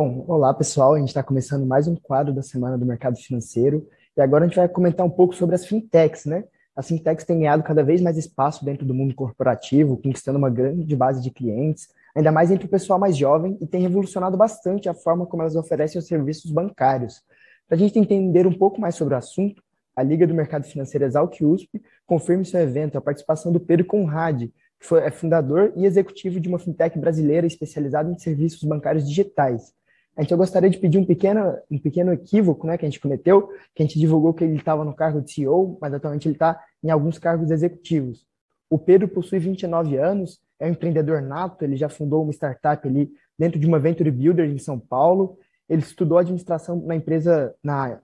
Bom, 0.00 0.24
olá 0.28 0.54
pessoal, 0.54 0.94
a 0.94 0.98
gente 1.00 1.08
está 1.08 1.24
começando 1.24 1.66
mais 1.66 1.88
um 1.88 1.96
quadro 1.96 2.32
da 2.32 2.40
Semana 2.40 2.78
do 2.78 2.86
Mercado 2.86 3.16
Financeiro 3.16 3.84
e 4.16 4.20
agora 4.20 4.44
a 4.44 4.46
gente 4.46 4.56
vai 4.56 4.68
comentar 4.68 5.04
um 5.04 5.10
pouco 5.10 5.34
sobre 5.34 5.56
as 5.56 5.66
fintechs, 5.66 6.24
né? 6.24 6.44
As 6.76 6.86
fintechs 6.86 7.24
têm 7.24 7.40
ganhado 7.40 7.64
cada 7.64 7.82
vez 7.82 8.00
mais 8.00 8.16
espaço 8.16 8.64
dentro 8.64 8.86
do 8.86 8.94
mundo 8.94 9.12
corporativo, 9.12 9.96
conquistando 9.96 10.38
uma 10.38 10.50
grande 10.50 10.94
base 10.94 11.20
de 11.20 11.32
clientes, 11.32 11.88
ainda 12.14 12.30
mais 12.30 12.52
entre 12.52 12.66
o 12.66 12.68
pessoal 12.68 12.96
mais 12.96 13.16
jovem 13.16 13.58
e 13.60 13.66
tem 13.66 13.82
revolucionado 13.82 14.36
bastante 14.36 14.88
a 14.88 14.94
forma 14.94 15.26
como 15.26 15.42
elas 15.42 15.56
oferecem 15.56 15.98
os 15.98 16.06
serviços 16.06 16.52
bancários. 16.52 17.20
Para 17.66 17.74
a 17.74 17.80
gente 17.80 17.98
entender 17.98 18.46
um 18.46 18.56
pouco 18.56 18.80
mais 18.80 18.94
sobre 18.94 19.14
o 19.14 19.18
assunto, 19.18 19.60
a 19.96 20.02
Liga 20.04 20.28
do 20.28 20.32
Mercado 20.32 20.64
Financeiro 20.64 21.06
Exalc 21.06 21.42
USP 21.42 21.82
confirma 22.06 22.42
em 22.42 22.44
seu 22.44 22.60
evento 22.60 22.96
a 22.96 23.00
participação 23.00 23.50
do 23.50 23.58
Pedro 23.58 23.84
Conrad, 23.84 24.42
que 24.42 24.86
foi, 24.86 25.00
é 25.00 25.10
fundador 25.10 25.72
e 25.74 25.84
executivo 25.84 26.38
de 26.38 26.48
uma 26.48 26.60
fintech 26.60 26.96
brasileira 26.96 27.48
especializada 27.48 28.08
em 28.08 28.16
serviços 28.16 28.62
bancários 28.62 29.04
digitais. 29.04 29.76
A 30.18 30.22
gente 30.22 30.34
gostaria 30.34 30.68
de 30.68 30.78
pedir 30.78 30.98
um 30.98 31.04
pequeno, 31.04 31.56
um 31.70 31.78
pequeno 31.78 32.12
equívoco 32.12 32.66
né, 32.66 32.76
que 32.76 32.84
a 32.84 32.88
gente 32.88 32.98
cometeu, 32.98 33.52
que 33.72 33.84
a 33.84 33.86
gente 33.86 34.00
divulgou 34.00 34.34
que 34.34 34.42
ele 34.42 34.56
estava 34.56 34.84
no 34.84 34.92
cargo 34.92 35.20
de 35.20 35.32
CEO, 35.32 35.78
mas 35.80 35.94
atualmente 35.94 36.26
ele 36.26 36.34
está 36.34 36.60
em 36.82 36.90
alguns 36.90 37.20
cargos 37.20 37.52
executivos. 37.52 38.26
O 38.68 38.76
Pedro 38.80 39.06
possui 39.06 39.38
29 39.38 39.96
anos, 39.96 40.40
é 40.58 40.66
um 40.66 40.70
empreendedor 40.70 41.22
nato, 41.22 41.62
ele 41.62 41.76
já 41.76 41.88
fundou 41.88 42.24
uma 42.24 42.32
startup 42.32 42.86
ali 42.88 43.08
dentro 43.38 43.60
de 43.60 43.66
uma 43.68 43.78
Venture 43.78 44.10
Builder 44.10 44.50
em 44.50 44.58
São 44.58 44.76
Paulo. 44.76 45.38
Ele 45.68 45.82
estudou 45.82 46.18
administração 46.18 46.82
na 46.84 46.96
empresa, 46.96 47.54
na 47.62 48.00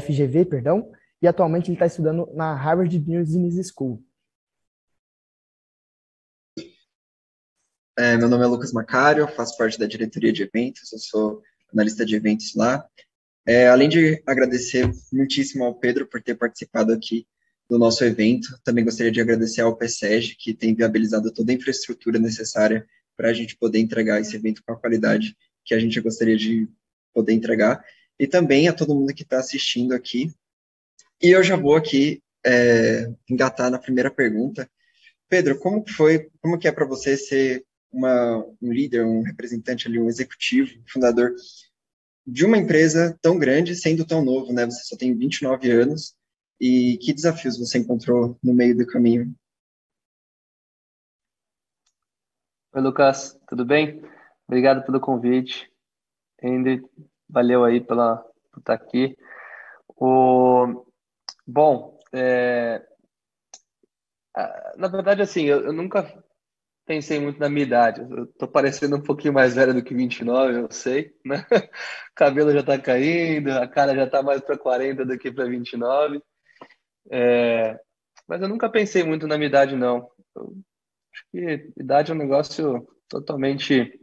FGV, 0.00 0.46
perdão, 0.46 0.90
e 1.20 1.28
atualmente 1.28 1.66
ele 1.66 1.74
está 1.74 1.84
estudando 1.84 2.26
na 2.32 2.54
Harvard 2.54 2.98
Business 2.98 3.70
School. 3.70 4.02
É, 7.96 8.16
meu 8.16 8.28
nome 8.28 8.42
é 8.42 8.46
Lucas 8.48 8.72
Macário, 8.72 9.28
faço 9.28 9.56
parte 9.56 9.78
da 9.78 9.86
diretoria 9.86 10.32
de 10.32 10.42
eventos, 10.42 10.92
eu 10.92 10.98
sou 10.98 11.42
analista 11.72 12.04
de 12.04 12.16
eventos 12.16 12.52
lá. 12.56 12.84
É, 13.46 13.68
além 13.68 13.88
de 13.88 14.20
agradecer 14.26 14.90
muitíssimo 15.12 15.62
ao 15.62 15.76
Pedro 15.76 16.04
por 16.04 16.20
ter 16.20 16.34
participado 16.34 16.92
aqui 16.92 17.24
do 17.70 17.78
nosso 17.78 18.04
evento, 18.04 18.48
também 18.64 18.84
gostaria 18.84 19.12
de 19.12 19.20
agradecer 19.20 19.60
ao 19.60 19.76
PSEG, 19.76 20.34
que 20.36 20.52
tem 20.52 20.74
viabilizado 20.74 21.32
toda 21.32 21.52
a 21.52 21.54
infraestrutura 21.54 22.18
necessária 22.18 22.84
para 23.16 23.28
a 23.28 23.32
gente 23.32 23.56
poder 23.56 23.78
entregar 23.78 24.20
esse 24.20 24.34
evento 24.34 24.60
com 24.66 24.72
a 24.72 24.76
qualidade 24.76 25.36
que 25.64 25.72
a 25.72 25.78
gente 25.78 26.00
gostaria 26.00 26.36
de 26.36 26.68
poder 27.12 27.32
entregar, 27.32 27.84
e 28.18 28.26
também 28.26 28.66
a 28.66 28.72
todo 28.72 28.94
mundo 28.94 29.14
que 29.14 29.22
está 29.22 29.38
assistindo 29.38 29.94
aqui. 29.94 30.32
E 31.22 31.28
eu 31.28 31.44
já 31.44 31.54
vou 31.54 31.76
aqui 31.76 32.20
é, 32.44 33.08
engatar 33.30 33.70
na 33.70 33.78
primeira 33.78 34.10
pergunta. 34.10 34.68
Pedro, 35.28 35.60
como 35.60 35.88
foi, 35.88 36.28
como 36.42 36.58
que 36.58 36.66
é 36.66 36.72
para 36.72 36.84
você 36.84 37.16
ser 37.16 37.64
uma, 37.94 38.44
um 38.60 38.72
líder, 38.72 39.04
um 39.04 39.22
representante 39.22 39.86
ali, 39.86 39.98
um 39.98 40.08
executivo, 40.08 40.70
fundador 40.86 41.34
de 42.26 42.44
uma 42.44 42.56
empresa 42.56 43.18
tão 43.20 43.38
grande, 43.38 43.74
sendo 43.74 44.04
tão 44.04 44.24
novo, 44.24 44.52
né? 44.52 44.64
Você 44.64 44.82
só 44.84 44.96
tem 44.96 45.16
29 45.16 45.70
anos. 45.70 46.16
E 46.60 46.96
que 46.98 47.12
desafios 47.12 47.58
você 47.58 47.78
encontrou 47.78 48.38
no 48.42 48.54
meio 48.54 48.76
do 48.76 48.86
caminho? 48.86 49.34
Oi, 52.72 52.80
Lucas, 52.80 53.38
tudo 53.46 53.64
bem? 53.64 54.02
Obrigado 54.46 54.84
pelo 54.84 55.00
convite. 55.00 55.70
Andy, 56.42 56.82
valeu 57.28 57.64
aí 57.64 57.80
pela, 57.80 58.16
por 58.50 58.60
estar 58.60 58.74
aqui. 58.74 59.16
O... 59.96 60.86
Bom, 61.46 61.98
é... 62.12 62.82
na 64.76 64.88
verdade, 64.88 65.22
assim, 65.22 65.44
eu, 65.44 65.64
eu 65.64 65.72
nunca 65.72 66.23
pensei 66.84 67.18
muito 67.18 67.38
na 67.38 67.48
minha 67.48 67.64
idade. 67.64 68.00
Eu 68.02 68.26
tô 68.26 68.46
parecendo 68.46 68.96
um 68.96 69.02
pouquinho 69.02 69.32
mais 69.32 69.54
velho 69.54 69.74
do 69.74 69.82
que 69.82 69.94
29, 69.94 70.60
eu 70.60 70.70
sei, 70.70 71.14
né? 71.24 71.46
O 71.50 71.54
cabelo 72.14 72.52
já 72.52 72.62
tá 72.62 72.78
caindo, 72.78 73.50
a 73.50 73.66
cara 73.66 73.94
já 73.94 74.08
tá 74.08 74.22
mais 74.22 74.40
para 74.40 74.58
40 74.58 75.04
do 75.04 75.18
que 75.18 75.32
para 75.32 75.46
29. 75.46 76.22
É... 77.10 77.78
Mas 78.26 78.40
eu 78.40 78.48
nunca 78.48 78.70
pensei 78.70 79.04
muito 79.04 79.26
na 79.26 79.36
minha 79.36 79.48
idade, 79.48 79.76
não. 79.76 80.08
Eu 80.34 80.54
acho 81.12 81.24
que 81.30 81.72
idade 81.78 82.10
é 82.10 82.14
um 82.14 82.18
negócio 82.18 82.86
totalmente 83.08 84.00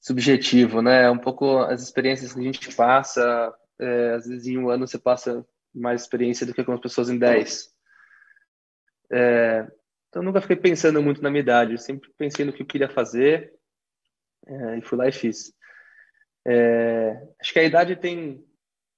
subjetivo, 0.00 0.82
né? 0.82 1.04
É 1.04 1.10
um 1.10 1.18
pouco 1.18 1.58
as 1.58 1.82
experiências 1.82 2.34
que 2.34 2.40
a 2.40 2.42
gente 2.42 2.74
passa, 2.74 3.54
é, 3.78 4.14
às 4.14 4.26
vezes 4.26 4.46
em 4.46 4.58
um 4.58 4.68
ano 4.68 4.86
você 4.86 4.98
passa 4.98 5.46
mais 5.74 6.02
experiência 6.02 6.46
do 6.46 6.52
que 6.52 6.60
algumas 6.60 6.80
pessoas 6.80 7.08
em 7.08 7.18
10. 7.18 7.72
É, 9.10 9.66
então, 10.14 10.22
nunca 10.22 10.40
fiquei 10.40 10.54
pensando 10.54 11.02
muito 11.02 11.20
na 11.20 11.28
minha 11.28 11.40
idade, 11.40 11.72
eu 11.72 11.78
sempre 11.78 12.08
pensei 12.16 12.44
no 12.44 12.52
que 12.52 12.62
eu 12.62 12.66
queria 12.66 12.88
fazer 12.88 13.52
é, 14.46 14.78
e 14.78 14.82
fui 14.82 14.96
lá 14.96 15.08
e 15.08 15.12
fiz. 15.12 15.52
É, 16.46 17.20
acho 17.40 17.52
que 17.52 17.58
a 17.58 17.64
idade 17.64 17.96
tem, 17.96 18.46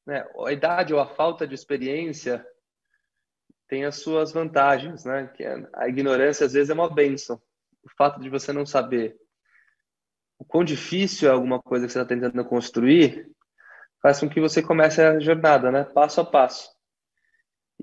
né, 0.06 0.26
a 0.44 0.52
idade 0.52 0.92
ou 0.92 1.00
a 1.00 1.06
falta 1.06 1.46
de 1.46 1.54
experiência 1.54 2.46
tem 3.66 3.86
as 3.86 3.96
suas 3.96 4.30
vantagens, 4.30 5.06
né? 5.06 5.32
Que 5.34 5.42
é, 5.42 5.66
a 5.72 5.88
ignorância 5.88 6.44
às 6.44 6.52
vezes 6.52 6.68
é 6.68 6.74
uma 6.74 6.92
benção. 6.92 7.40
O 7.82 7.88
fato 7.96 8.20
de 8.20 8.28
você 8.28 8.52
não 8.52 8.66
saber 8.66 9.16
o 10.38 10.44
quão 10.44 10.62
difícil 10.62 11.30
é 11.30 11.32
alguma 11.32 11.62
coisa 11.62 11.86
que 11.86 11.92
você 11.92 11.98
está 11.98 12.14
tentando 12.14 12.44
construir 12.44 13.26
faz 14.02 14.20
com 14.20 14.28
que 14.28 14.38
você 14.38 14.62
comece 14.62 15.00
a 15.00 15.18
jornada, 15.18 15.70
né? 15.72 15.82
Passo 15.82 16.20
a 16.20 16.26
passo. 16.26 16.70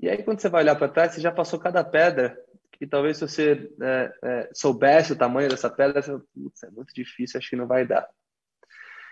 E 0.00 0.08
aí, 0.08 0.22
quando 0.22 0.38
você 0.38 0.48
vai 0.48 0.62
olhar 0.62 0.76
para 0.76 0.88
trás, 0.88 1.12
você 1.12 1.20
já 1.20 1.32
passou 1.32 1.58
cada 1.58 1.82
pedra 1.82 2.38
que 2.78 2.86
talvez 2.86 3.18
se 3.18 3.26
você 3.26 3.70
é, 3.80 4.14
é, 4.22 4.50
soubesse 4.52 5.12
o 5.12 5.16
tamanho 5.16 5.48
dessa 5.48 5.70
pedra, 5.70 6.02
você, 6.02 6.12
putz, 6.34 6.62
é 6.62 6.70
muito 6.70 6.92
difícil, 6.94 7.38
acho 7.38 7.50
que 7.50 7.56
não 7.56 7.66
vai 7.66 7.86
dar. 7.86 8.08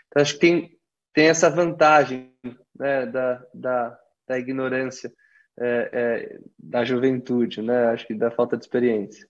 Então, 0.08 0.22
acho 0.22 0.34
que 0.34 0.40
tem, 0.40 0.78
tem 1.12 1.28
essa 1.28 1.48
vantagem 1.48 2.34
né, 2.78 3.06
da, 3.06 3.46
da, 3.54 3.98
da 4.26 4.38
ignorância, 4.38 5.12
é, 5.58 5.90
é, 5.92 6.40
da 6.58 6.84
juventude, 6.84 7.62
né, 7.62 7.86
acho 7.86 8.06
que 8.06 8.14
da 8.14 8.30
falta 8.30 8.56
de 8.56 8.64
experiência. 8.64 9.28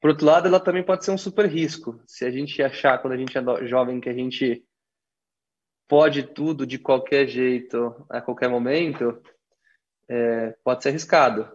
Por 0.00 0.10
outro 0.10 0.26
lado, 0.26 0.46
ela 0.46 0.60
também 0.60 0.84
pode 0.84 1.04
ser 1.04 1.12
um 1.12 1.18
super 1.18 1.46
risco. 1.46 1.98
Se 2.06 2.26
a 2.26 2.30
gente 2.30 2.62
achar, 2.62 2.98
quando 2.98 3.14
a 3.14 3.16
gente 3.16 3.36
é 3.38 3.66
jovem, 3.66 4.00
que 4.00 4.10
a 4.10 4.12
gente 4.12 4.62
pode 5.88 6.22
tudo 6.24 6.66
de 6.66 6.78
qualquer 6.78 7.26
jeito, 7.26 8.06
a 8.10 8.20
qualquer 8.20 8.48
momento, 8.48 9.22
é, 10.08 10.54
pode 10.62 10.82
ser 10.82 10.90
arriscado. 10.90 11.48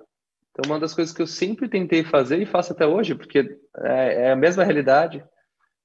Então, 0.52 0.72
uma 0.72 0.80
das 0.80 0.94
coisas 0.94 1.14
que 1.14 1.22
eu 1.22 1.28
sempre 1.28 1.70
tentei 1.70 2.04
fazer 2.04 2.42
e 2.42 2.46
faço 2.46 2.74
até 2.74 2.86
hoje, 2.86 3.16
porque 3.16 3.58
é, 3.78 4.28
é 4.28 4.32
a 4.32 4.36
mesma 4.36 4.64
realidade, 4.64 5.24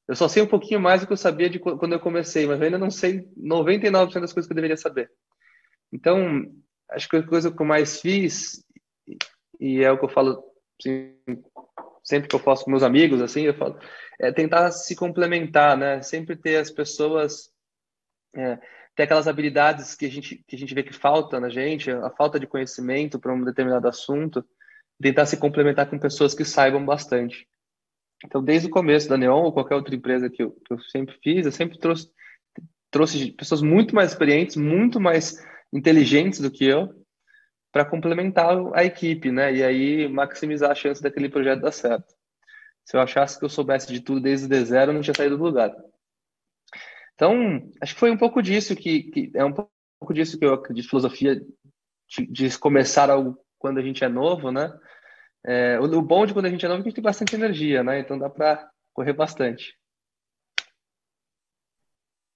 eu 0.06 0.14
só 0.14 0.28
sei 0.28 0.42
um 0.42 0.46
pouquinho 0.46 0.80
mais 0.80 1.00
do 1.00 1.06
que 1.06 1.12
eu 1.12 1.16
sabia 1.16 1.48
de 1.48 1.58
quando 1.58 1.92
eu 1.92 2.00
comecei, 2.00 2.46
mas 2.46 2.58
eu 2.58 2.66
ainda 2.66 2.78
não 2.78 2.90
sei 2.90 3.28
99% 3.36 4.20
das 4.20 4.32
coisas 4.32 4.46
que 4.46 4.52
eu 4.52 4.56
deveria 4.56 4.76
saber. 4.76 5.10
Então, 5.92 6.44
acho 6.90 7.08
que 7.08 7.16
a 7.16 7.26
coisa 7.26 7.50
que 7.50 7.60
eu 7.60 7.66
mais 7.66 8.00
fiz, 8.00 8.62
e 9.58 9.82
é 9.82 9.90
o 9.90 9.98
que 9.98 10.04
eu 10.04 10.10
falo 10.10 10.44
assim, 10.78 11.14
sempre 12.02 12.28
que 12.28 12.36
eu 12.36 12.40
posso 12.40 12.64
com 12.64 12.70
meus 12.70 12.82
amigos, 12.82 13.22
assim, 13.22 13.42
eu 13.42 13.54
falo, 13.54 13.78
é 14.20 14.30
tentar 14.30 14.70
se 14.70 14.94
complementar, 14.94 15.76
né? 15.76 16.02
Sempre 16.02 16.36
ter 16.36 16.56
as 16.56 16.70
pessoas, 16.70 17.50
é, 18.36 18.58
ter 18.94 19.04
aquelas 19.04 19.26
habilidades 19.26 19.94
que 19.94 20.06
a 20.06 20.10
gente 20.10 20.44
que 20.46 20.56
a 20.56 20.58
gente 20.58 20.74
vê 20.74 20.82
que 20.82 20.92
falta 20.92 21.40
na 21.40 21.48
gente, 21.48 21.90
a 21.90 22.10
falta 22.10 22.38
de 22.38 22.46
conhecimento 22.46 23.18
para 23.18 23.34
um 23.34 23.44
determinado 23.44 23.88
assunto, 23.88 24.44
tentar 25.00 25.26
se 25.26 25.36
complementar 25.36 25.88
com 25.88 25.98
pessoas 25.98 26.34
que 26.34 26.44
saibam 26.44 26.84
bastante. 26.84 27.46
Então, 28.24 28.42
desde 28.42 28.68
o 28.68 28.70
começo 28.70 29.08
da 29.08 29.18
Neon 29.18 29.42
ou 29.42 29.52
qualquer 29.52 29.74
outra 29.74 29.94
empresa 29.94 30.30
que 30.30 30.42
eu, 30.42 30.52
que 30.52 30.72
eu 30.72 30.80
sempre 30.80 31.18
fiz, 31.22 31.44
eu 31.44 31.52
sempre 31.52 31.78
trouxe, 31.78 32.08
trouxe 32.90 33.32
pessoas 33.32 33.60
muito 33.60 33.94
mais 33.94 34.12
experientes, 34.12 34.56
muito 34.56 34.98
mais 35.00 35.44
inteligentes 35.72 36.40
do 36.40 36.50
que 36.50 36.64
eu, 36.64 36.88
para 37.72 37.84
complementar 37.84 38.56
a 38.72 38.84
equipe, 38.84 39.30
né? 39.30 39.52
E 39.54 39.62
aí 39.62 40.08
maximizar 40.08 40.70
a 40.70 40.74
chance 40.74 41.02
daquele 41.02 41.28
projeto 41.28 41.60
dar 41.60 41.72
certo. 41.72 42.14
Se 42.84 42.96
eu 42.96 43.00
achasse 43.00 43.38
que 43.38 43.44
eu 43.44 43.48
soubesse 43.48 43.92
de 43.92 44.00
tudo 44.00 44.20
desde 44.20 44.46
o 44.46 44.64
zero, 44.64 44.90
eu 44.90 44.94
não 44.94 45.00
tinha 45.02 45.14
saído 45.14 45.36
do 45.36 45.44
lugar. 45.44 45.74
Então, 47.14 47.70
acho 47.80 47.94
que 47.94 48.00
foi 48.00 48.10
um 48.10 48.16
pouco 48.16 48.42
disso 48.42 48.74
que, 48.74 49.04
que 49.04 49.30
é 49.34 49.44
um 49.44 49.52
pouco 49.52 50.12
disso 50.12 50.38
que 50.38 50.44
eu 50.44 50.54
acredito 50.54 50.88
filosofia 50.88 51.40
de, 52.08 52.26
de 52.26 52.58
começar 52.58 53.10
algo 53.10 53.38
quando 53.58 53.78
a 53.78 53.82
gente 53.82 54.04
é 54.04 54.08
novo, 54.08 54.50
né? 54.50 54.72
É, 55.46 55.78
o, 55.78 55.84
o 55.84 56.02
bom 56.02 56.26
de 56.26 56.32
quando 56.32 56.46
a 56.46 56.50
gente 56.50 56.64
é 56.64 56.68
novo 56.68 56.80
é 56.80 56.82
que 56.82 56.88
a 56.88 56.90
gente 56.90 56.96
tem 56.96 57.04
bastante 57.04 57.34
energia, 57.34 57.82
né? 57.82 58.00
Então 58.00 58.18
dá 58.18 58.28
para 58.28 58.68
correr 58.92 59.12
bastante. 59.12 59.78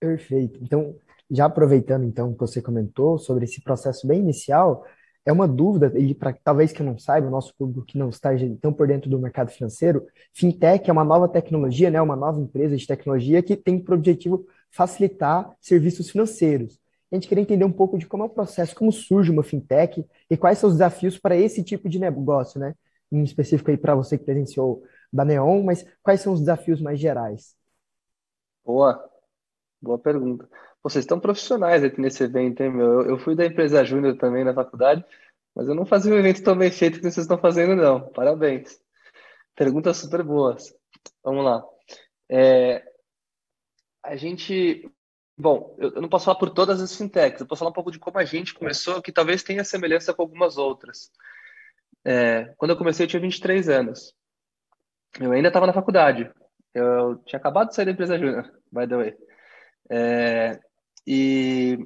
Perfeito. 0.01 0.61
Então, 0.63 0.97
já 1.31 1.47
aproveitando 1.47 2.05
então 2.05 2.33
que 2.33 2.39
você 2.39 2.63
comentou 2.63 3.19
sobre 3.19 3.45
esse 3.45 3.61
processo 3.61 4.07
bem 4.07 4.21
inicial, 4.21 4.87
é 5.27 5.33
uma 5.33 5.47
dúvida, 5.47 5.93
e 5.99 6.15
para 6.15 6.33
talvez 6.33 6.73
que 6.73 6.83
não 6.83 6.97
saiba, 6.99 7.27
o 7.27 7.31
nosso 7.31 7.55
público 7.55 7.85
que 7.85 7.99
não 7.99 8.09
está 8.09 8.31
tão 8.63 8.73
por 8.73 8.87
dentro 8.87 9.11
do 9.11 9.19
mercado 9.19 9.51
financeiro, 9.51 10.07
fintech 10.33 10.89
é 10.89 10.93
uma 10.93 11.05
nova 11.05 11.29
tecnologia, 11.29 11.91
né, 11.91 12.01
uma 12.01 12.17
nova 12.17 12.41
empresa 12.41 12.77
de 12.77 12.87
tecnologia 12.87 13.43
que 13.43 13.57
tem 13.57 13.79
por 13.79 13.95
objetivo 13.95 14.47
facilitar 14.71 15.51
serviços 15.61 16.11
financeiros 16.11 16.79
a 17.11 17.15
gente 17.15 17.27
queria 17.27 17.43
entender 17.43 17.65
um 17.65 17.73
pouco 17.73 17.99
de 17.99 18.07
como 18.07 18.23
é 18.23 18.27
o 18.27 18.31
processo, 18.31 18.75
como 18.75 18.93
surge 18.93 19.31
uma 19.31 19.43
fintech 19.43 20.07
e 20.29 20.37
quais 20.37 20.59
são 20.59 20.69
os 20.69 20.77
desafios 20.77 21.19
para 21.19 21.37
esse 21.37 21.63
tipo 21.63 21.89
de 21.89 21.99
negócio, 21.99 22.61
né? 22.61 22.75
Em 23.11 23.23
específico 23.23 23.71
aí 23.71 23.79
para 23.79 23.95
você 23.95 24.19
que 24.19 24.25
presenciou 24.25 24.83
da 25.11 25.25
Neon, 25.25 25.63
mas 25.63 25.87
quais 26.03 26.21
são 26.21 26.35
os 26.35 26.41
desafios 26.41 26.83
mais 26.83 27.01
gerais? 27.01 27.57
Boa. 28.63 29.03
Boa 29.81 29.99
pergunta. 29.99 30.47
Vocês 30.83 31.05
estão 31.05 31.19
profissionais 31.19 31.83
aqui 31.83 31.99
nesse 31.99 32.23
evento, 32.23 32.63
hein, 32.63 32.71
meu? 32.71 33.03
Eu, 33.03 33.19
fui 33.19 33.35
da 33.35 33.47
empresa 33.47 33.85
Júnior 33.85 34.17
também 34.19 34.45
na 34.45 34.53
faculdade, 34.53 35.03
mas 35.55 35.67
eu 35.67 35.75
não 35.75 35.87
fazia 35.87 36.13
um 36.13 36.19
evento 36.19 36.43
tão 36.43 36.57
bem 36.57 36.71
feito 36.71 36.97
que 36.97 37.03
vocês 37.03 37.25
estão 37.25 37.39
fazendo, 37.39 37.75
não. 37.75 38.11
Parabéns. 38.11 38.79
Perguntas 39.57 39.97
super 39.97 40.23
boas. 40.23 40.75
Vamos 41.25 41.45
lá. 41.45 41.65
É, 42.29 42.85
a 44.03 44.17
gente. 44.17 44.91
Bom, 45.37 45.77
eu 45.79 46.01
não 46.03 46.09
posso 46.09 46.25
falar 46.25 46.39
por 46.39 46.51
todas 46.51 46.81
as 46.81 46.97
fintechs, 46.97 47.41
eu 47.41 47.47
posso 47.47 47.61
falar 47.61 47.71
um 47.71 47.75
pouco 47.75 47.93
de 47.93 47.99
como 47.99 48.19
a 48.19 48.25
gente 48.25 48.55
começou, 48.55 49.01
que 49.01 49.13
talvez 49.13 49.43
tenha 49.43 49.63
semelhança 49.63 50.13
com 50.13 50.23
algumas 50.23 50.59
outras. 50.59 51.13
É, 52.05 52.55
quando 52.57 52.73
eu 52.73 52.77
comecei, 52.77 53.05
eu 53.05 53.09
tinha 53.09 53.23
23 53.23 53.69
anos. 53.69 54.15
Eu 55.21 55.33
ainda 55.33 55.49
estava 55.49 55.67
na 55.67 55.73
faculdade. 55.73 56.31
Eu 56.75 57.19
tinha 57.25 57.39
acabado 57.39 57.69
de 57.69 57.75
sair 57.75 57.85
da 57.85 57.93
empresa 57.93 58.19
Júnior, 58.19 58.51
by 58.73 58.87
the 58.87 58.97
way. 58.97 59.17
É, 59.91 60.61
e, 61.07 61.79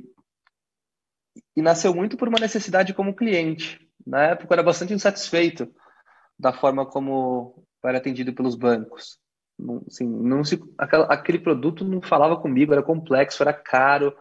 e 1.56 1.62
nasceu 1.62 1.94
muito 1.94 2.16
por 2.16 2.28
uma 2.28 2.40
necessidade 2.40 2.94
como 2.94 3.14
cliente. 3.14 3.78
Na 4.06 4.28
época, 4.28 4.52
eu 4.52 4.54
era 4.54 4.62
bastante 4.62 4.92
insatisfeito 4.92 5.72
da 6.38 6.52
forma 6.52 6.84
como 6.84 7.64
era 7.84 7.98
atendido 7.98 8.32
pelos 8.32 8.54
bancos. 8.54 9.18
Não, 9.58 9.82
assim, 9.86 10.06
não 10.06 10.42
se, 10.42 10.60
aquela, 10.76 11.04
aquele 11.06 11.38
produto 11.38 11.84
não 11.84 12.00
falava 12.00 12.36
comigo, 12.36 12.72
era 12.72 12.82
complexo, 12.82 13.42
era 13.42 13.52
caro, 13.52 14.14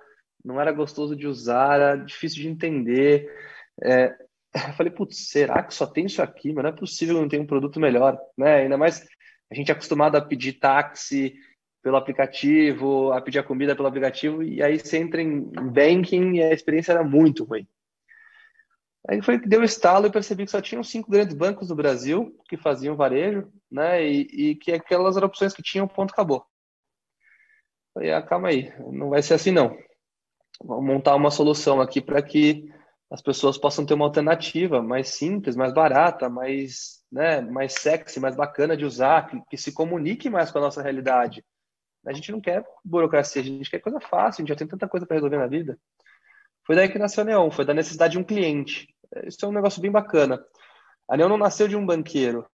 não 0.44 0.60
era 0.60 0.72
gostoso 0.72 1.16
de 1.16 1.28
usar, 1.28 1.76
era 1.76 1.96
difícil 1.96 2.42
de 2.42 2.50
entender. 2.50 3.30
É, 3.84 4.16
eu 4.54 4.74
falei, 4.74 4.92
putz, 4.92 5.30
será 5.30 5.64
que 5.64 5.74
só 5.74 5.86
tem 5.88 6.06
isso 6.06 6.22
aqui? 6.22 6.54
Mas 6.54 6.64
não 6.64 6.72
é 6.72 6.76
possível 6.76 7.16
que 7.16 7.22
não 7.22 7.30
tenha 7.30 7.42
um 7.42 7.48
produto 7.48 7.80
melhor, 7.80 8.18
né? 8.38 8.64
Ainda 8.64 8.78
mais 8.78 9.06
a 9.52 9.56
gente 9.56 9.70
é 9.70 9.74
acostumado 9.74 10.16
a 10.16 10.22
pedir 10.22 10.54
táxi 10.54 11.34
pelo 11.84 11.98
aplicativo, 11.98 13.12
a 13.12 13.22
pedir 13.22 13.40
a 13.40 13.44
comida 13.44 13.76
pelo 13.76 13.88
aplicativo, 13.88 14.44
e 14.44 14.62
aí 14.62 14.78
você 14.80 14.98
entra 14.98 15.22
em 15.22 15.42
banking 15.42 16.36
e 16.36 16.44
a 16.44 16.54
experiência 16.54 16.92
era 16.92 17.04
muito 17.04 17.44
ruim. 17.44 17.68
Aí 19.08 19.22
foi 19.22 19.40
que 19.40 19.48
deu 19.48 19.64
estalo 19.64 20.06
e 20.06 20.12
percebi 20.12 20.46
que 20.46 20.52
só 20.52 20.62
tinham 20.62 20.84
cinco 20.84 21.10
grandes 21.10 21.36
bancos 21.36 21.70
no 21.70 21.76
Brasil 21.76 22.38
que 22.48 22.56
faziam 22.56 22.96
varejo, 22.96 23.52
né? 23.70 24.04
E, 24.06 24.52
e 24.52 24.56
que 24.56 24.72
aquelas 24.72 25.18
eram 25.18 25.28
opções 25.28 25.54
que 25.54 25.64
tinham, 25.64 25.88
ponto, 25.88 26.12
acabou. 26.12 26.46
Falei, 27.94 28.12
ah, 28.14 28.22
calma 28.22 28.50
aí, 28.50 28.72
não 28.92 29.10
vai 29.10 29.22
ser 29.22 29.34
assim 29.34 29.52
não. 29.52 29.78
Vamos 30.64 30.86
montar 30.86 31.16
uma 31.16 31.32
solução 31.32 31.82
aqui 31.82 32.00
para 32.00 32.22
que 32.22 32.72
as 33.10 33.22
pessoas 33.22 33.58
possam 33.58 33.86
ter 33.86 33.94
uma 33.94 34.06
alternativa 34.06 34.82
mais 34.82 35.10
simples, 35.10 35.56
mais 35.56 35.74
barata, 35.74 36.30
mais, 36.30 37.04
né, 37.12 37.42
mais 37.42 37.74
sexy, 37.74 38.20
mais 38.20 38.36
bacana 38.36 38.78
de 38.78 38.86
usar, 38.86 39.28
que, 39.28 39.42
que 39.50 39.58
se 39.58 39.74
comunique 39.74 40.30
mais 40.30 40.50
com 40.50 40.60
a 40.60 40.62
nossa 40.62 40.82
realidade. 40.82 41.44
A 42.06 42.14
gente 42.14 42.32
não 42.32 42.40
quer 42.40 42.64
burocracia, 42.86 43.42
a 43.42 43.46
gente 43.46 43.70
quer 43.70 43.80
coisa 43.80 44.00
fácil, 44.00 44.42
a 44.42 44.44
gente 44.44 44.50
já 44.50 44.56
tem 44.56 44.68
tanta 44.68 44.88
coisa 44.88 45.06
para 45.06 45.16
resolver 45.16 45.38
na 45.38 45.48
vida. 45.48 45.78
Foi 46.66 46.76
daí 46.76 46.90
que 46.90 47.00
nasceu 47.00 47.22
a 47.22 47.26
Neon, 47.26 47.52
foi 47.52 47.66
da 47.66 47.74
necessidade 47.74 48.14
de 48.14 48.20
um 48.20 48.24
cliente. 48.24 48.88
Isso 49.26 49.44
é 49.44 49.48
um 49.48 49.52
negócio 49.52 49.82
bem 49.82 49.92
bacana. 49.92 50.44
A 51.10 51.18
Neon 51.18 51.30
não 51.30 51.38
nasceu 51.38 51.68
de 51.68 51.76
um 51.76 51.86
banqueiro 51.86 52.46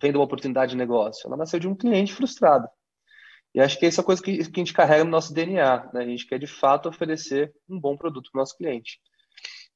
vendo 0.00 0.16
uma 0.16 0.24
oportunidade 0.24 0.72
de 0.72 0.76
negócio, 0.78 1.26
ela 1.26 1.36
nasceu 1.36 1.60
de 1.60 1.68
um 1.68 1.74
cliente 1.74 2.14
frustrado. 2.14 2.66
E 3.54 3.60
acho 3.60 3.78
que 3.78 3.84
essa 3.84 4.00
é 4.00 4.02
a 4.02 4.04
coisa 4.04 4.22
que, 4.22 4.38
que 4.38 4.60
a 4.60 4.64
gente 4.64 4.72
carrega 4.72 5.04
no 5.04 5.10
nosso 5.10 5.34
DNA. 5.34 5.90
Né? 5.92 6.02
A 6.02 6.06
gente 6.06 6.26
quer, 6.26 6.38
de 6.38 6.46
fato, 6.46 6.88
oferecer 6.88 7.52
um 7.68 7.78
bom 7.78 7.96
produto 7.96 8.30
para 8.32 8.38
o 8.38 8.40
nosso 8.40 8.56
cliente. 8.56 8.98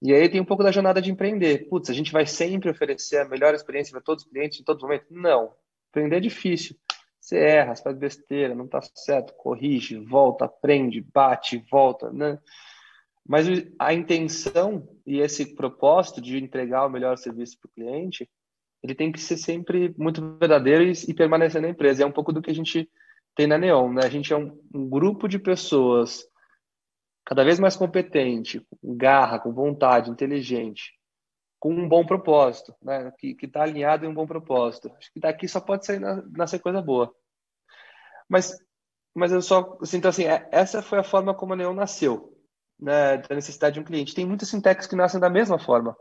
E 0.01 0.15
aí 0.15 0.29
tem 0.29 0.41
um 0.41 0.45
pouco 0.47 0.63
da 0.63 0.73
jornada 0.73 1.01
de 1.01 1.11
empreender. 1.11 1.69
Putz, 1.69 1.91
a 1.91 1.93
gente 1.93 2.13
vai 2.13 2.27
sempre 2.27 2.71
oferecer 2.71 3.19
a 3.19 3.29
melhor 3.29 3.55
experiência 3.55 3.93
para 3.93 4.01
todos 4.01 4.25
os 4.25 4.31
clientes 4.31 4.61
em 4.61 4.65
todo 4.65 4.81
momento? 4.81 5.07
Não. 5.11 5.53
Empreender 5.91 6.17
é 6.17 6.21
difícil. 6.21 6.77
Você 7.21 7.39
erra, 7.39 7.75
você 7.75 7.83
faz 7.83 7.99
besteira, 7.99 8.55
não 8.55 8.67
está 8.67 8.81
certo, 8.95 9.35
corrige, 9.35 9.99
volta, 9.99 10.45
aprende, 10.45 11.05
bate, 11.13 11.63
volta, 11.71 12.11
né? 12.13 12.39
Mas 13.29 13.47
a 13.79 13.93
intenção 13.93 14.89
e 15.05 15.19
esse 15.19 15.55
propósito 15.57 16.21
de 16.21 16.39
entregar 16.39 16.87
o 16.87 16.91
melhor 16.91 17.19
serviço 17.19 17.59
para 17.59 17.69
o 17.69 17.73
cliente, 17.73 18.29
ele 18.83 18.95
tem 18.95 19.11
que 19.11 19.19
ser 19.19 19.37
sempre 19.37 19.93
muito 19.99 20.39
verdadeiro 20.39 20.85
e, 20.85 20.93
e, 21.09 21.15
permanecer 21.15 21.61
na 21.61 21.69
empresa. 21.69 22.05
É 22.05 22.07
um 22.07 22.13
pouco 22.13 22.33
do 22.33 22.41
que 22.41 22.51
a 22.51 22.55
gente 22.55 22.89
tem 23.35 23.47
na 23.47 23.59
Neon, 23.59 23.95
né? 23.95 24.03
A 24.05 24.09
gente 24.09 24.33
é 24.33 24.37
um, 24.37 24.57
um 24.73 24.89
grupo 24.89 25.27
de 25.27 25.39
pessoas 25.41 26.25
cada 27.25 27.43
vez 27.43 27.59
mais 27.59 27.77
competente, 27.77 28.65
com 28.81 28.97
garra, 28.97 29.41
com 29.41 29.53
vontade, 29.53 30.11
inteligente, 30.11 30.93
com 31.59 31.75
um 31.75 31.89
bom 31.89 32.07
propósito, 32.07 32.73
né? 32.81 33.13
Que 33.19 33.37
está 33.43 33.63
alinhado 33.63 34.07
em 34.07 34.09
um 34.09 34.15
bom 34.15 34.27
propósito. 34.27 34.93
Acho 34.97 35.13
que 35.13 35.19
daqui 35.19 35.49
só 35.49 35.61
pode 35.61 35.85
sair 35.85 35.99
na, 35.99 36.23
nascer 36.31 36.61
coisa 36.61 36.81
boa. 36.81 37.13
Mas, 38.29 38.57
mas 39.13 39.33
eu 39.33 39.43
só 39.43 39.79
sinto 39.83 40.07
assim, 40.07 40.25
é, 40.25 40.49
essa 40.53 40.81
foi 40.81 41.01
a 41.01 41.05
forma 41.05 41.35
como 41.35 41.55
a 41.55 41.57
Neon 41.57 41.75
nasceu 41.75 42.36
né, 42.79 43.19
da 43.19 43.35
necessidade 43.35 43.75
de 43.75 43.81
um 43.81 43.85
cliente. 43.85 44.15
Tem 44.15 44.27
muitas 44.27 44.51
fintechs 44.51 44.87
que 44.87 44.97
nascem 44.97 45.21
da 45.21 45.31
mesma 45.31 45.59
forma. 45.59 45.97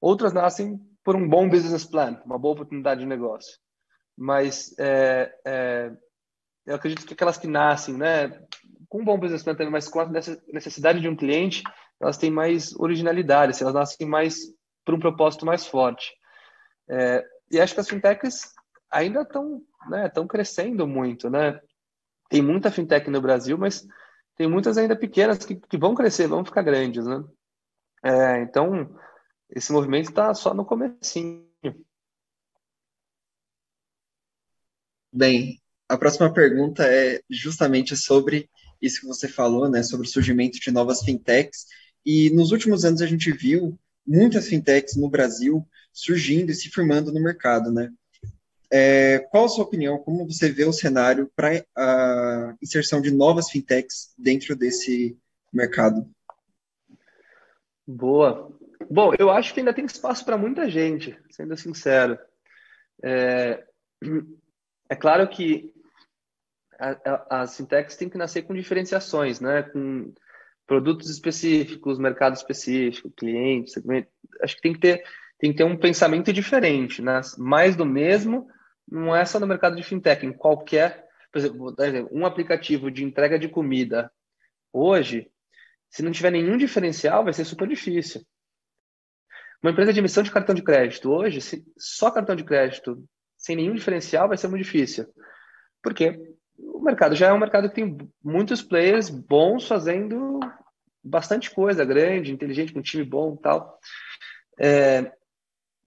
Outras 0.00 0.32
nascem 0.32 0.78
por 1.04 1.16
um 1.16 1.28
bom 1.28 1.48
business 1.48 1.84
plan, 1.84 2.20
uma 2.24 2.38
boa 2.38 2.54
oportunidade 2.54 3.00
de 3.00 3.06
negócio. 3.06 3.58
Mas 4.16 4.74
é, 4.78 5.32
é, 5.44 5.92
eu 6.66 6.74
acredito 6.74 7.06
que 7.06 7.14
aquelas 7.14 7.38
que 7.38 7.46
nascem, 7.46 7.96
né, 7.96 8.40
com 8.88 9.02
um 9.02 9.04
bom 9.04 9.18
business 9.18 9.42
plan 9.42 9.56
mas 9.70 9.88
com 9.88 10.00
a 10.00 10.08
necessidade 10.52 11.00
de 11.00 11.08
um 11.08 11.16
cliente, 11.16 11.62
elas 12.00 12.18
têm 12.18 12.30
mais 12.30 12.74
originalidade, 12.76 13.50
assim, 13.50 13.64
elas 13.64 13.74
nascem 13.74 14.06
mais 14.06 14.36
por 14.84 14.94
um 14.94 15.00
propósito 15.00 15.46
mais 15.46 15.66
forte. 15.66 16.12
É, 16.88 17.24
e 17.50 17.60
acho 17.60 17.74
que 17.74 17.80
as 17.80 17.88
fintechs 17.88 18.52
ainda 18.90 19.22
estão 19.22 19.62
né, 19.88 20.10
crescendo 20.28 20.86
muito, 20.86 21.28
né? 21.28 21.60
Tem 22.28 22.42
muita 22.42 22.70
fintech 22.70 23.08
no 23.10 23.20
Brasil, 23.20 23.56
mas 23.56 23.86
tem 24.36 24.48
muitas 24.48 24.76
ainda 24.76 24.94
pequenas 24.94 25.44
que, 25.44 25.56
que 25.56 25.78
vão 25.78 25.94
crescer, 25.94 26.28
vão 26.28 26.44
ficar 26.44 26.62
grandes, 26.62 27.04
né? 27.04 27.24
É, 28.04 28.42
então, 28.42 28.94
esse 29.50 29.72
movimento 29.72 30.10
está 30.10 30.32
só 30.34 30.52
no 30.52 30.64
comecinho. 30.64 31.46
Bem, 35.12 35.60
a 35.88 35.96
próxima 35.96 36.32
pergunta 36.32 36.84
é 36.84 37.20
justamente 37.30 37.96
sobre 37.96 38.50
isso 38.80 39.00
que 39.00 39.06
você 39.06 39.26
falou, 39.26 39.70
né, 39.70 39.82
sobre 39.82 40.06
o 40.06 40.10
surgimento 40.10 40.58
de 40.58 40.70
novas 40.70 41.02
fintechs. 41.02 41.66
E 42.04 42.30
nos 42.30 42.52
últimos 42.52 42.84
anos 42.84 43.00
a 43.00 43.06
gente 43.06 43.32
viu 43.32 43.78
muitas 44.06 44.48
fintechs 44.48 44.94
no 44.96 45.08
Brasil 45.08 45.66
surgindo 45.92 46.50
e 46.50 46.54
se 46.54 46.68
firmando 46.68 47.12
no 47.12 47.22
mercado, 47.22 47.72
né? 47.72 47.90
É, 48.72 49.20
qual 49.30 49.44
a 49.44 49.48
sua 49.48 49.64
opinião? 49.64 49.98
Como 49.98 50.26
você 50.26 50.50
vê 50.50 50.64
o 50.64 50.72
cenário 50.72 51.30
para 51.34 51.64
a 51.76 52.54
inserção 52.62 53.00
de 53.00 53.10
novas 53.10 53.50
fintechs 53.50 54.12
dentro 54.18 54.56
desse 54.56 55.16
mercado? 55.52 56.08
Boa. 57.86 58.52
Bom, 58.90 59.12
eu 59.18 59.30
acho 59.30 59.54
que 59.54 59.60
ainda 59.60 59.74
tem 59.74 59.84
espaço 59.84 60.24
para 60.24 60.36
muita 60.36 60.68
gente, 60.68 61.18
sendo 61.30 61.56
sincero. 61.56 62.18
É, 63.02 63.64
é 64.88 64.96
claro 64.96 65.28
que 65.28 65.72
as 67.30 67.56
fintechs 67.56 67.96
têm 67.96 68.08
que 68.08 68.18
nascer 68.18 68.42
com 68.42 68.54
diferenciações, 68.54 69.40
né? 69.40 69.62
Com 69.62 70.12
produtos 70.66 71.08
específicos, 71.08 71.98
mercado 71.98 72.34
específico, 72.34 73.10
clientes, 73.16 73.72
segmento. 73.72 74.08
Acho 74.42 74.56
que 74.56 74.62
tem 74.62 74.72
que 74.72 74.80
ter 74.80 75.02
tem 75.38 75.52
que 75.52 75.58
ter 75.58 75.64
um 75.64 75.76
pensamento 75.76 76.32
diferente, 76.32 77.02
né? 77.02 77.20
Mais 77.38 77.76
do 77.76 77.84
mesmo, 77.84 78.48
não 78.88 79.14
é 79.14 79.24
só 79.24 79.40
no 79.40 79.46
mercado 79.46 79.76
de 79.76 79.82
fintech, 79.82 80.24
em 80.24 80.32
qualquer, 80.32 81.06
por 81.32 81.38
exemplo, 81.38 82.10
um 82.12 82.24
aplicativo 82.24 82.90
de 82.90 83.04
entrega 83.04 83.38
de 83.38 83.48
comida 83.48 84.10
hoje, 84.72 85.30
se 85.90 86.02
não 86.02 86.12
tiver 86.12 86.30
nenhum 86.30 86.56
diferencial, 86.56 87.24
vai 87.24 87.32
ser 87.32 87.44
super 87.44 87.66
difícil. 87.66 88.22
Uma 89.62 89.72
empresa 89.72 89.92
de 89.92 89.98
emissão 89.98 90.22
de 90.22 90.30
cartão 90.30 90.54
de 90.54 90.62
crédito 90.62 91.10
hoje, 91.10 91.40
só 91.76 92.10
cartão 92.10 92.36
de 92.36 92.44
crédito 92.44 93.02
sem 93.36 93.56
nenhum 93.56 93.74
diferencial 93.74 94.28
vai 94.28 94.36
ser 94.36 94.48
muito 94.48 94.64
difícil. 94.64 95.06
Porque 95.82 96.34
o 96.58 96.80
mercado 96.80 97.14
já 97.14 97.28
é 97.28 97.32
um 97.32 97.38
mercado 97.38 97.68
que 97.68 97.74
tem 97.74 97.96
muitos 98.22 98.62
players 98.62 99.08
bons 99.08 99.66
fazendo 99.66 100.40
bastante 101.02 101.50
coisa 101.50 101.84
grande, 101.84 102.32
inteligente, 102.32 102.72
com 102.72 102.80
um 102.80 102.82
time 102.82 103.04
bom 103.04 103.34
e 103.34 103.42
tal. 103.42 103.78
É, 104.58 105.12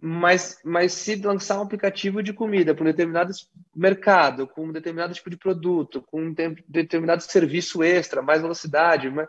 mas, 0.02 0.60
mas 0.64 0.94
se 0.94 1.16
lançar 1.16 1.60
um 1.60 1.64
aplicativo 1.64 2.24
de 2.24 2.32
comida 2.32 2.74
para 2.74 2.84
um 2.84 2.88
determinado 2.88 3.34
mercado, 3.76 4.48
com 4.48 4.66
um 4.66 4.72
determinado 4.72 5.14
tipo 5.14 5.30
de 5.30 5.38
produto, 5.38 6.02
com 6.02 6.22
um 6.22 6.36
determinado 6.68 7.22
serviço 7.22 7.84
extra, 7.84 8.22
mais 8.22 8.42
velocidade, 8.42 9.10
mas, 9.10 9.28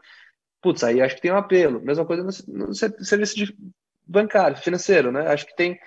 putz, 0.63 0.85
aí 0.85 1.01
acho 1.01 1.17
que 1.17 1.23
tem 1.23 1.33
um 1.33 1.37
apelo. 1.37 1.81
Mesma 1.81 2.07
coisa 2.07 2.23
no, 2.23 2.67
no 2.67 2.75
serviço 2.75 3.35
de 3.37 3.57
bancário, 4.07 4.57
financeiro, 4.57 5.11
né? 5.11 5.27
Acho 5.27 5.47
que 5.47 5.57
tem 5.57 5.79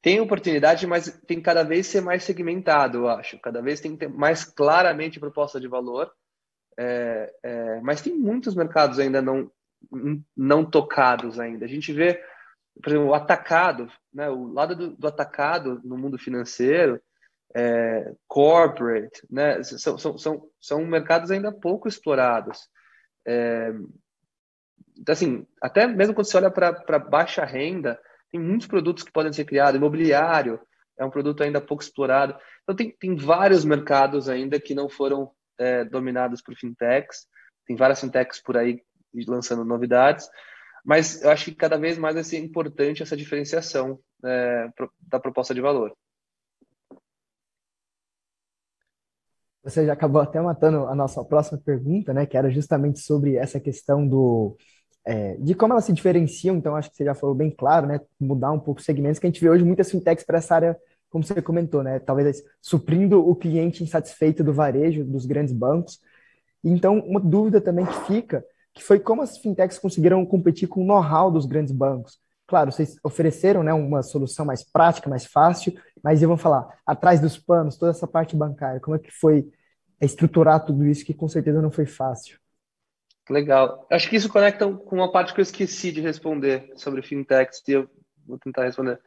tem 0.00 0.20
oportunidade, 0.20 0.86
mas 0.86 1.20
tem 1.26 1.40
cada 1.40 1.64
vez 1.64 1.86
ser 1.86 2.00
mais 2.00 2.22
segmentado, 2.22 2.98
eu 2.98 3.08
acho. 3.08 3.38
Cada 3.40 3.60
vez 3.60 3.80
tem 3.80 3.92
que 3.92 3.98
ter 3.98 4.08
mais 4.08 4.44
claramente 4.44 5.18
proposta 5.18 5.58
de 5.58 5.66
valor. 5.66 6.12
É, 6.78 7.34
é, 7.42 7.80
mas 7.80 8.00
tem 8.00 8.14
muitos 8.14 8.54
mercados 8.54 8.98
ainda 8.98 9.20
não 9.20 9.50
não 10.36 10.64
tocados 10.64 11.38
ainda. 11.38 11.64
A 11.64 11.68
gente 11.68 11.92
vê 11.92 12.22
por 12.82 12.90
exemplo, 12.90 13.08
o 13.08 13.14
atacado, 13.14 13.90
né, 14.12 14.28
o 14.28 14.52
lado 14.52 14.74
do, 14.74 14.96
do, 14.96 15.06
atacado 15.06 15.80
no 15.84 15.96
mundo 15.96 16.18
financeiro, 16.18 17.00
é, 17.54 18.12
corporate, 18.26 19.26
né? 19.30 19.62
São, 19.62 19.98
são, 19.98 20.18
são, 20.18 20.50
são 20.60 20.84
mercados 20.84 21.30
ainda 21.30 21.50
pouco 21.50 21.88
explorados. 21.88 22.68
É, 23.26 23.72
então, 24.98 25.12
assim, 25.12 25.46
até 25.62 25.86
mesmo 25.86 26.14
quando 26.14 26.26
você 26.26 26.36
olha 26.36 26.50
para 26.50 26.98
baixa 26.98 27.44
renda, 27.44 27.98
tem 28.30 28.40
muitos 28.40 28.66
produtos 28.66 29.02
que 29.02 29.12
podem 29.12 29.32
ser 29.32 29.44
criados. 29.44 29.76
Imobiliário 29.76 30.60
é 30.98 31.04
um 31.04 31.10
produto 31.10 31.42
ainda 31.42 31.60
pouco 31.60 31.82
explorado. 31.82 32.36
Então, 32.62 32.74
tem, 32.74 32.94
tem 32.98 33.16
vários 33.16 33.64
mercados 33.64 34.28
ainda 34.28 34.60
que 34.60 34.74
não 34.74 34.88
foram 34.88 35.30
é, 35.56 35.84
dominados 35.84 36.42
por 36.42 36.54
fintechs. 36.56 37.26
Tem 37.66 37.76
várias 37.76 38.00
fintechs 38.00 38.42
por 38.42 38.56
aí 38.56 38.82
lançando 39.26 39.64
novidades. 39.64 40.28
Mas 40.88 41.22
eu 41.22 41.28
acho 41.30 41.44
que 41.44 41.54
cada 41.54 41.76
vez 41.76 41.98
mais 41.98 42.14
vai 42.14 42.24
ser 42.24 42.38
importante 42.38 43.02
essa 43.02 43.14
diferenciação 43.14 44.00
é, 44.24 44.70
da 44.98 45.20
proposta 45.20 45.52
de 45.52 45.60
valor. 45.60 45.94
Você 49.62 49.84
já 49.84 49.92
acabou 49.92 50.22
até 50.22 50.40
matando 50.40 50.86
a 50.86 50.94
nossa 50.94 51.22
próxima 51.22 51.60
pergunta, 51.62 52.14
né? 52.14 52.24
Que 52.24 52.38
era 52.38 52.48
justamente 52.48 53.00
sobre 53.00 53.36
essa 53.36 53.60
questão 53.60 54.08
do 54.08 54.56
é, 55.04 55.34
de 55.34 55.54
como 55.54 55.74
elas 55.74 55.84
se 55.84 55.92
diferenciam. 55.92 56.56
Então, 56.56 56.74
acho 56.74 56.88
que 56.90 56.96
você 56.96 57.04
já 57.04 57.14
falou 57.14 57.34
bem 57.34 57.50
claro, 57.50 57.86
né? 57.86 58.00
Mudar 58.18 58.50
um 58.52 58.58
pouco 58.58 58.80
os 58.80 58.86
segmentos 58.86 59.18
que 59.18 59.26
a 59.26 59.30
gente 59.30 59.42
vê 59.42 59.50
hoje 59.50 59.64
muitas 59.66 59.90
fintechs 59.90 60.24
para 60.24 60.38
essa 60.38 60.54
área, 60.54 60.78
como 61.10 61.22
você 61.22 61.42
comentou, 61.42 61.82
né? 61.82 61.98
Talvez 61.98 62.42
suprindo 62.62 63.28
o 63.28 63.36
cliente 63.36 63.84
insatisfeito 63.84 64.42
do 64.42 64.54
varejo, 64.54 65.04
dos 65.04 65.26
grandes 65.26 65.52
bancos. 65.52 66.00
Então, 66.64 66.98
uma 67.00 67.20
dúvida 67.20 67.60
também 67.60 67.84
que 67.84 68.06
fica, 68.06 68.42
que 68.78 68.84
foi 68.84 68.98
como 68.98 69.22
as 69.22 69.36
fintechs 69.38 69.78
conseguiram 69.78 70.24
competir 70.24 70.68
com 70.68 70.82
o 70.82 70.86
know-how 70.86 71.30
dos 71.30 71.46
grandes 71.46 71.72
bancos. 71.72 72.18
Claro, 72.46 72.72
vocês 72.72 72.96
ofereceram 73.02 73.62
né, 73.62 73.74
uma 73.74 74.02
solução 74.02 74.46
mais 74.46 74.62
prática, 74.64 75.10
mais 75.10 75.26
fácil, 75.26 75.78
mas 76.02 76.22
eu 76.22 76.28
vou 76.28 76.38
falar, 76.38 76.66
atrás 76.86 77.20
dos 77.20 77.36
panos, 77.36 77.76
toda 77.76 77.90
essa 77.90 78.06
parte 78.06 78.34
bancária, 78.34 78.80
como 78.80 78.96
é 78.96 78.98
que 78.98 79.10
foi 79.10 79.46
estruturar 80.00 80.64
tudo 80.64 80.86
isso, 80.86 81.04
que 81.04 81.12
com 81.12 81.28
certeza 81.28 81.60
não 81.60 81.70
foi 81.70 81.84
fácil? 81.84 82.38
Legal. 83.28 83.86
Acho 83.90 84.08
que 84.08 84.16
isso 84.16 84.30
conecta 84.30 84.66
com 84.72 84.96
uma 84.96 85.12
parte 85.12 85.34
que 85.34 85.40
eu 85.40 85.42
esqueci 85.42 85.92
de 85.92 86.00
responder 86.00 86.72
sobre 86.76 87.02
fintechs, 87.02 87.62
e 87.68 87.72
eu 87.72 87.90
vou 88.26 88.38
tentar 88.38 88.64
responder. 88.64 88.98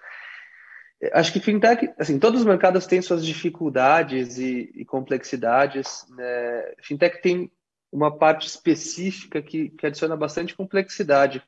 Acho 1.13 1.33
que 1.33 1.39
fintech, 1.39 1.91
assim, 1.97 2.19
todos 2.19 2.41
os 2.41 2.45
mercados 2.45 2.85
têm 2.85 3.01
suas 3.01 3.25
dificuldades 3.25 4.37
e, 4.37 4.71
e 4.75 4.85
complexidades. 4.85 6.05
Né? 6.15 6.73
Fintech 6.83 7.21
tem 7.23 7.51
uma 7.91 8.15
parte 8.15 8.47
específica 8.47 9.41
que, 9.41 9.69
que 9.69 9.85
adiciona 9.85 10.15
bastante 10.15 10.55
complexidade 10.55 11.43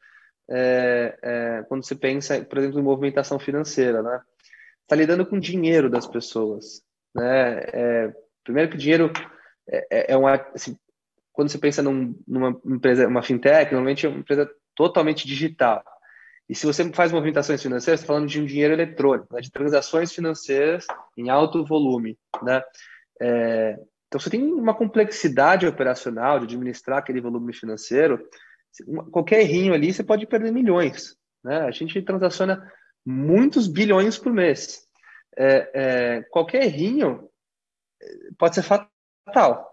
é, 0.50 1.18
é, 1.22 1.64
quando 1.70 1.86
você 1.86 1.96
pensa, 1.96 2.44
por 2.44 2.58
exemplo, 2.58 2.80
em 2.80 2.84
movimentação 2.84 3.40
financeira, 3.40 4.04
né? 4.04 4.22
Está 4.82 4.96
lidando 4.96 5.26
com 5.26 5.40
dinheiro 5.40 5.90
das 5.90 6.06
pessoas, 6.06 6.84
né? 7.16 7.60
É, 7.74 8.14
primeiro 8.44 8.70
que 8.70 8.78
dinheiro 8.78 9.12
é, 9.68 9.88
é, 9.90 10.14
é 10.14 10.18
uma, 10.18 10.36
assim, 10.54 10.78
quando 11.32 11.50
você 11.50 11.58
pensa 11.58 11.82
num, 11.82 12.16
numa 12.28 12.60
empresa, 12.66 13.08
uma 13.08 13.24
fintech, 13.24 13.72
normalmente 13.72 14.06
é 14.06 14.10
uma 14.10 14.20
empresa 14.20 14.50
totalmente 14.76 15.26
digital. 15.26 15.84
E 16.50 16.56
se 16.56 16.66
você 16.66 16.92
faz 16.92 17.12
movimentações 17.12 17.62
financeiras, 17.62 18.02
está 18.02 18.14
falando 18.14 18.28
de 18.28 18.42
um 18.42 18.46
dinheiro 18.46 18.74
eletrônico, 18.74 19.34
né? 19.34 19.40
de 19.40 19.50
transações 19.50 20.12
financeiras 20.12 20.86
em 21.18 21.30
alto 21.30 21.66
volume, 21.66 22.18
né? 22.44 22.62
É, 23.22 23.78
então 24.14 24.22
você 24.22 24.30
tem 24.30 24.54
uma 24.54 24.76
complexidade 24.76 25.66
operacional 25.66 26.38
de 26.38 26.46
administrar 26.46 27.00
aquele 27.00 27.20
volume 27.20 27.52
financeiro 27.52 28.30
qualquer 29.12 29.42
errinho 29.42 29.74
ali, 29.74 29.92
você 29.92 30.04
pode 30.04 30.28
perder 30.28 30.52
milhões. 30.52 31.16
Né? 31.44 31.62
A 31.62 31.72
gente 31.72 32.00
transaciona 32.02 32.72
muitos 33.04 33.68
bilhões 33.68 34.18
por 34.18 34.32
mês. 34.32 34.88
É, 35.36 35.72
é, 35.74 36.22
qualquer 36.30 36.64
errinho 36.64 37.28
é, 38.02 38.06
pode 38.38 38.56
ser 38.56 38.64
fatal. 38.64 39.72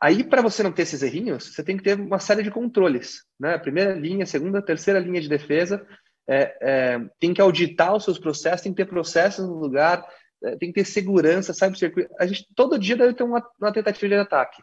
Aí, 0.00 0.24
para 0.24 0.40
você 0.40 0.62
não 0.62 0.72
ter 0.72 0.82
esses 0.82 1.02
errinhos, 1.02 1.54
você 1.54 1.62
tem 1.62 1.76
que 1.76 1.82
ter 1.82 1.98
uma 1.98 2.18
série 2.18 2.42
de 2.42 2.50
controles. 2.50 3.24
Né? 3.38 3.58
Primeira 3.58 3.94
linha, 3.94 4.24
segunda, 4.24 4.62
terceira 4.62 4.98
linha 4.98 5.20
de 5.20 5.28
defesa. 5.28 5.86
É, 6.26 6.56
é, 6.62 7.00
tem 7.20 7.34
que 7.34 7.40
auditar 7.40 7.94
os 7.94 8.04
seus 8.04 8.18
processos, 8.18 8.62
tem 8.62 8.72
que 8.72 8.82
ter 8.82 8.88
processos 8.88 9.46
no 9.46 9.58
lugar, 9.58 10.02
tem 10.58 10.70
que 10.70 10.74
ter 10.74 10.84
segurança, 10.84 11.52
sabe? 11.52 11.76
A 12.18 12.26
gente 12.26 12.46
todo 12.54 12.78
dia 12.78 12.96
deve 12.96 13.14
ter 13.14 13.22
uma, 13.22 13.46
uma 13.60 13.72
tentativa 13.72 14.08
de 14.08 14.14
ataque. 14.14 14.62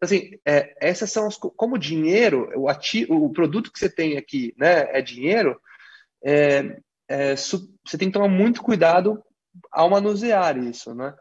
Assim, 0.00 0.38
é, 0.46 0.74
essas 0.80 1.10
são 1.12 1.26
as, 1.26 1.36
como 1.36 1.78
dinheiro, 1.78 2.50
o, 2.56 2.68
ativo, 2.68 3.14
o 3.14 3.30
produto 3.30 3.70
que 3.70 3.78
você 3.78 3.88
tem 3.88 4.16
aqui, 4.16 4.54
né, 4.56 4.88
é 4.96 5.02
dinheiro. 5.02 5.60
É, 6.24 6.80
é, 7.08 7.36
você 7.36 7.98
tem 7.98 8.08
que 8.08 8.14
tomar 8.14 8.28
muito 8.28 8.62
cuidado 8.62 9.22
ao 9.70 9.90
manusear 9.90 10.56
isso, 10.56 10.94
né? 10.94 11.14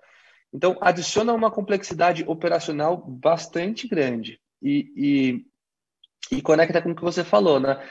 Então, 0.53 0.77
adiciona 0.81 1.33
uma 1.33 1.51
complexidade 1.51 2.23
operacional 2.25 2.97
bastante 2.97 3.87
grande 3.87 4.39
e, 4.61 5.43
e, 6.31 6.37
e 6.37 6.41
conecta 6.41 6.81
com 6.81 6.91
o 6.91 6.95
que 6.95 7.03
você 7.03 7.23
falou, 7.23 7.59
né? 7.59 7.87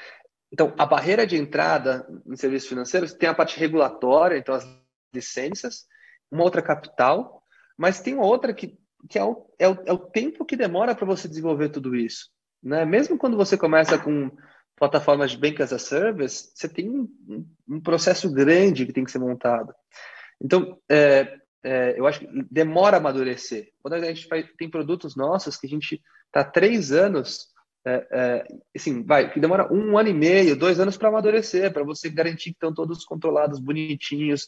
Então, 0.51 0.75
a 0.79 0.87
barreira 0.87 1.27
de 1.27 1.37
entrada 1.37 2.07
em 2.27 2.37
serviços 2.37 2.69
financeiros 2.69 3.13
tem 3.13 3.29
a 3.29 3.35
parte 3.35 3.59
regulatória, 3.59 4.39
então 4.39 4.55
as 4.55 4.65
licenças, 5.15 5.87
uma 6.31 6.45
outra 6.45 6.63
capital, 6.63 7.43
mas 7.77 8.01
tem 8.01 8.17
outra 8.17 8.53
que 8.53 8.79
que 9.09 9.19
é 9.19 9.25
o, 9.25 9.47
é 9.59 9.69
o, 9.69 9.79
é 9.87 9.93
o 9.93 9.99
tempo 9.99 10.45
que 10.45 10.57
demora 10.57 10.95
para 10.95 11.07
você 11.07 11.29
desenvolver 11.29 11.69
tudo 11.69 11.95
isso. 11.95 12.31
Né? 12.63 12.85
Mesmo 12.85 13.19
quando 13.19 13.37
você 13.37 13.57
começa 13.57 13.99
com 13.99 14.31
plataformas 14.77 15.33
de 15.33 15.39
Bank 15.39 15.63
as 15.63 15.73
a 15.73 15.79
Service, 15.79 16.51
você 16.55 16.69
tem 16.69 16.89
um, 16.89 17.47
um 17.69 17.81
processo 17.81 18.33
grande 18.33 18.87
que 18.87 18.93
tem 18.93 19.05
que 19.05 19.11
ser 19.11 19.19
montado. 19.19 19.73
Então, 20.41 20.79
é, 20.89 21.37
é, 21.65 21.99
eu 21.99 22.07
acho 22.07 22.21
que 22.21 22.29
demora 22.51 22.97
a 22.97 23.01
amadurecer. 23.01 23.71
Quando 23.83 23.95
a 23.95 24.01
gente 24.01 24.27
faz, 24.27 24.47
tem 24.57 24.71
produtos 24.71 25.17
nossos 25.17 25.57
que 25.57 25.67
a 25.67 25.71
gente 25.71 26.01
está 26.27 26.45
três 26.45 26.93
anos, 26.93 27.49
é, 27.85 28.07
é, 28.13 28.47
assim, 28.75 29.05
vai, 29.05 29.33
que 29.33 29.41
demora 29.41 29.73
um 29.73 29.99
ano 29.99 30.09
e 30.09 30.15
meio, 30.15 30.57
dois 30.57 30.79
anos 30.79 30.97
para 30.97 31.09
amadurecer, 31.09 31.73
para 31.73 31.85
você 31.85 32.09
garantir 32.09 32.51
que 32.51 32.57
estão 32.57 32.73
todos 32.73 33.05
controlados, 33.05 33.59
bonitinhos, 33.59 34.47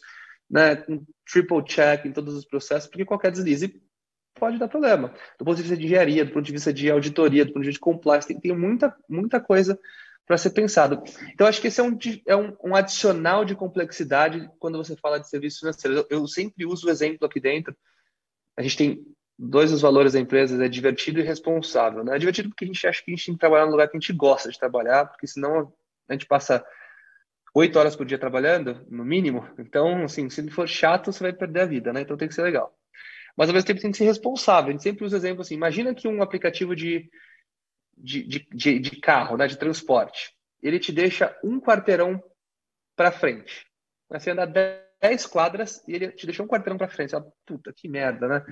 né, 0.51 0.77
com 0.77 1.05
triple 1.31 1.65
check 1.65 2.05
em 2.05 2.13
todos 2.13 2.35
os 2.35 2.45
processos, 2.45 2.89
porque 2.89 3.05
qualquer 3.05 3.31
deslize 3.31 3.81
pode 4.35 4.59
dar 4.59 4.69
problema. 4.69 5.15
Do 5.39 5.45
ponto 5.45 5.57
de 5.57 5.63
vista 5.63 5.77
de 5.77 5.85
engenharia, 5.85 6.25
do 6.25 6.33
ponto 6.33 6.45
de 6.45 6.53
vista 6.53 6.73
de 6.73 6.91
auditoria, 6.91 7.45
do 7.45 7.53
ponto 7.53 7.63
de 7.63 7.69
vista 7.69 7.79
de 7.79 7.93
compliance, 7.93 8.27
tem, 8.27 8.41
tem 8.41 8.57
muita, 8.57 8.95
muita 9.09 9.41
coisa 9.41 9.79
para 10.27 10.39
ser 10.39 10.51
pensado. 10.51 11.03
Então, 11.33 11.47
acho 11.47 11.61
que 11.61 11.69
esse 11.69 11.81
é, 11.81 11.85
um, 11.85 11.99
é 12.27 12.37
um, 12.37 12.57
um, 12.65 12.75
adicional 12.75 13.45
de 13.45 13.55
complexidade 13.55 14.49
quando 14.59 14.79
você 14.79 14.97
fala 14.97 15.19
de 15.19 15.29
serviços 15.29 15.61
financeiros. 15.61 16.07
Eu, 16.09 16.19
eu, 16.19 16.27
sempre 16.29 16.65
uso 16.65 16.87
o 16.87 16.91
exemplo 16.91 17.27
aqui 17.27 17.41
dentro. 17.41 17.77
A 18.57 18.63
gente 18.63 18.77
tem 18.77 19.07
dois 19.37 19.71
dos 19.71 19.81
valores 19.81 20.13
da 20.13 20.21
empresa, 20.21 20.65
é 20.65 20.69
divertido 20.69 21.19
e 21.19 21.25
responsável. 21.25 22.05
Né? 22.05 22.15
É 22.15 22.19
divertido 22.19 22.49
porque 22.49 22.65
a 22.65 22.69
gente 22.69 22.87
acha 22.87 23.03
que 23.03 23.11
a 23.11 23.15
gente 23.15 23.27
tem 23.27 23.35
que 23.35 23.41
trabalhar 23.41 23.67
no 23.67 23.73
lugar 23.73 23.89
que 23.89 23.97
a 23.97 24.01
gente 24.01 24.13
gosta 24.13 24.51
de 24.51 24.59
trabalhar, 24.59 25.07
porque 25.07 25.27
senão 25.27 25.73
a 26.09 26.13
gente 26.13 26.27
passa 26.27 26.65
oito 27.55 27.79
horas 27.79 27.97
por 27.97 28.07
dia 28.07 28.19
trabalhando, 28.19 28.87
no 28.91 29.05
mínimo. 29.05 29.49
Então, 29.59 30.05
assim, 30.05 30.29
se 30.31 30.49
for 30.51 30.69
chato, 30.69 31.13
você 31.13 31.23
vai 31.23 31.33
perder 31.33 31.61
a 31.61 31.67
vida, 31.67 31.93
né? 31.93 32.03
Então 32.03 32.17
tem 32.17 32.29
que 32.29 32.35
ser 32.35 32.43
legal 32.43 32.75
mas 33.37 33.49
ao 33.49 33.55
mesmo 33.55 33.67
tempo 33.67 33.81
tem 33.81 33.91
que 33.91 33.97
ser 33.97 34.05
responsável. 34.05 34.69
A 34.69 34.73
gente 34.73 34.83
sempre 34.83 35.05
usa 35.05 35.17
exemplo 35.17 35.41
assim: 35.41 35.55
imagina 35.55 35.95
que 35.95 36.09
um 36.09 36.23
aplicativo 36.23 36.77
de, 36.77 37.11
de, 37.97 38.47
de, 38.53 38.79
de 38.79 39.01
carro, 39.01 39.37
né, 39.37 39.47
de 39.47 39.57
transporte, 39.57 40.35
ele 40.63 40.79
te 40.79 40.93
deixa 40.93 41.35
um 41.43 41.61
quarteirão 41.61 42.23
para 42.97 43.11
frente. 43.11 43.67
Você 44.11 44.31
anda 44.31 44.45
10 45.01 45.27
quadras 45.27 45.83
e 45.89 45.95
ele 45.95 46.13
te 46.13 46.27
deixou 46.27 46.45
um 46.45 46.49
quarteirão 46.49 46.77
para 46.77 46.91
frente. 46.91 47.13
Fala, 47.13 47.33
Puta, 47.47 47.73
que 47.73 47.89
merda, 47.89 48.29
né? 48.29 48.45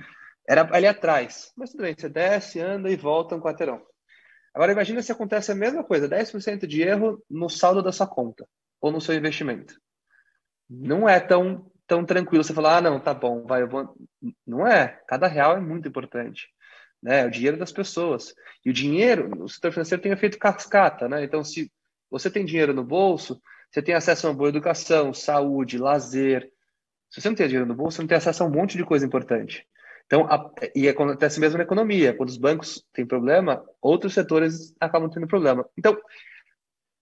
Era 0.47 0.67
ali 0.75 0.87
atrás. 0.87 1.51
Mas 1.55 1.69
tudo 1.69 1.83
bem, 1.83 1.93
você 1.95 2.09
desce, 2.09 2.59
anda 2.59 2.89
e 2.89 2.95
volta 2.95 3.35
um 3.35 3.41
quarteirão. 3.41 3.85
Agora 4.53 4.71
imagina 4.71 5.03
se 5.03 5.11
acontece 5.11 5.51
a 5.51 5.55
mesma 5.55 5.83
coisa, 5.83 6.09
10% 6.09 6.65
de 6.65 6.81
erro 6.81 7.23
no 7.29 7.47
saldo 7.47 7.83
da 7.83 7.91
sua 7.91 8.07
conta 8.07 8.47
ou 8.81 8.91
no 8.91 9.01
seu 9.01 9.15
investimento. 9.15 9.79
Não 10.69 11.07
é 11.07 11.19
tão 11.19 11.69
tão 11.89 12.05
tranquilo 12.05 12.43
você 12.43 12.53
falar, 12.53 12.77
ah, 12.77 12.81
não, 12.81 12.99
tá 12.99 13.15
bom, 13.15 13.43
vai, 13.47 13.63
eu 13.63 13.67
vou. 13.67 13.95
Não 14.45 14.65
é. 14.65 15.01
Cada 15.07 15.27
real 15.27 15.57
é 15.57 15.59
muito 15.59 15.87
importante. 15.87 16.47
Né? 17.01 17.21
É 17.21 17.25
o 17.25 17.31
dinheiro 17.31 17.57
das 17.57 17.71
pessoas. 17.71 18.33
E 18.63 18.69
o 18.69 18.73
dinheiro, 18.73 19.43
o 19.43 19.49
setor 19.49 19.71
financeiro 19.71 20.01
tem 20.01 20.11
efeito 20.11 20.37
cascata, 20.37 21.09
né? 21.09 21.23
Então, 21.23 21.43
se 21.43 21.71
você 22.09 22.29
tem 22.29 22.45
dinheiro 22.45 22.75
no 22.75 22.83
bolso, 22.83 23.41
você 23.71 23.81
tem 23.81 23.95
acesso 23.95 24.27
a 24.27 24.29
uma 24.29 24.37
boa 24.37 24.49
educação, 24.49 25.11
saúde, 25.13 25.79
lazer. 25.79 26.51
Se 27.09 27.19
você 27.19 27.29
não 27.29 27.35
tem 27.35 27.47
dinheiro 27.47 27.67
no 27.67 27.75
bolso, 27.75 27.95
você 27.95 28.01
não 28.03 28.07
tem 28.07 28.17
acesso 28.17 28.43
a 28.43 28.45
um 28.45 28.51
monte 28.51 28.77
de 28.77 28.85
coisa 28.85 29.03
importante. 29.03 29.65
Então, 30.05 30.25
a, 30.25 30.51
e 30.75 30.87
acontece 30.87 31.39
mesmo 31.39 31.57
na 31.57 31.63
economia. 31.63 32.13
Quando 32.13 32.29
os 32.29 32.37
bancos 32.37 32.85
têm 32.93 33.05
problema, 33.05 33.63
outros 33.81 34.13
setores 34.13 34.75
acabam 34.79 35.09
tendo 35.09 35.27
problema. 35.27 35.67
Então, 35.75 35.97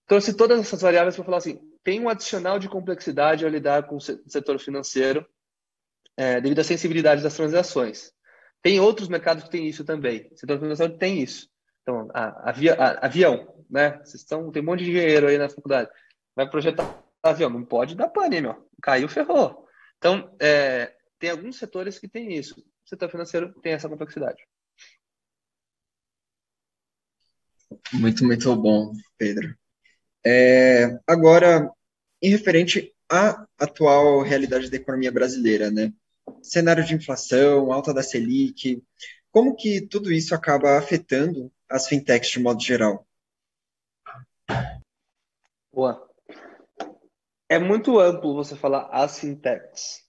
trouxe 0.06 0.34
todas 0.34 0.60
essas 0.60 0.80
variáveis 0.80 1.14
para 1.14 1.24
falar 1.24 1.38
assim: 1.38 1.58
tem 1.84 2.00
um 2.00 2.08
adicional 2.08 2.58
de 2.58 2.68
complexidade 2.68 3.44
ao 3.44 3.50
lidar 3.50 3.86
com 3.86 3.96
o 3.96 4.00
setor 4.00 4.58
financeiro 4.58 5.26
é, 6.16 6.40
devido 6.40 6.58
à 6.58 6.64
sensibilidade 6.64 7.22
das 7.22 7.36
transações. 7.36 8.12
Tem 8.60 8.80
outros 8.80 9.08
mercados 9.08 9.44
que 9.44 9.50
têm 9.50 9.68
isso 9.68 9.84
também. 9.84 10.28
O 10.32 10.36
setor 10.36 10.58
financeiro 10.58 10.98
tem 10.98 11.22
isso. 11.22 11.48
Então, 11.82 12.08
a, 12.12 12.50
a, 12.50 13.06
avião, 13.06 13.64
né? 13.70 13.98
Vocês 13.98 14.22
estão, 14.22 14.50
tem 14.50 14.62
um 14.62 14.66
monte 14.66 14.84
de 14.84 14.90
engenheiro 14.90 15.28
aí 15.28 15.38
na 15.38 15.48
faculdade. 15.48 15.90
Vai 16.34 16.50
projetar 16.50 17.02
avião, 17.22 17.50
não 17.50 17.64
pode 17.64 17.94
dar 17.94 18.08
pane, 18.08 18.40
meu. 18.40 18.68
Caiu, 18.82 19.08
ferrou. 19.08 19.66
Então, 19.96 20.34
é, 20.40 20.94
tem 21.18 21.30
alguns 21.30 21.56
setores 21.56 21.98
que 21.98 22.08
tem 22.08 22.34
isso. 22.34 22.60
O 22.60 22.88
setor 22.88 23.08
financeiro 23.10 23.52
tem 23.60 23.72
essa 23.72 23.88
complexidade. 23.88 24.42
Muito, 27.92 28.24
muito 28.24 28.56
bom, 28.56 28.92
Pedro. 29.16 29.56
É, 30.30 31.00
agora, 31.06 31.72
em 32.20 32.28
referente 32.28 32.94
à 33.10 33.46
atual 33.58 34.20
realidade 34.20 34.70
da 34.70 34.76
economia 34.76 35.10
brasileira, 35.10 35.70
né? 35.70 35.90
Cenário 36.42 36.84
de 36.84 36.94
inflação, 36.94 37.72
alta 37.72 37.94
da 37.94 38.02
Selic, 38.02 38.82
como 39.30 39.56
que 39.56 39.80
tudo 39.80 40.12
isso 40.12 40.34
acaba 40.34 40.76
afetando 40.76 41.50
as 41.66 41.88
fintechs 41.88 42.30
de 42.30 42.40
modo 42.40 42.62
geral? 42.62 43.06
Boa. 45.72 46.06
É 47.48 47.58
muito 47.58 47.98
amplo 47.98 48.34
você 48.34 48.54
falar 48.54 48.90
as 48.92 49.18
fintechs, 49.18 50.02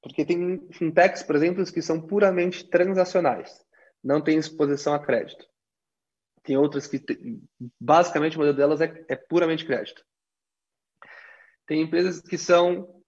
porque 0.00 0.24
tem 0.24 0.64
fintechs, 0.70 1.24
por 1.24 1.34
exemplo, 1.34 1.64
que 1.64 1.82
são 1.82 2.00
puramente 2.00 2.70
transacionais, 2.70 3.66
não 4.00 4.22
tem 4.22 4.38
exposição 4.38 4.94
a 4.94 5.04
crédito. 5.04 5.44
Tem 6.46 6.56
outras 6.56 6.86
que, 6.86 7.04
basicamente, 7.80 8.36
o 8.36 8.38
modelo 8.38 8.56
delas 8.56 8.80
é, 8.80 9.04
é 9.08 9.16
puramente 9.16 9.66
crédito. 9.66 10.06
Tem 11.66 11.82
empresas 11.82 12.20
que 12.20 12.38
são 12.38 13.02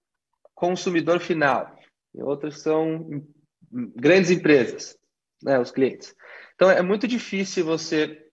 consumidor 0.56 1.20
final, 1.20 1.78
e 2.12 2.20
outras 2.20 2.60
são 2.60 3.08
grandes 3.70 4.32
empresas, 4.32 4.98
né, 5.40 5.56
os 5.56 5.70
clientes. 5.70 6.12
Então, 6.56 6.68
é 6.68 6.82
muito 6.82 7.06
difícil 7.06 7.64
você 7.64 8.28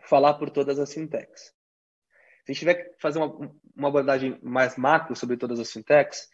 falar 0.00 0.34
por 0.34 0.48
todas 0.48 0.78
as 0.78 0.94
fintechs. 0.94 1.52
Se 2.46 2.50
a 2.50 2.52
gente 2.52 2.60
tiver 2.60 2.74
que 2.74 2.94
fazer 2.98 3.18
uma, 3.18 3.52
uma 3.76 3.88
abordagem 3.88 4.38
mais 4.42 4.78
macro 4.78 5.14
sobre 5.14 5.36
todas 5.36 5.60
as 5.60 5.70
fintechs, 5.70 6.26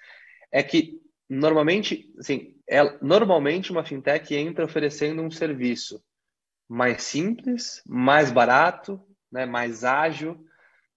é 0.53 0.63
que 0.63 1.01
normalmente, 1.29 2.15
assim, 2.17 2.57
é, 2.69 2.81
normalmente 3.03 3.73
uma 3.73 3.85
fintech 3.85 4.33
entra 4.37 4.65
oferecendo 4.65 5.21
um 5.21 5.33
serviço 5.33 6.01
mais 6.69 7.03
simples, 7.03 7.83
mais 7.87 8.31
barato, 8.31 9.01
né, 9.31 9.47
mais 9.47 9.85
ágil. 9.85 10.47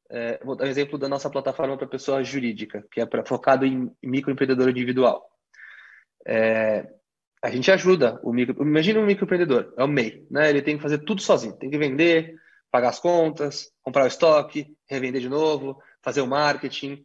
É, 0.10 0.44
vou 0.44 0.56
dar 0.56 0.66
um 0.66 0.70
exemplo 0.70 0.98
da 0.98 1.10
nossa 1.10 1.30
plataforma 1.30 1.78
para 1.78 1.88
pessoa 1.88 2.24
jurídica, 2.24 2.86
que 2.92 3.02
é 3.02 3.06
pra, 3.06 3.26
focado 3.26 3.66
em 3.66 3.92
microempreendedor 4.02 4.70
individual. 4.70 5.30
É, 6.26 6.88
a 7.44 7.50
gente 7.50 7.72
ajuda 7.72 8.20
o 8.24 8.34
micro. 8.34 8.62
Imagina 8.62 9.00
um 9.00 9.06
microempreendedor, 9.06 9.74
é 9.78 9.84
o 9.84 9.88
MEI, 9.88 10.26
né? 10.30 10.50
Ele 10.50 10.62
tem 10.62 10.78
que 10.78 10.84
fazer 10.84 11.00
tudo 11.00 11.22
sozinho, 11.22 11.58
tem 11.58 11.70
que 11.70 11.78
vender, 11.78 12.36
pagar 12.72 12.90
as 12.90 13.00
contas, 13.00 13.72
comprar 13.82 14.04
o 14.04 14.08
estoque, 14.08 14.76
revender 14.90 15.22
de 15.22 15.30
novo, 15.30 15.82
fazer 16.02 16.22
o 16.22 16.28
marketing, 16.28 17.04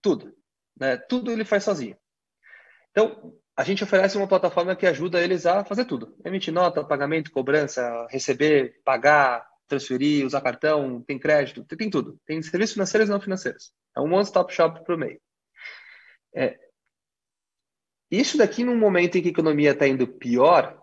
tudo, 0.00 0.34
né? 0.78 0.96
Tudo 0.96 1.30
ele 1.30 1.44
faz 1.44 1.64
sozinho. 1.64 1.96
Então, 2.90 3.34
a 3.58 3.64
gente 3.64 3.82
oferece 3.82 4.16
uma 4.16 4.28
plataforma 4.28 4.76
que 4.76 4.86
ajuda 4.86 5.20
eles 5.20 5.44
a 5.44 5.64
fazer 5.64 5.84
tudo. 5.84 6.16
Emitir 6.24 6.54
nota, 6.54 6.84
pagamento, 6.84 7.32
cobrança, 7.32 8.06
receber, 8.08 8.80
pagar, 8.84 9.44
transferir, 9.66 10.24
usar 10.24 10.40
cartão, 10.40 11.02
tem 11.02 11.18
crédito, 11.18 11.64
tem, 11.64 11.90
tudo. 11.90 12.20
Tem 12.24 12.40
serviços 12.40 12.74
financeiros 12.74 13.08
e 13.08 13.12
não 13.12 13.20
financeiros. 13.20 13.72
É 13.96 14.00
um 14.00 14.14
one-stop 14.14 14.54
shop 14.54 14.84
para 14.84 14.94
o 14.94 14.98
meio. 14.98 15.20
É, 16.32 16.56
isso 18.08 18.38
daqui, 18.38 18.62
num 18.62 18.78
momento 18.78 19.18
em 19.18 19.22
que 19.22 19.26
a 19.26 19.32
economia 19.32 19.72
está 19.72 19.88
indo 19.88 20.06
pior, 20.06 20.80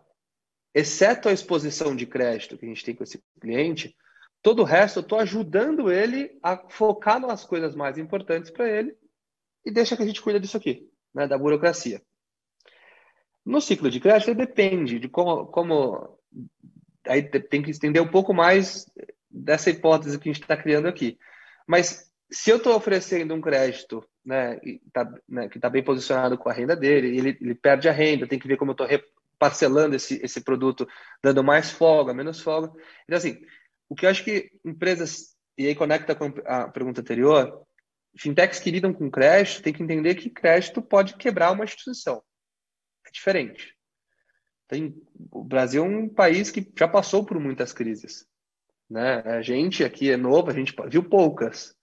exceto 0.74 1.30
a 1.30 1.32
exposição 1.32 1.96
de 1.96 2.06
crédito 2.06 2.58
que 2.58 2.66
a 2.66 2.68
gente 2.68 2.84
tem 2.84 2.94
com 2.94 3.06
esse 3.06 3.24
cliente, 3.40 3.96
todo 4.42 4.64
o 4.64 4.66
resto 4.66 5.00
eu 5.00 5.04
estou 5.04 5.20
ajudando 5.20 5.90
ele 5.90 6.38
a 6.44 6.58
focar 6.68 7.22
nas 7.22 7.46
coisas 7.46 7.74
mais 7.74 7.98
importantes 7.98 8.52
para 8.52 8.70
ele 8.70 8.98
e 9.66 9.72
deixa 9.72 9.96
que 9.96 10.04
a 10.04 10.06
gente 10.06 10.22
cuida 10.22 10.42
disso 10.42 10.58
aqui, 10.58 10.92
né, 11.14 11.26
da 11.26 11.38
burocracia. 11.38 12.02
No 13.46 13.62
ciclo 13.62 13.92
de 13.92 14.00
crédito, 14.00 14.34
depende 14.34 14.98
de 15.00 15.08
como, 15.08 15.46
como. 15.46 16.18
Aí 17.08 17.22
tem 17.22 17.62
que 17.62 17.70
entender 17.70 18.00
um 18.00 18.08
pouco 18.08 18.34
mais 18.34 18.90
dessa 19.30 19.70
hipótese 19.70 20.18
que 20.18 20.30
a 20.30 20.34
gente 20.34 20.42
está 20.42 20.58
criando 20.58 20.88
aqui. 20.88 21.20
Mas 21.68 22.12
se 22.32 22.50
eu 22.50 22.58
estou 22.58 22.76
oferecendo 22.76 23.36
um 23.36 23.42
crédito 23.42 24.04
né, 24.26 24.60
tá, 24.92 25.14
né, 25.30 25.48
que 25.48 25.58
está 25.60 25.70
bem 25.70 25.84
posicionado 25.84 26.38
com 26.38 26.50
a 26.50 26.54
renda 26.54 26.76
dele, 26.76 27.16
ele, 27.16 27.38
ele 27.40 27.54
perde 27.54 27.88
a 27.88 27.92
renda, 27.92 28.28
tem 28.28 28.40
que 28.40 28.48
ver 28.48 28.58
como 28.58 28.72
eu 28.72 28.74
estou 28.74 28.88
parcelando 29.38 29.96
esse, 29.96 30.20
esse 30.24 30.42
produto, 30.42 30.88
dando 31.22 31.44
mais 31.44 31.70
folga, 31.70 32.14
menos 32.14 32.42
folga. 32.42 32.70
Então, 33.04 33.18
assim, 33.18 33.40
o 33.88 33.94
que 33.94 34.08
eu 34.08 34.10
acho 34.10 34.24
que 34.24 34.50
empresas, 34.66 35.36
e 35.56 35.68
aí 35.68 35.76
conecta 35.76 36.16
com 36.16 36.34
a 36.46 36.68
pergunta 36.70 37.02
anterior, 37.02 37.62
fintechs 38.18 38.60
que 38.60 38.72
lidam 38.72 38.94
com 38.94 39.12
crédito 39.12 39.62
tem 39.62 39.74
que 39.74 39.84
entender 39.84 40.16
que 40.16 40.30
crédito 40.30 40.82
pode 40.82 41.16
quebrar 41.16 41.52
uma 41.52 41.66
instituição 41.66 42.24
diferente. 43.16 43.76
Tem, 44.68 44.96
o 45.32 45.44
Brasil 45.44 45.84
é 45.84 45.88
um 45.88 46.10
país 46.10 46.52
que 46.52 46.72
já 46.78 46.88
passou 46.88 47.26
por 47.26 47.40
muitas 47.40 47.72
crises. 47.72 48.28
Né? 48.90 49.22
A 49.26 49.42
gente 49.42 49.84
aqui 49.84 50.12
é 50.12 50.18
novo, 50.18 50.50
a 50.50 50.54
gente 50.54 50.74
viu 50.88 51.04
poucas. 51.04 51.76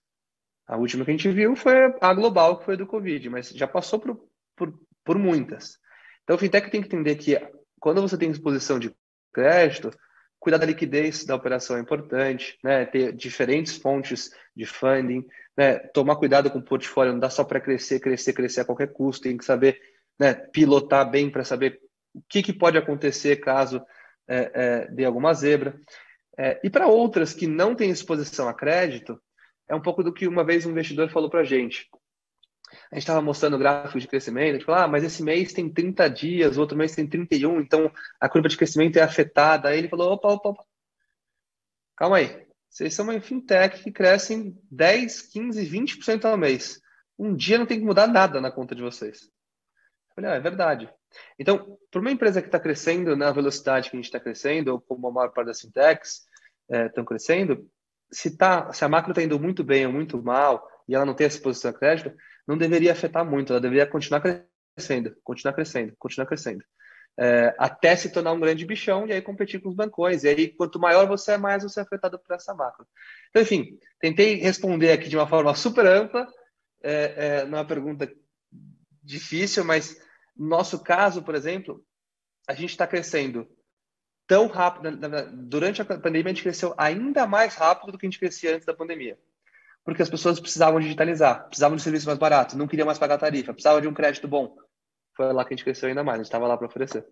A 0.66 0.76
última 0.76 1.04
que 1.04 1.10
a 1.10 1.16
gente 1.16 1.30
viu 1.30 1.56
foi 1.56 1.74
a 2.00 2.14
global, 2.14 2.58
que 2.58 2.64
foi 2.64 2.76
do 2.76 2.86
Covid, 2.86 3.28
mas 3.28 3.50
já 3.50 3.66
passou 3.66 3.98
por, 3.98 4.28
por, 4.56 4.78
por 5.04 5.18
muitas. 5.18 5.78
Então, 6.22 6.36
o 6.36 6.38
fintech 6.38 6.70
tem 6.70 6.80
que 6.80 6.86
entender 6.86 7.16
que 7.16 7.36
quando 7.80 8.00
você 8.00 8.16
tem 8.16 8.30
exposição 8.30 8.78
de 8.78 8.94
crédito, 9.32 9.90
cuidar 10.38 10.58
da 10.58 10.66
liquidez 10.66 11.24
da 11.24 11.34
operação 11.34 11.76
é 11.76 11.80
importante, 11.80 12.58
né? 12.62 12.84
ter 12.84 13.12
diferentes 13.12 13.76
fontes 13.76 14.30
de 14.54 14.66
funding, 14.66 15.26
né? 15.56 15.78
tomar 15.78 16.16
cuidado 16.16 16.50
com 16.50 16.58
o 16.58 16.64
portfólio, 16.64 17.12
não 17.12 17.20
dá 17.20 17.30
só 17.30 17.44
para 17.44 17.60
crescer, 17.60 18.00
crescer, 18.00 18.32
crescer 18.32 18.60
a 18.60 18.64
qualquer 18.64 18.92
custo, 18.92 19.24
tem 19.24 19.36
que 19.36 19.44
saber 19.44 19.80
né, 20.18 20.34
pilotar 20.34 21.10
bem 21.10 21.30
para 21.30 21.44
saber 21.44 21.80
o 22.14 22.22
que, 22.28 22.42
que, 22.42 22.52
pode 22.52 22.76
acontecer 22.76 23.36
caso 23.36 23.82
é, 24.28 24.52
é, 24.54 24.90
dê 24.90 25.04
alguma 25.04 25.32
zebra. 25.34 25.78
É, 26.38 26.60
e 26.62 26.70
para 26.70 26.86
outras 26.86 27.34
que 27.34 27.46
não 27.46 27.74
têm 27.74 27.90
exposição 27.90 28.48
a 28.48 28.54
crédito, 28.54 29.20
é 29.68 29.74
um 29.74 29.80
pouco 29.80 30.02
do 30.02 30.12
que 30.12 30.26
uma 30.26 30.44
vez 30.44 30.66
um 30.66 30.70
investidor 30.70 31.10
falou 31.10 31.30
para 31.30 31.40
a 31.40 31.44
gente. 31.44 31.88
A 32.90 32.94
gente 32.94 33.02
estava 33.02 33.20
mostrando 33.20 33.58
gráficos 33.58 34.02
de 34.02 34.08
crescimento, 34.08 34.50
a 34.50 34.52
gente 34.54 34.64
falou, 34.64 34.82
ah, 34.82 34.88
mas 34.88 35.04
esse 35.04 35.22
mês 35.22 35.52
tem 35.52 35.68
30 35.68 36.08
dias, 36.08 36.58
outro 36.58 36.76
mês 36.76 36.94
tem 36.94 37.06
31, 37.06 37.60
então 37.60 37.92
a 38.20 38.28
curva 38.28 38.48
de 38.48 38.56
crescimento 38.56 38.96
é 38.96 39.02
afetada. 39.02 39.68
Aí 39.68 39.78
ele 39.78 39.88
falou, 39.88 40.12
opa, 40.12 40.28
opa, 40.28 40.50
opa. 40.50 40.64
calma 41.96 42.16
aí, 42.18 42.46
vocês 42.68 42.94
são 42.94 43.04
uma 43.04 43.20
fintech 43.20 43.82
que 43.82 43.92
crescem 43.92 44.58
10, 44.70 45.22
15, 45.22 45.66
20% 45.66 46.24
ao 46.24 46.38
mês. 46.38 46.80
Um 47.18 47.34
dia 47.36 47.58
não 47.58 47.66
tem 47.66 47.78
que 47.78 47.84
mudar 47.84 48.06
nada 48.06 48.40
na 48.40 48.50
conta 48.50 48.74
de 48.74 48.82
vocês. 48.82 49.30
Falei, 50.22 50.36
ah, 50.36 50.36
é 50.36 50.40
verdade. 50.40 50.88
Então, 51.38 51.78
para 51.90 52.00
uma 52.00 52.10
empresa 52.10 52.40
que 52.40 52.48
está 52.48 52.58
crescendo 52.60 53.16
na 53.16 53.30
velocidade 53.32 53.90
que 53.90 53.96
a 53.96 53.98
gente 53.98 54.06
está 54.06 54.20
crescendo, 54.20 54.72
ou 54.72 54.80
como 54.80 55.08
a 55.08 55.12
maior 55.12 55.28
parte 55.30 55.48
das 55.48 55.60
fintechs 55.60 56.22
estão 56.70 57.04
é, 57.04 57.06
crescendo, 57.06 57.68
se, 58.10 58.36
tá, 58.36 58.72
se 58.72 58.84
a 58.84 58.88
macro 58.88 59.10
está 59.10 59.22
indo 59.22 59.38
muito 59.38 59.64
bem 59.64 59.86
ou 59.86 59.92
muito 59.92 60.22
mal, 60.22 60.66
e 60.88 60.94
ela 60.94 61.04
não 61.04 61.14
tem 61.14 61.26
essa 61.26 61.36
exposição 61.36 61.70
a 61.70 61.74
crédito, 61.74 62.14
não 62.46 62.56
deveria 62.56 62.92
afetar 62.92 63.24
muito, 63.24 63.52
ela 63.52 63.60
deveria 63.60 63.86
continuar 63.86 64.20
crescendo, 64.20 65.14
continuar 65.22 65.54
crescendo, 65.54 65.94
continuar 65.98 66.26
crescendo. 66.26 66.64
É, 67.18 67.54
até 67.58 67.94
se 67.94 68.10
tornar 68.10 68.32
um 68.32 68.40
grande 68.40 68.64
bichão 68.64 69.06
e 69.06 69.12
aí 69.12 69.20
competir 69.20 69.60
com 69.60 69.68
os 69.68 69.74
bancões. 69.74 70.24
E 70.24 70.28
aí, 70.28 70.48
quanto 70.48 70.80
maior 70.80 71.06
você 71.06 71.32
é, 71.32 71.36
mais 71.36 71.62
você 71.62 71.80
é 71.80 71.82
afetado 71.82 72.18
por 72.18 72.34
essa 72.34 72.54
macro. 72.54 72.86
Então, 73.28 73.42
enfim, 73.42 73.78
tentei 74.00 74.36
responder 74.36 74.92
aqui 74.92 75.10
de 75.10 75.16
uma 75.16 75.28
forma 75.28 75.54
super 75.54 75.86
ampla, 75.86 76.26
é, 76.82 77.14
é, 77.16 77.44
numa 77.44 77.66
pergunta 77.66 78.10
difícil, 79.02 79.62
mas 79.64 80.00
no 80.36 80.48
nosso 80.48 80.82
caso, 80.82 81.22
por 81.22 81.34
exemplo, 81.34 81.84
a 82.48 82.54
gente 82.54 82.70
está 82.70 82.86
crescendo 82.86 83.48
tão 84.26 84.46
rápido. 84.46 84.90
Durante 85.46 85.82
a 85.82 85.84
pandemia, 85.84 86.24
a 86.24 86.34
gente 86.34 86.42
cresceu 86.42 86.74
ainda 86.76 87.26
mais 87.26 87.54
rápido 87.54 87.92
do 87.92 87.98
que 87.98 88.06
a 88.06 88.08
gente 88.10 88.18
crescia 88.18 88.54
antes 88.54 88.66
da 88.66 88.74
pandemia. 88.74 89.18
Porque 89.84 90.02
as 90.02 90.10
pessoas 90.10 90.38
precisavam 90.38 90.80
digitalizar, 90.80 91.46
precisavam 91.48 91.76
de 91.76 91.82
serviço 91.82 92.06
mais 92.06 92.18
barato, 92.18 92.56
não 92.56 92.68
queriam 92.68 92.86
mais 92.86 92.98
pagar 92.98 93.18
tarifa, 93.18 93.52
precisavam 93.52 93.80
de 93.80 93.88
um 93.88 93.94
crédito 93.94 94.28
bom. 94.28 94.56
Foi 95.16 95.32
lá 95.32 95.44
que 95.44 95.52
a 95.52 95.56
gente 95.56 95.64
cresceu 95.64 95.88
ainda 95.88 96.04
mais, 96.04 96.14
a 96.14 96.18
gente 96.18 96.26
estava 96.26 96.46
lá 96.46 96.56
para 96.56 96.66
oferecer. 96.66 97.04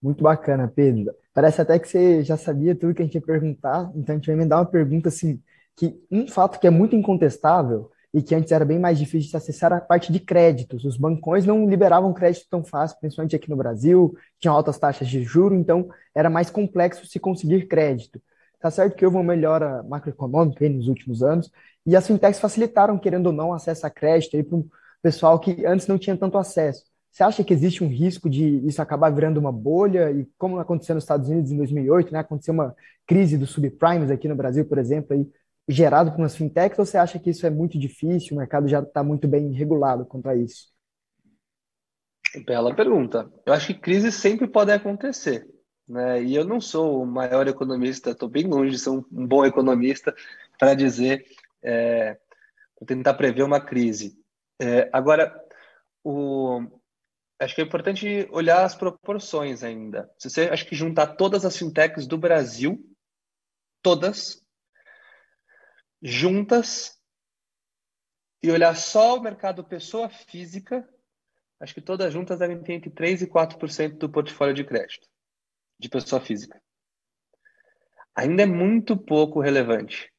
Muito 0.00 0.22
bacana, 0.22 0.68
Pedro. 0.68 1.14
Parece 1.32 1.60
até 1.60 1.78
que 1.78 1.88
você 1.88 2.22
já 2.22 2.36
sabia 2.36 2.76
tudo 2.76 2.94
que 2.94 3.02
a 3.02 3.04
gente 3.04 3.14
ia 3.14 3.22
perguntar, 3.22 3.90
então 3.96 4.14
a 4.14 4.18
gente 4.18 4.26
vai 4.26 4.36
me 4.36 4.46
dar 4.46 4.58
uma 4.58 4.66
pergunta 4.66 5.08
assim, 5.08 5.42
que 5.74 5.98
um 6.10 6.28
fato 6.28 6.60
que 6.60 6.66
é 6.66 6.70
muito 6.70 6.94
incontestável 6.94 7.90
e 8.16 8.22
que 8.22 8.34
antes 8.34 8.50
era 8.50 8.64
bem 8.64 8.78
mais 8.78 8.98
difícil 8.98 9.30
de 9.30 9.36
acessar 9.36 9.74
a 9.74 9.78
parte 9.78 10.10
de 10.10 10.18
créditos. 10.18 10.86
Os 10.86 10.96
bancões 10.96 11.44
não 11.44 11.68
liberavam 11.68 12.14
crédito 12.14 12.46
tão 12.48 12.64
fácil, 12.64 12.96
principalmente 12.98 13.36
aqui 13.36 13.50
no 13.50 13.56
Brasil, 13.56 14.16
tinham 14.40 14.54
altas 14.54 14.78
taxas 14.78 15.06
de 15.06 15.22
juro, 15.22 15.54
então 15.54 15.86
era 16.14 16.30
mais 16.30 16.48
complexo 16.48 17.06
se 17.06 17.20
conseguir 17.20 17.68
crédito. 17.68 18.18
Tá 18.58 18.70
certo 18.70 18.96
que 18.96 19.04
houve 19.04 19.18
uma 19.18 19.22
melhora 19.22 19.82
macroeconômica 19.82 20.66
nos 20.66 20.88
últimos 20.88 21.22
anos, 21.22 21.50
e 21.84 21.94
as 21.94 22.06
fintechs 22.06 22.40
facilitaram, 22.40 22.98
querendo 22.98 23.26
ou 23.26 23.34
não, 23.34 23.52
acesso 23.52 23.86
a 23.86 23.90
crédito 23.90 24.42
para 24.44 24.56
o 24.56 24.66
pessoal 25.02 25.38
que 25.38 25.66
antes 25.66 25.86
não 25.86 25.98
tinha 25.98 26.16
tanto 26.16 26.38
acesso. 26.38 26.84
Você 27.12 27.22
acha 27.22 27.44
que 27.44 27.52
existe 27.52 27.84
um 27.84 27.88
risco 27.88 28.30
de 28.30 28.66
isso 28.66 28.80
acabar 28.80 29.10
virando 29.10 29.38
uma 29.38 29.52
bolha? 29.52 30.10
E 30.10 30.26
como 30.38 30.58
aconteceu 30.58 30.94
nos 30.94 31.04
Estados 31.04 31.28
Unidos 31.28 31.52
em 31.52 31.56
2008, 31.58 32.12
né? 32.14 32.20
aconteceu 32.20 32.54
uma 32.54 32.74
crise 33.06 33.36
dos 33.36 33.50
subprimes 33.50 34.10
aqui 34.10 34.26
no 34.26 34.34
Brasil, 34.34 34.64
por 34.64 34.78
exemplo, 34.78 35.14
aí 35.14 35.28
gerado 35.68 36.12
por 36.12 36.20
umas 36.20 36.36
fintechs 36.36 36.78
ou 36.78 36.86
você 36.86 36.96
acha 36.96 37.18
que 37.18 37.30
isso 37.30 37.46
é 37.46 37.50
muito 37.50 37.78
difícil, 37.78 38.34
o 38.34 38.38
mercado 38.38 38.68
já 38.68 38.80
está 38.80 39.02
muito 39.02 39.26
bem 39.26 39.52
regulado 39.52 40.06
quanto 40.06 40.28
a 40.28 40.36
isso? 40.36 40.68
Bela 42.44 42.74
pergunta. 42.74 43.30
Eu 43.44 43.52
acho 43.52 43.68
que 43.68 43.80
crises 43.80 44.14
sempre 44.14 44.46
podem 44.46 44.74
acontecer. 44.74 45.48
Né? 45.88 46.22
E 46.22 46.34
eu 46.34 46.44
não 46.44 46.60
sou 46.60 47.02
o 47.02 47.06
maior 47.06 47.46
economista, 47.46 48.10
estou 48.10 48.28
bem 48.28 48.46
longe 48.46 48.72
de 48.72 48.78
ser 48.78 48.90
um, 48.90 49.02
bom 49.10 49.44
economista 49.44 50.14
para 50.58 50.74
dizer, 50.74 51.24
é, 51.62 52.18
tentar 52.86 53.14
prever 53.14 53.42
uma 53.42 53.60
crise. 53.60 54.18
É, 54.60 54.90
agora, 54.92 55.34
o, 56.02 56.60
acho 57.40 57.54
que 57.54 57.60
é 57.60 57.64
importante 57.64 58.28
olhar 58.30 58.64
as 58.64 58.74
proporções 58.74 59.62
ainda. 59.62 60.10
Se 60.18 60.28
você 60.28 60.48
acho 60.48 60.66
que 60.66 60.74
juntar 60.74 61.14
todas 61.14 61.44
as 61.44 61.56
fintechs 61.56 62.06
do 62.06 62.18
Brasil, 62.18 62.78
todas, 63.82 64.44
juntas, 66.02 66.96
e 68.42 68.50
olhar 68.50 68.76
só 68.76 69.16
o 69.16 69.20
mercado 69.20 69.64
pessoa 69.64 70.08
física, 70.08 70.88
acho 71.58 71.74
que 71.74 71.80
todas 71.80 72.12
juntas 72.12 72.38
devem 72.38 72.62
ter 72.62 72.74
entre 72.74 72.90
3% 72.90 73.22
e 73.22 73.26
4% 73.26 73.98
do 73.98 74.08
portfólio 74.08 74.54
de 74.54 74.64
crédito 74.64 75.08
de 75.78 75.88
pessoa 75.88 76.20
física. 76.20 76.60
Ainda 78.14 78.42
é 78.42 78.46
muito 78.46 78.96
pouco 78.96 79.40
relevante 79.40 80.10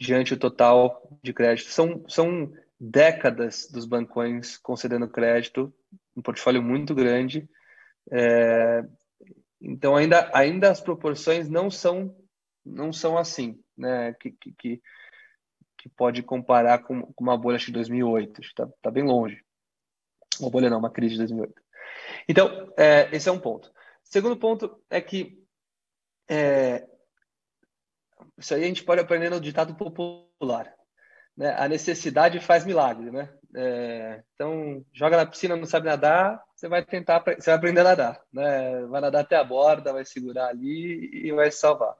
diante 0.00 0.34
do 0.34 0.40
total 0.40 1.18
de 1.22 1.32
crédito. 1.32 1.70
São, 1.70 2.04
são 2.08 2.52
décadas 2.78 3.68
dos 3.70 3.86
bancões 3.86 4.56
concedendo 4.58 5.08
crédito, 5.08 5.72
um 6.16 6.22
portfólio 6.22 6.62
muito 6.62 6.94
grande. 6.94 7.48
É, 8.10 8.84
então, 9.60 9.96
ainda, 9.96 10.30
ainda 10.34 10.70
as 10.70 10.80
proporções 10.80 11.48
não 11.48 11.70
são, 11.70 12.16
não 12.64 12.92
são 12.92 13.16
assim, 13.16 13.62
né? 13.76 14.12
que, 14.14 14.32
que, 14.32 14.52
que, 14.52 14.82
que 15.86 15.94
pode 15.96 16.22
comparar 16.22 16.80
com, 16.80 17.12
uma 17.18 17.36
bolha 17.36 17.58
de 17.58 17.72
2008. 17.72 18.40
Está 18.40 18.68
tá 18.82 18.90
bem 18.90 19.04
longe. 19.04 19.42
Uma 20.40 20.50
bolha 20.50 20.68
não, 20.68 20.78
uma 20.78 20.90
crise 20.90 21.12
de 21.12 21.18
2008. 21.18 21.54
Então, 22.28 22.72
é, 22.76 23.08
esse 23.12 23.28
é 23.28 23.32
um 23.32 23.38
ponto. 23.38 23.72
Segundo 24.02 24.36
ponto 24.36 24.82
é 24.90 25.00
que 25.00 25.42
é, 26.28 26.86
isso 28.36 28.54
aí 28.54 28.64
a 28.64 28.66
gente 28.66 28.84
pode 28.84 29.00
aprender 29.00 29.30
no 29.30 29.40
ditado 29.40 29.74
popular. 29.74 30.72
Né? 31.36 31.54
A 31.56 31.68
necessidade 31.68 32.40
faz 32.40 32.64
milagre, 32.64 33.10
né? 33.10 33.32
É, 33.54 34.22
então, 34.34 34.84
joga 34.92 35.16
na 35.16 35.26
piscina, 35.26 35.56
não 35.56 35.66
sabe 35.66 35.86
nadar, 35.86 36.42
você 36.54 36.68
vai 36.68 36.84
tentar, 36.84 37.20
você 37.20 37.50
vai 37.50 37.54
aprender 37.54 37.80
a 37.80 37.84
nadar, 37.84 38.20
né? 38.32 38.84
Vai 38.86 39.00
nadar 39.00 39.22
até 39.22 39.36
a 39.36 39.44
borda, 39.44 39.92
vai 39.92 40.04
segurar 40.04 40.48
ali 40.48 41.10
e 41.12 41.32
vai 41.32 41.50
salvar. 41.50 41.94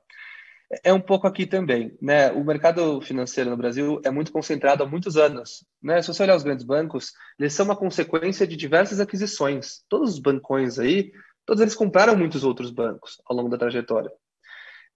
É 0.83 0.92
um 0.92 1.00
pouco 1.00 1.26
aqui 1.26 1.46
também, 1.46 1.96
né? 2.02 2.33
O 2.33 2.44
mercado 2.44 3.00
financeiro 3.00 3.50
no 3.50 3.57
Brasil 3.57 4.00
é 4.05 4.11
muito 4.11 4.33
concentrado 4.33 4.83
há 4.83 4.87
muitos 4.87 5.16
anos, 5.16 5.64
né? 5.81 6.02
Se 6.02 6.09
você 6.09 6.24
olhar 6.24 6.35
os 6.35 6.42
grandes 6.42 6.64
bancos, 6.64 7.12
eles 7.38 7.52
são 7.52 7.66
uma 7.66 7.76
consequência 7.76 8.46
de 8.46 8.57
diversas 8.57 8.98
aquisições. 8.98 9.85
Todos 9.88 10.14
os 10.14 10.18
bancões 10.18 10.79
aí, 10.79 11.12
todos 11.44 11.62
eles 11.62 11.74
compraram 11.74 12.16
muitos 12.16 12.42
outros 12.42 12.72
bancos 12.72 13.20
ao 13.26 13.37
longo 13.37 13.48
da 13.48 13.59
trajetória. 13.59 14.11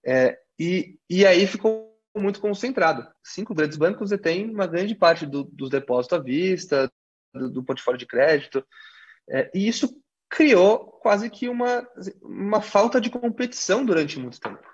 É, 0.05 0.37
e, 0.59 0.97
e 1.09 1.25
aí 1.25 1.47
ficou 1.47 1.97
muito 2.17 2.41
concentrado. 2.41 3.07
Cinco 3.23 3.55
grandes 3.55 3.77
bancos 3.77 4.09
detêm 4.09 4.49
uma 4.49 4.67
grande 4.67 4.93
parte 4.93 5.25
do, 5.25 5.45
dos 5.45 5.69
depósitos 5.69 6.19
à 6.19 6.21
vista, 6.21 6.91
do, 7.33 7.49
do 7.49 7.63
portfólio 7.63 7.97
de 7.97 8.05
crédito, 8.05 8.65
é, 9.29 9.49
e 9.53 9.67
isso 9.67 9.89
criou 10.29 10.91
quase 11.01 11.29
que 11.29 11.47
uma, 11.47 11.87
uma 12.21 12.61
falta 12.61 12.99
de 12.99 13.09
competição 13.09 13.85
durante 13.85 14.19
muito 14.19 14.39
tempo. 14.39 14.65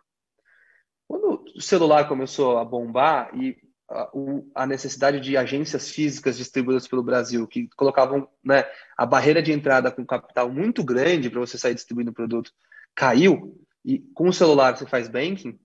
Quando 1.08 1.46
o 1.56 1.62
celular 1.62 2.08
começou 2.08 2.58
a 2.58 2.65
bombar 2.65 3.32
e 3.36 3.58
a, 3.89 4.10
a 4.56 4.67
necessidade 4.67 5.20
de 5.20 5.38
agências 5.38 5.89
físicas 5.89 6.38
distribuídas 6.38 6.88
pelo 6.88 7.04
Brasil, 7.04 7.48
que 7.48 7.70
colocavam 7.76 8.28
né, 8.43 8.65
a 8.98 9.06
barreira 9.06 9.41
de 9.41 9.52
entrada 9.52 9.91
com 9.91 10.06
capital 10.06 10.50
muito 10.50 10.84
grande 10.84 11.30
para 11.30 11.39
você 11.39 11.58
sair 11.58 11.74
distribuindo 11.74 12.12
o 12.12 12.13
produto, 12.13 12.52
caiu, 12.93 13.58
e 13.86 14.00
com 14.13 14.28
o 14.28 14.34
celular 14.34 14.76
você 14.76 14.86
faz 14.86 15.08
banking, 15.08 15.58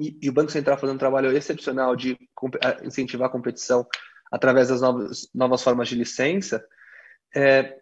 e, 0.00 0.18
e, 0.22 0.28
o 0.28 0.32
Banco 0.32 0.50
Central 0.50 0.76
fazendo 0.76 0.96
um 0.96 0.98
trabalho 0.98 1.30
excepcional 1.36 1.94
de 1.94 2.18
incentivar 2.82 3.28
a 3.28 3.32
competição 3.32 3.86
através 4.32 4.68
das 4.68 4.80
novas, 4.80 5.28
novas 5.32 5.62
formas 5.62 5.88
de 5.88 5.94
licença, 5.94 6.64
é, 7.36 7.78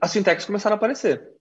as 0.00 0.12
fintechs 0.12 0.46
começaram 0.46 0.74
a 0.74 0.76
aparecer. 0.76 1.33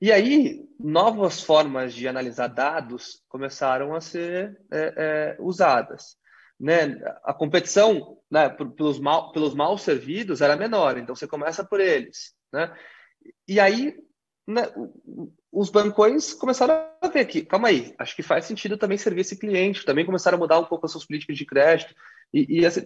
E 0.00 0.12
aí, 0.12 0.64
novas 0.78 1.42
formas 1.42 1.92
de 1.92 2.06
analisar 2.06 2.46
dados 2.46 3.20
começaram 3.28 3.94
a 3.94 4.00
ser 4.00 4.56
é, 4.70 4.94
é, 4.96 5.36
usadas. 5.40 6.16
Né? 6.58 7.00
A 7.24 7.34
competição 7.34 8.18
né, 8.30 8.48
pelos, 8.48 9.00
mal, 9.00 9.32
pelos 9.32 9.54
mal 9.54 9.76
servidos 9.76 10.40
era 10.40 10.56
menor, 10.56 10.98
então 10.98 11.16
você 11.16 11.26
começa 11.26 11.64
por 11.64 11.80
eles. 11.80 12.32
Né? 12.52 12.72
E 13.46 13.58
aí, 13.58 13.96
né, 14.46 14.72
os 15.50 15.68
bancões 15.68 16.32
começaram 16.32 16.74
a 17.00 17.08
ver 17.08 17.24
que, 17.24 17.44
calma 17.44 17.68
aí, 17.68 17.92
acho 17.98 18.14
que 18.14 18.22
faz 18.22 18.44
sentido 18.44 18.78
também 18.78 18.98
servir 18.98 19.22
esse 19.22 19.36
cliente, 19.36 19.84
também 19.84 20.06
começaram 20.06 20.36
a 20.36 20.38
mudar 20.38 20.60
um 20.60 20.64
pouco 20.64 20.86
as 20.86 20.92
suas 20.92 21.06
políticas 21.06 21.36
de 21.36 21.44
crédito. 21.44 21.92
E, 22.32 22.60
e 22.60 22.66
assim, 22.66 22.82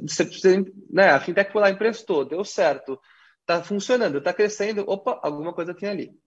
né, 0.90 1.10
a 1.10 1.20
fintech 1.20 1.52
foi 1.52 1.60
lá, 1.60 1.70
emprestou, 1.70 2.24
deu 2.24 2.42
certo, 2.42 2.98
está 3.40 3.62
funcionando, 3.62 4.16
está 4.18 4.32
crescendo, 4.32 4.82
opa, 4.86 5.20
alguma 5.22 5.52
coisa 5.52 5.74
tem 5.74 5.90
ali. 5.90 6.22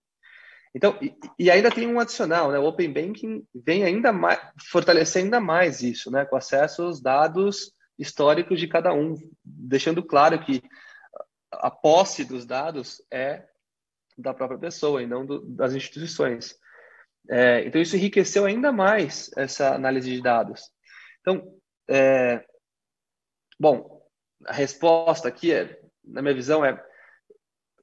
Então, 0.75 0.99
e, 1.01 1.15
e, 1.39 1.49
ainda 1.49 1.71
tem 1.71 1.87
um 1.87 2.01
adicional, 2.01 2.51
né? 2.51 2.59
O 2.59 2.65
Open 2.65 2.91
Banking 2.91 3.47
vem 3.55 3.85
ainda 3.85 4.11
mais, 4.11 4.37
fortalecer 4.69 5.23
ainda 5.23 5.39
mais 5.39 5.81
isso, 5.81 6.11
né? 6.11 6.25
Com 6.25 6.35
acesso 6.35 6.83
aos 6.83 7.01
dados 7.01 7.71
históricos 7.97 8.59
de 8.59 8.67
cada 8.67 8.93
um, 8.93 9.15
deixando 9.41 10.03
claro 10.03 10.37
que 10.43 10.61
a 11.49 11.71
posse 11.71 12.25
dos 12.25 12.45
dados 12.45 13.01
é 13.09 13.47
da 14.17 14.33
própria 14.33 14.59
pessoa 14.59 15.01
e 15.01 15.07
não 15.07 15.25
do, 15.25 15.39
das 15.45 15.73
instituições. 15.73 16.59
É, 17.29 17.65
então, 17.65 17.81
isso 17.81 17.95
enriqueceu 17.95 18.43
ainda 18.43 18.69
mais 18.69 19.31
essa 19.37 19.73
análise 19.73 20.11
de 20.11 20.21
dados. 20.21 20.69
Então, 21.21 21.57
é, 21.89 22.45
bom, 23.57 24.05
a 24.45 24.51
resposta 24.51 25.29
aqui, 25.29 25.53
é, 25.53 25.79
na 26.03 26.21
minha 26.21 26.35
visão, 26.35 26.65
é 26.65 26.85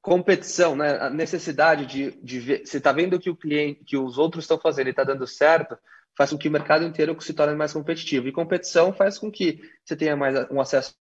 competição, 0.03 0.75
né? 0.75 0.97
a 0.99 1.09
necessidade 1.09 1.85
de, 1.85 2.11
de 2.21 2.39
ver, 2.39 2.67
você 2.67 2.77
está 2.77 2.91
vendo 2.91 3.17
que 3.17 3.29
o 3.29 3.35
cliente, 3.35 3.85
que 3.85 3.97
os 3.97 4.17
outros 4.17 4.43
estão 4.43 4.59
fazendo 4.59 4.87
e 4.87 4.89
está 4.89 5.05
dando 5.05 5.25
certo, 5.25 5.77
faz 6.17 6.29
com 6.29 6.37
que 6.37 6.49
o 6.49 6.51
mercado 6.51 6.83
inteiro 6.83 7.19
se 7.21 7.33
torne 7.33 7.55
mais 7.55 7.71
competitivo. 7.71 8.27
E 8.27 8.31
competição 8.33 8.91
faz 8.91 9.17
com 9.17 9.31
que 9.31 9.61
você 9.83 9.95
tenha 9.95 10.15
mais 10.15 10.35
um 10.51 10.59
acesso 10.59 10.93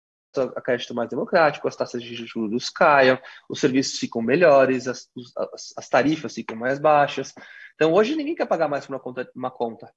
a 0.56 0.62
crédito 0.62 0.94
mais 0.94 1.10
democrático, 1.10 1.68
as 1.68 1.76
taxas 1.76 2.02
de 2.02 2.14
juros 2.14 2.70
caiam, 2.70 3.18
os 3.50 3.60
serviços 3.60 3.98
ficam 3.98 4.22
melhores, 4.22 4.88
as, 4.88 5.10
as, 5.36 5.74
as 5.76 5.88
tarifas 5.88 6.32
ficam 6.32 6.56
mais 6.56 6.78
baixas. 6.78 7.34
Então, 7.74 7.92
hoje 7.92 8.14
ninguém 8.16 8.36
quer 8.36 8.46
pagar 8.46 8.68
mais 8.68 8.86
por 8.86 8.94
uma 8.94 9.00
conta. 9.00 9.30
Uma 9.34 9.50
conta 9.50 9.92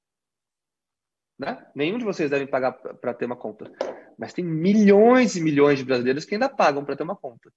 né? 1.38 1.66
Nenhum 1.76 1.98
de 1.98 2.06
vocês 2.06 2.30
devem 2.30 2.48
pagar 2.48 2.72
para 2.72 3.14
ter 3.14 3.26
uma 3.26 3.36
conta. 3.36 3.72
Mas 4.18 4.34
tem 4.34 4.44
milhões 4.44 5.36
e 5.36 5.42
milhões 5.42 5.78
de 5.78 5.86
brasileiros 5.86 6.26
que 6.26 6.36
ainda 6.36 6.50
pagam 6.50 6.84
para 6.84 6.96
ter 6.96 7.04
uma 7.04 7.16
conta. 7.16 7.52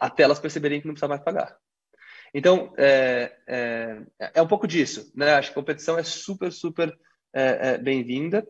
Até 0.00 0.22
elas 0.22 0.38
perceberem 0.38 0.80
que 0.80 0.86
não 0.86 0.94
precisa 0.94 1.08
mais 1.08 1.22
pagar. 1.22 1.56
Então, 2.32 2.72
é, 2.76 3.36
é, 3.46 4.02
é 4.34 4.42
um 4.42 4.48
pouco 4.48 4.66
disso. 4.66 5.10
Né? 5.14 5.32
Acho 5.32 5.48
que 5.48 5.54
competição 5.54 5.98
é 5.98 6.02
super, 6.02 6.52
super 6.52 6.96
é, 7.32 7.74
é 7.74 7.78
bem-vinda 7.78 8.46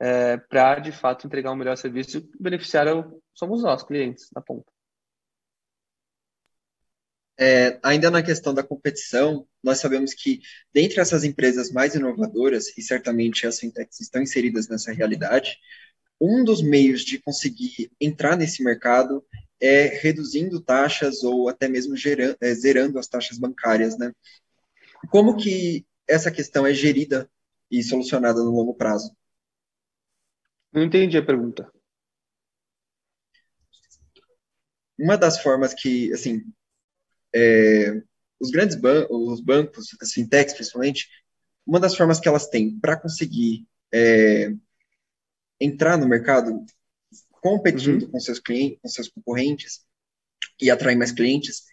é, 0.00 0.38
para, 0.38 0.80
de 0.80 0.92
fato, 0.92 1.26
entregar 1.26 1.52
um 1.52 1.56
melhor 1.56 1.76
serviço 1.76 2.18
e 2.18 2.42
beneficiar 2.42 2.86
somos 3.34 3.62
nós, 3.62 3.82
clientes, 3.82 4.28
na 4.34 4.40
ponta. 4.40 4.70
É, 7.38 7.78
ainda 7.82 8.10
na 8.10 8.22
questão 8.22 8.52
da 8.52 8.62
competição, 8.62 9.46
nós 9.62 9.78
sabemos 9.78 10.12
que, 10.12 10.40
dentre 10.74 11.00
essas 11.00 11.24
empresas 11.24 11.70
mais 11.70 11.94
inovadoras, 11.94 12.76
e 12.76 12.82
certamente 12.82 13.46
as 13.46 13.58
fintechs 13.58 14.00
estão 14.00 14.20
inseridas 14.20 14.68
nessa 14.68 14.92
realidade, 14.92 15.58
um 16.20 16.44
dos 16.44 16.60
meios 16.60 17.02
de 17.02 17.18
conseguir 17.18 17.90
entrar 17.98 18.36
nesse 18.36 18.62
mercado 18.62 19.24
é 19.60 19.86
reduzindo 19.86 20.60
taxas 20.60 21.22
ou 21.22 21.48
até 21.48 21.68
mesmo 21.68 21.96
gerando, 21.96 22.36
é, 22.40 22.54
zerando 22.54 22.98
as 22.98 23.06
taxas 23.06 23.38
bancárias, 23.38 23.98
né? 23.98 24.12
Como 25.10 25.36
que 25.36 25.86
essa 26.08 26.30
questão 26.30 26.66
é 26.66 26.72
gerida 26.72 27.30
e 27.70 27.82
solucionada 27.82 28.42
no 28.42 28.50
longo 28.50 28.74
prazo? 28.74 29.14
Não 30.72 30.82
entendi 30.82 31.16
a 31.18 31.24
pergunta. 31.24 31.70
Uma 34.98 35.16
das 35.16 35.42
formas 35.42 35.74
que, 35.74 36.12
assim, 36.12 36.44
é, 37.34 38.02
os 38.38 38.50
grandes 38.50 38.76
ban 38.76 39.06
os 39.10 39.40
bancos, 39.40 39.96
as 40.00 40.12
fintechs 40.12 40.54
principalmente, 40.54 41.08
uma 41.66 41.78
das 41.78 41.94
formas 41.94 42.18
que 42.18 42.28
elas 42.28 42.48
têm 42.48 42.78
para 42.78 42.98
conseguir 42.98 43.66
é, 43.92 44.52
entrar 45.60 45.96
no 45.96 46.08
mercado 46.08 46.64
competindo 47.40 48.02
uhum. 48.04 48.10
com 48.10 48.20
seus 48.20 48.38
clientes, 48.38 48.78
com 48.82 48.88
seus 48.88 49.08
concorrentes 49.08 49.80
e 50.60 50.70
atrair 50.70 50.96
mais 50.96 51.12
clientes, 51.12 51.64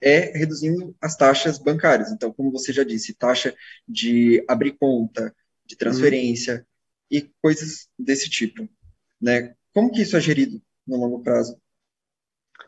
é 0.00 0.36
reduzindo 0.36 0.94
as 1.00 1.16
taxas 1.16 1.58
bancárias. 1.58 2.12
Então, 2.12 2.32
como 2.32 2.52
você 2.52 2.72
já 2.72 2.84
disse, 2.84 3.14
taxa 3.14 3.54
de 3.88 4.44
abrir 4.48 4.72
conta, 4.72 5.34
de 5.64 5.76
transferência, 5.76 6.56
uhum 6.56 6.64
e 7.10 7.30
coisas 7.40 7.88
desse 7.98 8.28
tipo, 8.28 8.68
né? 9.20 9.54
Como 9.72 9.92
que 9.92 10.02
isso 10.02 10.16
é 10.16 10.20
gerido 10.20 10.60
no 10.86 10.96
longo 10.96 11.22
prazo? 11.22 11.56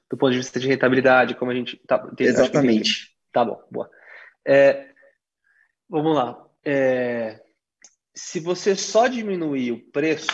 do 0.08 0.16
ponto 0.16 0.30
de 0.30 0.38
vista 0.38 0.60
de 0.60 0.68
rentabilidade, 0.68 1.34
como 1.34 1.50
a 1.50 1.54
gente. 1.54 1.76
Tá, 1.86 2.08
Exatamente. 2.16 2.90
Gente, 2.90 3.16
tá 3.32 3.44
bom, 3.44 3.60
boa. 3.70 3.90
É, 4.46 4.88
vamos 5.88 6.14
lá. 6.14 6.48
É, 6.64 7.42
se 8.14 8.38
você 8.38 8.76
só 8.76 9.08
diminuir 9.08 9.72
o 9.72 9.90
preço 9.90 10.28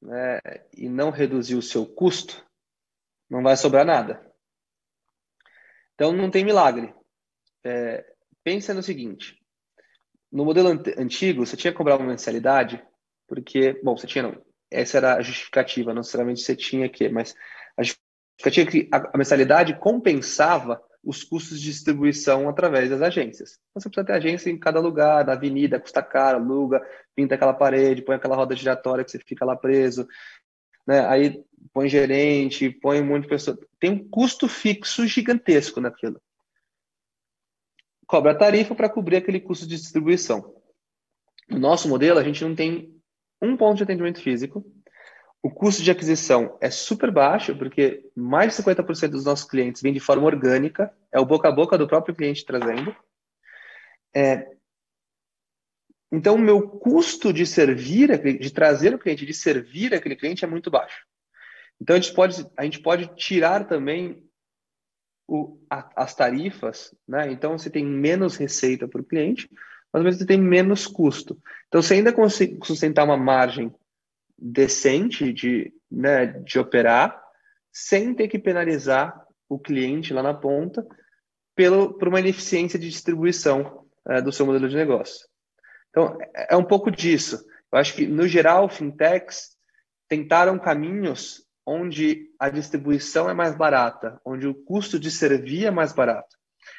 né, 0.00 0.40
e 0.76 0.88
não 0.88 1.10
reduzir 1.10 1.54
o 1.54 1.62
seu 1.62 1.86
custo, 1.86 2.44
não 3.28 3.42
vai 3.42 3.56
sobrar 3.56 3.84
nada. 3.84 4.24
Então 5.94 6.12
não 6.12 6.30
tem 6.30 6.44
milagre. 6.44 6.94
É, 7.64 8.04
pensa 8.44 8.72
no 8.72 8.82
seguinte: 8.82 9.40
no 10.30 10.44
modelo 10.44 10.68
antigo, 10.98 11.44
você 11.44 11.56
tinha 11.56 11.72
que 11.72 11.78
cobrar 11.78 11.96
uma 11.96 12.06
mensalidade, 12.06 12.84
porque, 13.26 13.72
bom, 13.82 13.96
você 13.96 14.06
tinha 14.06 14.22
não, 14.22 14.44
essa 14.70 14.98
era 14.98 15.16
a 15.16 15.22
justificativa, 15.22 15.92
não 15.92 16.00
necessariamente 16.00 16.40
você 16.40 16.54
tinha 16.54 16.88
que, 16.88 17.08
mas 17.08 17.34
a 17.76 17.82
justificativa 17.82 18.68
é 18.68 18.70
que 18.70 18.88
a, 18.92 19.10
a 19.14 19.18
mensalidade 19.18 19.78
compensava 19.78 20.82
os 21.06 21.22
custos 21.22 21.60
de 21.60 21.70
distribuição 21.70 22.48
através 22.48 22.90
das 22.90 23.00
agências. 23.00 23.60
Então, 23.70 23.80
você 23.80 23.88
precisa 23.88 24.04
ter 24.04 24.12
agência 24.12 24.50
em 24.50 24.58
cada 24.58 24.80
lugar, 24.80 25.24
na 25.24 25.34
avenida, 25.34 25.78
custa 25.78 26.02
caro, 26.02 26.38
aluga, 26.38 26.84
pinta 27.14 27.36
aquela 27.36 27.54
parede, 27.54 28.02
põe 28.02 28.16
aquela 28.16 28.34
roda 28.34 28.56
giratória 28.56 29.04
que 29.04 29.12
você 29.12 29.20
fica 29.20 29.44
lá 29.44 29.54
preso, 29.54 30.08
né? 30.84 31.06
aí 31.06 31.44
põe 31.72 31.88
gerente, 31.88 32.68
põe 32.68 33.00
monte 33.00 33.22
de 33.22 33.28
pessoas. 33.28 33.56
Tem 33.78 33.90
um 33.90 34.08
custo 34.08 34.48
fixo 34.48 35.06
gigantesco 35.06 35.80
naquilo. 35.80 36.20
Cobra 38.04 38.36
tarifa 38.36 38.74
para 38.74 38.88
cobrir 38.88 39.16
aquele 39.16 39.38
custo 39.38 39.64
de 39.64 39.76
distribuição. 39.76 40.56
No 41.48 41.60
nosso 41.60 41.88
modelo, 41.88 42.18
a 42.18 42.24
gente 42.24 42.44
não 42.44 42.54
tem 42.54 43.00
um 43.40 43.56
ponto 43.56 43.76
de 43.76 43.84
atendimento 43.84 44.20
físico, 44.20 44.66
o 45.46 45.50
custo 45.50 45.80
de 45.80 45.92
aquisição 45.92 46.58
é 46.60 46.70
super 46.70 47.08
baixo, 47.08 47.56
porque 47.56 48.10
mais 48.16 48.56
de 48.56 48.60
50% 48.60 49.10
dos 49.10 49.24
nossos 49.24 49.48
clientes 49.48 49.80
vêm 49.80 49.92
de 49.92 50.00
forma 50.00 50.26
orgânica, 50.26 50.92
é 51.12 51.20
o 51.20 51.24
boca 51.24 51.48
a 51.48 51.52
boca 51.52 51.78
do 51.78 51.86
próprio 51.86 52.16
cliente 52.16 52.44
trazendo. 52.44 52.92
É, 54.12 54.50
então, 56.10 56.34
o 56.34 56.38
meu 56.38 56.68
custo 56.68 57.32
de 57.32 57.46
servir, 57.46 58.20
de 58.40 58.52
trazer 58.52 58.92
o 58.92 58.98
cliente, 58.98 59.24
de 59.24 59.32
servir 59.32 59.94
aquele 59.94 60.16
cliente 60.16 60.44
é 60.44 60.48
muito 60.48 60.68
baixo. 60.68 61.06
Então, 61.80 61.94
a 61.94 62.00
gente 62.00 62.12
pode, 62.12 62.44
a 62.56 62.64
gente 62.64 62.80
pode 62.80 63.06
tirar 63.14 63.68
também 63.68 64.28
o, 65.28 65.60
a, 65.70 65.88
as 66.02 66.12
tarifas, 66.12 66.92
né? 67.06 67.30
Então, 67.30 67.56
você 67.56 67.70
tem 67.70 67.86
menos 67.86 68.34
receita 68.34 68.88
para 68.88 69.00
o 69.00 69.04
cliente, 69.04 69.48
mas 69.92 70.02
você 70.02 70.26
tem 70.26 70.40
menos 70.40 70.88
custo. 70.88 71.40
Então, 71.68 71.80
você 71.80 71.94
ainda 71.94 72.12
consegue 72.12 72.58
sustentar 72.64 73.04
uma 73.04 73.16
margem 73.16 73.72
decente 74.38 75.32
de, 75.32 75.72
né, 75.90 76.26
de 76.26 76.58
operar 76.58 77.22
sem 77.72 78.14
ter 78.14 78.28
que 78.28 78.38
penalizar 78.38 79.26
o 79.48 79.58
cliente 79.58 80.12
lá 80.12 80.22
na 80.22 80.34
ponta 80.34 80.86
pelo, 81.54 81.94
por 81.94 82.08
uma 82.08 82.20
ineficiência 82.20 82.78
de 82.78 82.88
distribuição 82.88 83.86
é, 84.08 84.20
do 84.20 84.32
seu 84.32 84.44
modelo 84.44 84.68
de 84.68 84.76
negócio. 84.76 85.26
Então, 85.90 86.18
é, 86.34 86.54
é 86.54 86.56
um 86.56 86.64
pouco 86.64 86.90
disso. 86.90 87.44
Eu 87.72 87.78
acho 87.78 87.94
que, 87.94 88.06
no 88.06 88.28
geral, 88.28 88.68
fintechs 88.68 89.56
tentaram 90.08 90.58
caminhos 90.58 91.44
onde 91.64 92.30
a 92.38 92.48
distribuição 92.48 93.28
é 93.28 93.34
mais 93.34 93.56
barata, 93.56 94.20
onde 94.24 94.46
o 94.46 94.54
custo 94.54 95.00
de 95.00 95.10
servir 95.10 95.66
é 95.66 95.70
mais 95.70 95.92
barato. 95.92 96.36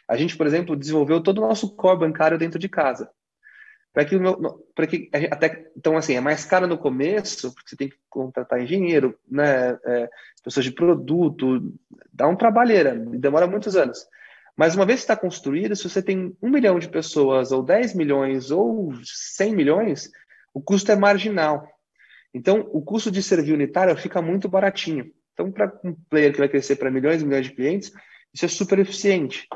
A 0.07 0.15
gente, 0.15 0.37
por 0.37 0.47
exemplo, 0.47 0.75
desenvolveu 0.75 1.21
todo 1.21 1.39
o 1.39 1.47
nosso 1.47 1.75
core 1.75 1.99
bancário 1.99 2.37
dentro 2.37 2.57
de 2.57 2.69
casa 2.69 3.09
para 3.97 4.05
que 4.05 4.15
o 4.15 4.21
meu, 4.21 4.63
para 4.75 4.86
que 4.86 5.10
até 5.31 5.71
então 5.75 5.97
assim 5.97 6.13
é 6.13 6.21
mais 6.21 6.45
caro 6.45 6.67
no 6.67 6.77
começo 6.77 7.51
porque 7.51 7.71
você 7.71 7.75
tem 7.75 7.89
que 7.89 7.97
contratar 8.07 8.62
engenheiro, 8.62 9.17
né, 9.27 9.71
é, 9.83 10.07
pessoas 10.43 10.65
de 10.65 10.71
produto, 10.71 11.73
dá 12.13 12.27
um 12.27 12.36
trabalheira, 12.36 12.95
demora 12.95 13.47
muitos 13.47 13.75
anos. 13.75 14.05
Mas 14.55 14.75
uma 14.75 14.86
vez 14.86 14.99
que 14.99 15.05
está 15.05 15.15
construído, 15.15 15.75
se 15.75 15.89
você 15.89 15.99
tem 15.99 16.38
um 16.39 16.47
milhão 16.47 16.77
de 16.77 16.88
pessoas, 16.88 17.51
ou 17.51 17.63
10 17.63 17.95
milhões, 17.95 18.51
ou 18.51 18.93
100 19.03 19.55
milhões, 19.55 20.12
o 20.53 20.62
custo 20.62 20.91
é 20.91 20.95
marginal. 20.95 21.67
Então, 22.31 22.69
o 22.71 22.83
custo 22.83 23.10
de 23.10 23.23
servir 23.23 23.53
unitário 23.53 23.97
fica 23.97 24.21
muito 24.21 24.47
baratinho. 24.47 25.12
Então, 25.33 25.51
para 25.51 25.73
um 25.83 25.95
player 26.07 26.31
que 26.31 26.39
vai 26.39 26.49
crescer 26.49 26.75
para 26.75 26.91
milhões 26.91 27.23
e 27.23 27.25
milhões 27.25 27.47
de 27.47 27.53
clientes, 27.53 27.91
isso 28.31 28.45
é 28.45 28.47
super 28.47 28.77
eficiente. 28.77 29.47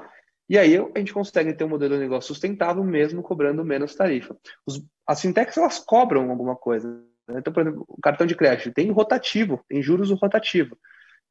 E 0.51 0.57
aí 0.57 0.75
a 0.75 0.99
gente 0.99 1.13
consegue 1.13 1.53
ter 1.53 1.63
um 1.63 1.69
modelo 1.69 1.95
de 1.95 2.01
negócio 2.01 2.27
sustentável 2.27 2.83
mesmo 2.83 3.23
cobrando 3.23 3.63
menos 3.63 3.95
tarifa. 3.95 4.35
Os, 4.65 4.85
as 5.07 5.21
fintechs 5.21 5.55
elas 5.55 5.79
cobram 5.79 6.29
alguma 6.29 6.57
coisa. 6.57 6.89
Né? 7.25 7.39
Então, 7.39 7.53
por 7.53 7.61
exemplo, 7.61 7.85
o 7.87 8.01
cartão 8.01 8.27
de 8.27 8.35
crédito 8.35 8.73
tem 8.73 8.91
rotativo, 8.91 9.63
tem 9.69 9.81
juros 9.81 10.11
rotativo. 10.11 10.77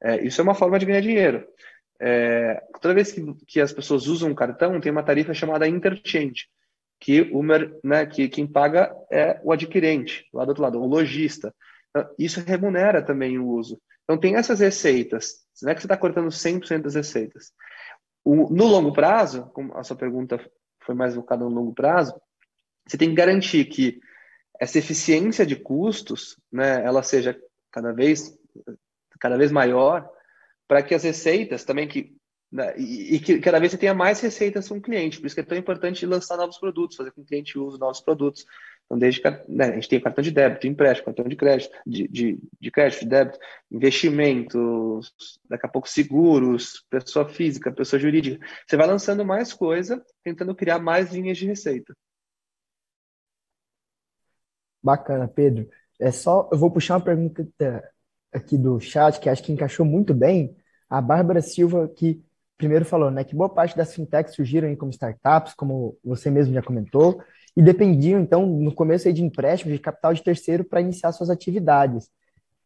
É, 0.01 0.25
isso 0.25 0.41
é 0.41 0.43
uma 0.43 0.55
forma 0.55 0.79
de 0.79 0.87
ganhar 0.87 1.01
dinheiro. 1.01 1.45
É, 1.99 2.63
toda 2.81 2.95
vez 2.95 3.11
que, 3.11 3.21
que 3.45 3.61
as 3.61 3.71
pessoas 3.71 4.07
usam 4.07 4.31
um 4.31 4.33
cartão, 4.33 4.81
tem 4.81 4.91
uma 4.91 5.03
tarifa 5.03 5.35
chamada 5.35 5.67
interchange, 5.67 6.47
que, 6.99 7.21
o, 7.31 7.43
né, 7.43 8.07
que 8.07 8.27
quem 8.27 8.47
paga 8.47 8.91
é 9.11 9.39
o 9.43 9.51
adquirente, 9.51 10.25
lá 10.33 10.45
do 10.45 10.49
outro 10.49 10.63
lado, 10.63 10.81
o 10.81 10.87
lojista. 10.87 11.53
Então, 11.91 12.09
isso 12.17 12.43
remunera 12.43 13.03
também 13.03 13.37
o 13.37 13.49
uso. 13.49 13.79
Então, 14.03 14.19
tem 14.19 14.35
essas 14.35 14.61
receitas. 14.61 15.45
Não 15.61 15.71
é 15.71 15.75
que 15.75 15.81
você 15.81 15.85
está 15.85 15.95
cortando 15.95 16.29
100% 16.29 16.81
das 16.81 16.95
receitas. 16.95 17.51
O, 18.23 18.53
no 18.53 18.65
longo 18.65 18.93
prazo, 18.93 19.49
como 19.53 19.75
a 19.75 19.83
sua 19.83 19.95
pergunta 19.95 20.39
foi 20.83 20.95
mais 20.95 21.15
focada 21.15 21.43
no 21.43 21.49
longo 21.49 21.73
prazo, 21.73 22.13
você 22.87 22.97
tem 22.97 23.09
que 23.09 23.15
garantir 23.15 23.65
que 23.65 23.99
essa 24.59 24.77
eficiência 24.77 25.45
de 25.45 25.55
custos, 25.55 26.37
né, 26.51 26.83
ela 26.85 27.01
seja 27.01 27.39
cada 27.71 27.91
vez 27.91 28.37
cada 29.19 29.37
vez 29.37 29.51
maior, 29.51 30.09
para 30.67 30.81
que 30.81 30.95
as 30.95 31.03
receitas 31.03 31.63
também 31.63 31.87
que 31.87 32.15
né, 32.51 32.73
e, 32.77 33.15
e, 33.15 33.19
que 33.19 33.39
cada 33.39 33.59
vez 33.59 33.71
você 33.71 33.77
tenha 33.77 33.93
mais 33.93 34.19
receitas 34.19 34.67
com 34.67 34.77
o 34.77 34.81
cliente. 34.81 35.19
Por 35.19 35.27
isso 35.27 35.35
que 35.35 35.41
é 35.41 35.45
tão 35.45 35.57
importante 35.57 36.05
lançar 36.05 36.35
novos 36.35 36.57
produtos, 36.57 36.97
fazer 36.97 37.11
com 37.11 37.21
que 37.21 37.21
o 37.21 37.25
cliente 37.25 37.57
use 37.57 37.79
novos 37.79 38.01
produtos. 38.01 38.45
Então, 38.91 38.99
desde 38.99 39.21
né, 39.47 39.67
a 39.67 39.71
gente 39.75 39.87
tem 39.87 40.01
cartão 40.01 40.21
de 40.21 40.31
débito, 40.31 40.67
empréstimo, 40.67 41.05
cartão 41.05 41.25
de 41.25 41.35
crédito, 41.37 41.73
de, 41.87 42.09
de, 42.09 42.39
de 42.59 42.71
crédito, 42.71 42.99
de 42.99 43.05
débito, 43.05 43.39
investimentos, 43.71 45.39
daqui 45.49 45.65
a 45.65 45.69
pouco 45.69 45.87
seguros, 45.87 46.85
pessoa 46.89 47.25
física, 47.29 47.71
pessoa 47.71 47.97
jurídica. 47.97 48.45
Você 48.67 48.75
vai 48.75 48.85
lançando 48.85 49.23
mais 49.23 49.53
coisa, 49.53 50.03
tentando 50.21 50.53
criar 50.53 50.79
mais 50.79 51.13
linhas 51.13 51.37
de 51.37 51.45
receita. 51.45 51.95
Bacana, 54.83 55.25
Pedro. 55.25 55.69
É 55.97 56.11
só, 56.11 56.49
eu 56.51 56.57
vou 56.57 56.69
puxar 56.69 56.95
uma 56.95 57.05
pergunta 57.05 57.47
aqui 58.33 58.57
do 58.57 58.77
chat 58.81 59.21
que 59.21 59.29
acho 59.29 59.41
que 59.41 59.53
encaixou 59.53 59.85
muito 59.85 60.13
bem. 60.13 60.53
A 60.89 60.99
Bárbara 60.99 61.41
Silva 61.41 61.87
que 61.87 62.21
primeiro 62.57 62.85
falou, 62.85 63.09
né, 63.09 63.23
que 63.23 63.35
boa 63.35 63.49
parte 63.49 63.75
das 63.75 63.95
fintechs 63.95 64.35
surgiram 64.35 64.75
como 64.75 64.91
startups, 64.91 65.55
como 65.55 65.97
você 66.03 66.29
mesmo 66.29 66.53
já 66.53 66.61
comentou, 66.61 67.19
e 67.55 67.61
dependiam, 67.61 68.19
então, 68.19 68.45
no 68.45 68.73
começo 68.73 69.07
aí 69.07 69.13
de 69.13 69.23
empréstimos 69.23 69.75
de 69.75 69.81
capital 69.81 70.13
de 70.13 70.23
terceiro 70.23 70.63
para 70.63 70.81
iniciar 70.81 71.11
suas 71.11 71.29
atividades. 71.29 72.09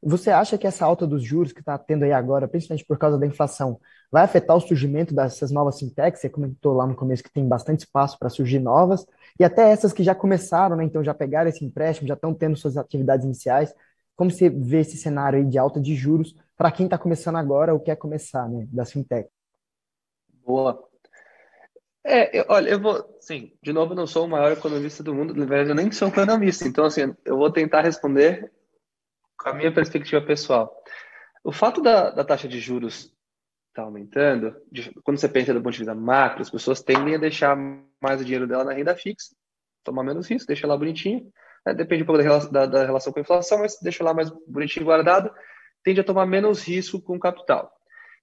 Você 0.08 0.30
acha 0.30 0.58
que 0.58 0.68
essa 0.68 0.86
alta 0.86 1.08
dos 1.08 1.24
juros 1.24 1.52
que 1.52 1.62
está 1.62 1.78
tendo 1.80 2.04
aí 2.04 2.12
agora, 2.12 2.48
principalmente 2.48 2.86
por 2.86 2.98
causa 2.98 3.18
da 3.18 3.26
inflação, 3.26 3.80
vai 4.12 4.24
afetar 4.24 4.56
o 4.56 4.62
surgimento 4.62 5.16
dessas 5.16 5.50
novas 5.50 5.80
fintechs? 5.80 6.22
Você 6.22 6.30
comentou 6.30 6.74
lá 6.74 6.86
no 6.86 6.96
começo 6.96 7.24
que 7.24 7.32
tem 7.32 7.48
bastante 7.48 7.80
espaço 7.80 8.18
para 8.20 8.30
surgir 8.30 8.60
novas, 8.60 9.06
e 9.40 9.44
até 9.44 9.72
essas 9.72 9.92
que 9.92 10.04
já 10.04 10.14
começaram, 10.14 10.76
né? 10.76 10.84
Então 10.84 11.04
já 11.04 11.14
pegaram 11.14 11.50
esse 11.50 11.66
empréstimo, 11.66 12.08
já 12.08 12.14
estão 12.14 12.34
tendo 12.34 12.56
suas 12.56 12.78
atividades 12.78 13.26
iniciais. 13.26 13.74
Como 14.16 14.30
você 14.30 14.48
vê 14.48 14.82
esse 14.82 14.96
cenário 14.96 15.40
aí 15.40 15.46
de 15.46 15.58
alta 15.58 15.82
de 15.82 15.96
juros 15.96 16.36
para 16.56 16.72
quem 16.72 16.86
está 16.86 16.98
começando 16.98 17.38
agora 17.38 17.74
ou 17.74 17.80
quer 17.80 17.96
começar, 17.96 18.48
né? 18.48 18.68
Das 18.72 18.92
fintechs? 18.92 19.32
Boa. 20.46 20.95
É, 22.08 22.40
eu, 22.40 22.46
olha, 22.50 22.70
eu 22.70 22.80
vou, 22.80 23.18
sim, 23.20 23.52
de 23.64 23.74
novo, 23.74 23.94
eu 23.94 23.96
não 23.96 24.06
sou 24.06 24.26
o 24.26 24.30
maior 24.30 24.52
economista 24.52 25.02
do 25.02 25.12
mundo, 25.12 25.34
na 25.34 25.44
verdade, 25.44 25.72
eu 25.72 25.76
nem 25.76 25.92
sou 25.92 26.08
economista, 26.08 26.68
então, 26.68 26.86
assim, 26.86 27.16
eu 27.26 27.36
vou 27.36 27.52
tentar 27.52 27.82
responder 27.82 28.52
com 29.36 29.50
a 29.50 29.54
minha 29.54 29.74
perspectiva 29.74 30.24
pessoal. 30.24 30.72
O 31.44 31.52
fato 31.52 31.82
da, 31.82 32.12
da 32.12 32.24
taxa 32.24 32.48
de 32.48 32.60
juros 32.60 33.06
estar 33.70 33.82
tá 33.82 33.82
aumentando, 33.82 34.56
de, 34.72 34.94
quando 35.04 35.18
você 35.18 35.28
pensa 35.28 35.52
do 35.52 35.64
ponto 35.64 35.74
de 35.74 35.80
vista 35.80 35.96
macro, 35.96 36.44
as 36.44 36.50
pessoas 36.52 36.80
tendem 36.80 37.16
a 37.16 37.18
deixar 37.18 37.58
mais 38.00 38.22
o 38.22 38.24
dinheiro 38.24 38.46
dela 38.46 38.64
na 38.64 38.74
renda 38.74 38.96
fixa, 38.96 39.36
tomar 39.84 40.04
menos 40.04 40.30
risco, 40.30 40.48
deixa 40.48 40.68
lá 40.68 40.78
bonitinho, 40.78 41.32
né? 41.66 41.74
depende 41.74 42.04
um 42.04 42.06
pouco 42.06 42.22
da, 42.22 42.38
da, 42.38 42.66
da 42.68 42.86
relação 42.86 43.12
com 43.12 43.20
a 43.20 43.24
inflação, 43.24 43.58
mas 43.58 43.80
deixa 43.82 44.04
lá 44.04 44.14
mais 44.14 44.30
bonitinho 44.48 44.86
guardado, 44.86 45.34
tende 45.84 46.02
a 46.02 46.04
tomar 46.04 46.28
menos 46.28 46.64
risco 46.64 47.02
com 47.02 47.16
o 47.16 47.20
capital. 47.20 47.72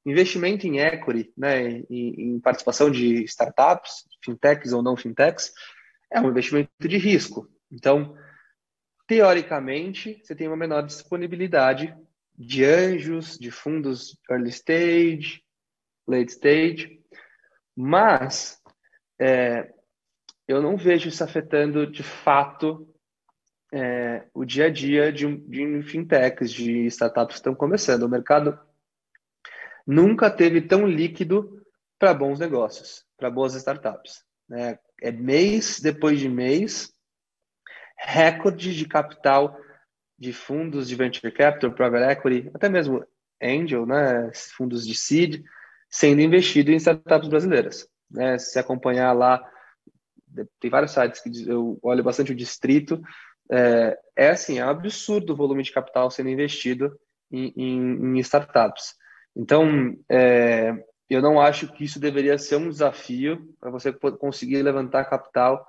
Investimento 0.05 0.67
em 0.67 0.79
equity, 0.79 1.33
né, 1.37 1.83
em, 1.89 2.35
em 2.35 2.41
participação 2.41 2.91
de 2.91 3.23
startups, 3.25 4.05
fintechs 4.25 4.73
ou 4.73 4.83
não 4.83 4.97
fintechs, 4.97 5.53
é 6.11 6.21
um 6.21 6.29
investimento 6.29 6.71
de 6.81 6.99
risco. 6.99 7.49
Então, 7.71 8.17
teoricamente, 9.07 10.21
você 10.23 10.35
tem 10.35 10.49
uma 10.49 10.57
menor 10.57 10.83
disponibilidade 10.83 11.97
de 12.37 12.65
anjos, 12.65 13.39
de 13.39 13.51
fundos 13.51 14.19
early 14.31 14.51
stage, 14.51 15.43
late 16.07 16.33
stage, 16.33 17.01
mas 17.77 18.61
é, 19.21 19.73
eu 20.47 20.61
não 20.61 20.77
vejo 20.77 21.09
isso 21.09 21.23
afetando 21.23 21.87
de 21.87 22.03
fato 22.03 22.89
é, 23.73 24.27
o 24.35 24.45
dia 24.45 24.67
a 24.67 24.71
dia 24.71 25.11
de, 25.13 25.37
de 25.37 25.83
fintechs, 25.83 26.53
de 26.53 26.87
startups 26.87 27.37
que 27.37 27.41
estão 27.41 27.55
começando. 27.55 28.03
O 28.03 28.09
mercado 28.09 28.59
nunca 29.87 30.31
teve 30.31 30.61
tão 30.61 30.87
líquido 30.87 31.63
para 31.99 32.15
bons 32.15 32.39
negócios, 32.39 33.05
para 33.17 33.31
boas 33.31 33.55
startups. 33.55 34.25
Né? 34.49 34.79
É 35.01 35.11
mês 35.11 35.81
depois 35.81 36.19
de 36.19 36.29
mês, 36.29 36.93
recorde 37.97 38.75
de 38.77 38.87
capital 38.87 39.57
de 40.19 40.33
fundos 40.33 40.89
de 40.89 40.95
venture 40.95 41.33
capital, 41.33 41.73
private 41.73 42.13
equity, 42.13 42.51
até 42.55 42.69
mesmo 42.69 43.05
angel, 43.43 43.85
né, 43.85 44.31
fundos 44.57 44.87
de 44.87 44.95
seed, 44.95 45.43
sendo 45.91 46.21
investido 46.21 46.71
em 46.71 46.77
startups 46.77 47.29
brasileiras. 47.29 47.89
Né? 48.11 48.39
Se 48.39 48.59
acompanhar 48.59 49.13
lá, 49.13 49.43
tem 50.61 50.71
vários 50.71 50.93
sites 50.93 51.21
que 51.21 51.49
eu 51.49 51.79
olho 51.83 52.05
bastante 52.05 52.33
o 52.33 52.37
distrito, 52.37 53.03
é, 53.51 53.99
é 54.17 54.31
assim, 54.31 54.59
é 54.59 54.65
um 54.65 54.71
absurdo 54.71 55.33
o 55.33 55.37
volume 55.37 55.63
de 55.63 55.73
capital 55.73 56.11
sendo 56.11 56.31
investido 56.31 56.99
em, 57.31 57.53
em, 57.57 58.17
em 58.17 58.19
startups. 58.21 58.95
Então, 59.37 59.97
é, 60.09 60.73
eu 61.09 61.21
não 61.21 61.41
acho 61.41 61.69
que 61.73 61.85
isso 61.85 62.01
deveria 62.01 62.39
ser 62.39 62.57
um 62.57 62.69
desafio 62.69 63.55
para 63.61 63.71
você 63.71 63.93
conseguir 63.93 64.63
levantar 64.63 65.05
capital 65.05 65.67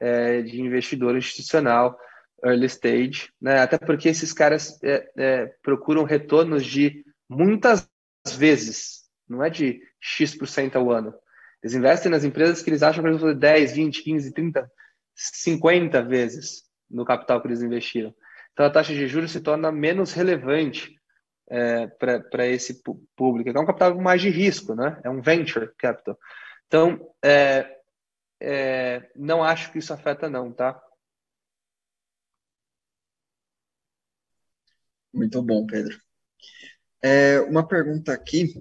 é, 0.00 0.42
de 0.42 0.60
investidor 0.60 1.16
institucional 1.16 1.98
early 2.44 2.66
stage, 2.66 3.32
né? 3.40 3.60
Até 3.60 3.78
porque 3.78 4.08
esses 4.08 4.32
caras 4.32 4.82
é, 4.82 5.10
é, 5.16 5.46
procuram 5.62 6.04
retornos 6.04 6.64
de 6.64 7.04
muitas 7.28 7.88
vezes, 8.36 9.04
não 9.28 9.42
é 9.42 9.48
de 9.48 9.80
X% 10.00 10.76
ao 10.76 10.90
ano. 10.90 11.14
Eles 11.62 11.74
investem 11.74 12.10
nas 12.10 12.24
empresas 12.24 12.60
que 12.60 12.68
eles 12.68 12.82
acham 12.82 13.02
que 13.02 13.08
eles 13.08 13.20
vão 13.20 13.28
fazer 13.28 13.40
10, 13.40 13.72
20, 13.72 14.02
15, 14.02 14.32
30, 14.32 14.70
50 15.14 16.02
vezes 16.02 16.64
no 16.90 17.04
capital 17.04 17.40
que 17.40 17.46
eles 17.46 17.62
investiram. 17.62 18.12
Então 18.52 18.66
a 18.66 18.70
taxa 18.70 18.92
de 18.92 19.06
juros 19.06 19.30
se 19.30 19.40
torna 19.40 19.70
menos 19.70 20.12
relevante 20.12 20.94
é, 21.52 21.86
para 21.86 22.46
esse 22.46 22.82
público. 23.14 23.50
É 23.50 23.60
um 23.60 23.66
capital 23.66 23.94
mais 24.00 24.22
de 24.22 24.30
risco, 24.30 24.74
né? 24.74 24.98
É 25.04 25.10
um 25.10 25.20
venture 25.20 25.70
capital. 25.76 26.18
Então, 26.66 27.14
é, 27.22 27.78
é, 28.40 29.10
não 29.14 29.44
acho 29.44 29.70
que 29.70 29.78
isso 29.78 29.92
afeta 29.92 30.30
não, 30.30 30.50
tá? 30.50 30.82
Muito 35.12 35.42
bom, 35.42 35.66
Pedro. 35.66 36.00
É, 37.02 37.38
uma 37.40 37.68
pergunta 37.68 38.14
aqui. 38.14 38.54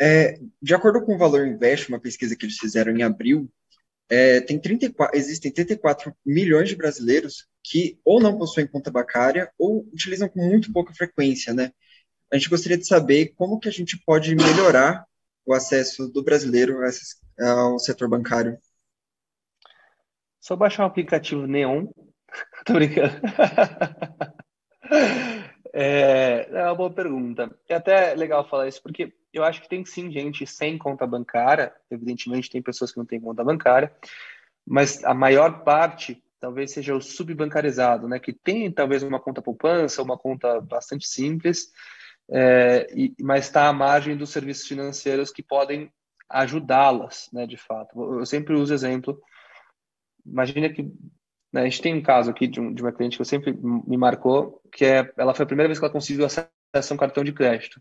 É, 0.00 0.38
de 0.62 0.74
acordo 0.74 1.04
com 1.04 1.14
o 1.14 1.18
Valor 1.18 1.46
Invest, 1.46 1.90
uma 1.90 2.00
pesquisa 2.00 2.34
que 2.34 2.46
eles 2.46 2.56
fizeram 2.56 2.96
em 2.96 3.02
abril, 3.02 3.52
é, 4.08 4.40
tem 4.40 4.58
34, 4.58 5.16
existem 5.16 5.52
34 5.52 6.14
milhões 6.24 6.70
de 6.70 6.76
brasileiros 6.76 7.46
que 7.62 8.00
ou 8.04 8.20
não 8.20 8.38
possuem 8.38 8.66
conta 8.66 8.90
bancária 8.90 9.52
ou 9.58 9.86
utilizam 9.92 10.28
com 10.28 10.40
muito 10.40 10.72
pouca 10.72 10.94
frequência, 10.94 11.52
né? 11.52 11.70
A 12.32 12.36
gente 12.36 12.48
gostaria 12.48 12.78
de 12.78 12.86
saber 12.86 13.34
como 13.36 13.60
que 13.60 13.68
a 13.68 13.72
gente 13.72 13.98
pode 14.06 14.34
melhorar 14.34 15.04
o 15.44 15.52
acesso 15.52 16.08
do 16.08 16.24
brasileiro 16.24 16.78
ao 17.38 17.78
setor 17.78 18.08
bancário. 18.08 18.56
Só 20.40 20.56
baixar 20.56 20.84
o 20.84 20.86
aplicativo 20.86 21.46
Neon. 21.46 21.88
Tô 22.64 22.72
brincando. 22.74 23.20
É, 25.74 26.50
é 26.50 26.64
uma 26.64 26.74
boa 26.74 26.92
pergunta. 26.92 27.50
É 27.66 27.74
até 27.74 28.14
legal 28.14 28.46
falar 28.46 28.68
isso, 28.68 28.82
porque 28.82 29.10
eu 29.32 29.42
acho 29.42 29.62
que 29.62 29.68
tem 29.70 29.82
sim 29.86 30.12
gente 30.12 30.46
sem 30.46 30.76
conta 30.76 31.06
bancária, 31.06 31.72
evidentemente 31.90 32.50
tem 32.50 32.60
pessoas 32.60 32.92
que 32.92 32.98
não 32.98 33.06
têm 33.06 33.18
conta 33.18 33.42
bancária, 33.42 33.90
mas 34.66 35.02
a 35.02 35.14
maior 35.14 35.64
parte 35.64 36.22
talvez 36.38 36.72
seja 36.72 36.94
o 36.94 37.00
subbancarizado, 37.00 38.06
né, 38.06 38.18
que 38.18 38.34
tem 38.34 38.70
talvez 38.70 39.02
uma 39.02 39.18
conta 39.18 39.40
poupança, 39.40 40.02
uma 40.02 40.18
conta 40.18 40.60
bastante 40.60 41.08
simples, 41.08 41.72
é, 42.30 42.86
e, 42.94 43.14
mas 43.20 43.46
está 43.46 43.68
à 43.68 43.72
margem 43.72 44.16
dos 44.16 44.30
serviços 44.30 44.66
financeiros 44.66 45.30
que 45.30 45.42
podem 45.42 45.92
ajudá-las, 46.28 47.28
né, 47.32 47.46
de 47.46 47.56
fato. 47.56 48.18
Eu 48.18 48.24
sempre 48.24 48.54
uso 48.54 48.72
exemplo. 48.72 49.20
Imagina 50.24 50.68
que 50.70 50.90
né? 51.52 51.62
A 51.62 51.64
gente 51.64 51.82
tem 51.82 51.94
um 51.94 52.02
caso 52.02 52.30
aqui 52.30 52.46
de, 52.46 52.60
um, 52.60 52.72
de, 52.72 52.82
uma 52.82 52.92
cliente 52.92 53.16
que 53.16 53.20
eu 53.20 53.26
sempre 53.26 53.52
me 53.52 53.96
marcou, 53.96 54.60
que 54.72 54.84
é, 54.84 55.12
ela 55.18 55.34
foi 55.34 55.44
a 55.44 55.46
primeira 55.46 55.68
vez 55.68 55.78
que 55.78 55.84
ela 55.84 55.92
conseguiu 55.92 56.24
acesso 56.24 56.48
a 56.74 56.94
um 56.94 56.96
cartão 56.96 57.22
de 57.22 57.32
crédito. 57.32 57.80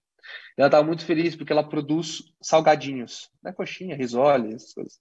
E 0.58 0.62
ela 0.62 0.68
estava 0.68 0.86
muito 0.86 1.06
feliz 1.06 1.36
porque 1.36 1.54
ela 1.54 1.68
produz 1.68 2.22
salgadinhos, 2.42 3.32
né? 3.42 3.54
coxinha, 3.54 3.96
risole, 3.96 4.54
essas 4.54 4.74
coisas. 4.74 5.00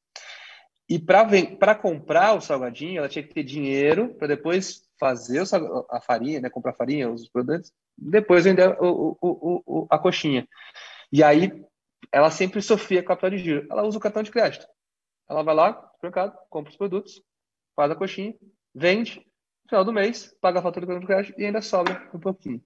E 0.89 0.99
para 0.99 1.75
comprar 1.75 2.35
o 2.35 2.41
salgadinho, 2.41 2.99
ela 2.99 3.09
tinha 3.09 3.23
que 3.23 3.35
ter 3.35 3.45
dinheiro 3.45 4.15
para 4.15 4.29
depois 4.29 4.83
fazer 4.99 5.43
a 5.91 6.01
farinha, 6.01 6.41
né? 6.41 6.51
comprar 6.51 6.75
farinha, 6.75 7.11
os 7.11 7.29
produtos, 7.29 7.73
depois 8.01 8.45
vender 8.45 8.77
o, 8.81 9.17
o, 9.21 9.63
o, 9.67 9.87
a 9.91 9.99
coxinha. 9.99 10.49
E 11.13 11.23
aí 11.23 11.65
ela 12.13 12.31
sempre 12.31 12.63
sofria 12.63 13.01
a 13.01 13.31
de 13.31 13.39
giro. 13.39 13.67
Ela 13.71 13.85
usa 13.85 13.99
o 13.99 14.01
cartão 14.01 14.23
de 14.23 14.31
crédito. 14.31 14.67
Ela 15.29 15.43
vai 15.43 15.55
lá 15.55 15.91
mercado, 16.03 16.37
compra 16.49 16.71
os 16.71 16.77
produtos, 16.77 17.23
faz 17.77 17.91
a 17.91 17.95
coxinha, 17.95 18.35
vende, 18.75 19.19
no 19.65 19.69
final 19.69 19.85
do 19.85 19.93
mês, 19.93 20.35
paga 20.41 20.59
a 20.59 20.63
fatura 20.63 20.87
do 20.87 20.89
cartão 20.89 21.01
de 21.01 21.07
crédito 21.07 21.41
e 21.41 21.45
ainda 21.45 21.61
sobra 21.61 22.09
um 22.15 22.19
pouquinho. 22.19 22.63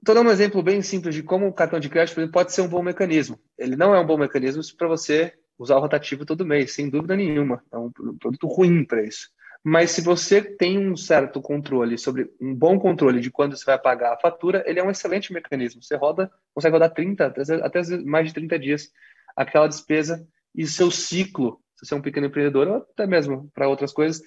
Estou 0.00 0.16
dando 0.16 0.28
um 0.28 0.32
exemplo 0.32 0.62
bem 0.62 0.82
simples 0.82 1.14
de 1.14 1.22
como 1.22 1.46
o 1.46 1.52
cartão 1.52 1.78
de 1.78 1.88
crédito 1.88 2.18
exemplo, 2.18 2.32
pode 2.32 2.52
ser 2.52 2.62
um 2.62 2.68
bom 2.68 2.82
mecanismo. 2.82 3.38
Ele 3.56 3.76
não 3.76 3.94
é 3.94 4.00
um 4.00 4.06
bom 4.06 4.18
mecanismo 4.18 4.62
para 4.76 4.88
você 4.88 5.32
usar 5.56 5.76
o 5.76 5.80
rotativo 5.80 6.26
todo 6.26 6.44
mês, 6.44 6.74
sem 6.74 6.90
dúvida 6.90 7.14
nenhuma. 7.14 7.62
É 7.70 7.78
um 7.78 7.90
produto 8.18 8.48
ruim 8.48 8.84
para 8.84 9.04
isso. 9.04 9.28
Mas 9.64 9.92
se 9.92 10.00
você 10.00 10.42
tem 10.42 10.76
um 10.76 10.96
certo 10.96 11.40
controle 11.40 11.96
sobre 11.96 12.28
um 12.40 12.54
bom 12.54 12.78
controle 12.78 13.20
de 13.20 13.30
quando 13.30 13.56
você 13.56 13.64
vai 13.64 13.78
pagar 13.78 14.12
a 14.12 14.18
fatura, 14.18 14.64
ele 14.66 14.80
é 14.80 14.84
um 14.84 14.90
excelente 14.90 15.32
mecanismo. 15.32 15.82
Você 15.82 15.94
roda, 15.94 16.30
consegue 16.52 16.72
rodar 16.72 16.92
30, 16.92 17.32
até 17.62 17.80
mais 18.04 18.26
de 18.26 18.34
30 18.34 18.58
dias 18.58 18.90
aquela 19.36 19.68
despesa 19.68 20.26
e 20.54 20.66
seu 20.66 20.90
ciclo, 20.90 21.62
se 21.76 21.86
você 21.86 21.94
é 21.94 21.96
um 21.96 22.02
pequeno 22.02 22.26
empreendedor 22.26 22.68
ou 22.68 22.76
até 22.76 23.06
mesmo 23.06 23.50
para 23.54 23.68
outras 23.68 23.92
coisas, 23.92 24.22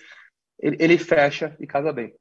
ele, 0.59 0.77
ele 0.79 0.97
fecha 0.97 1.55
e 1.59 1.67
casa 1.67 1.91
bem. 1.91 2.15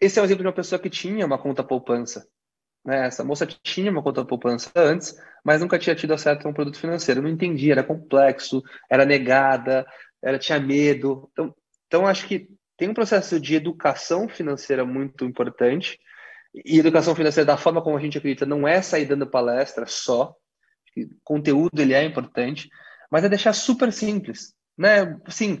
Esse 0.00 0.18
é 0.18 0.22
o 0.22 0.24
exemplo 0.24 0.42
de 0.42 0.48
uma 0.48 0.54
pessoa 0.54 0.78
que 0.78 0.90
tinha 0.90 1.24
uma 1.24 1.38
conta 1.38 1.62
poupança. 1.62 2.26
Né? 2.84 3.06
Essa 3.06 3.24
moça 3.24 3.46
tinha 3.46 3.90
uma 3.90 4.02
conta 4.02 4.24
poupança 4.24 4.70
antes, 4.74 5.16
mas 5.44 5.60
nunca 5.60 5.78
tinha 5.78 5.94
tido 5.94 6.14
acesso 6.14 6.46
a 6.46 6.50
um 6.50 6.54
produto 6.54 6.78
financeiro. 6.78 7.22
Não 7.22 7.28
entendia, 7.28 7.74
era 7.74 7.84
complexo, 7.84 8.62
era 8.90 9.04
negada, 9.04 9.86
ela 10.22 10.38
tinha 10.38 10.58
medo. 10.58 11.28
Então, 11.32 11.54
então 11.86 12.06
acho 12.06 12.26
que 12.26 12.48
tem 12.76 12.88
um 12.88 12.94
processo 12.94 13.40
de 13.40 13.54
educação 13.54 14.28
financeira 14.28 14.84
muito 14.84 15.24
importante. 15.24 15.98
E 16.64 16.78
educação 16.78 17.14
financeira, 17.14 17.46
da 17.46 17.56
forma 17.56 17.82
como 17.82 17.96
a 17.96 18.00
gente 18.00 18.18
acredita, 18.18 18.46
não 18.46 18.66
é 18.66 18.80
sair 18.80 19.06
dando 19.06 19.28
palestra 19.28 19.86
só. 19.86 20.34
Conteúdo 21.22 21.78
ele 21.80 21.92
é 21.92 22.02
importante, 22.02 22.70
mas 23.10 23.24
é 23.24 23.28
deixar 23.28 23.52
super 23.52 23.92
simples, 23.92 24.54
né? 24.76 25.18
Assim, 25.26 25.60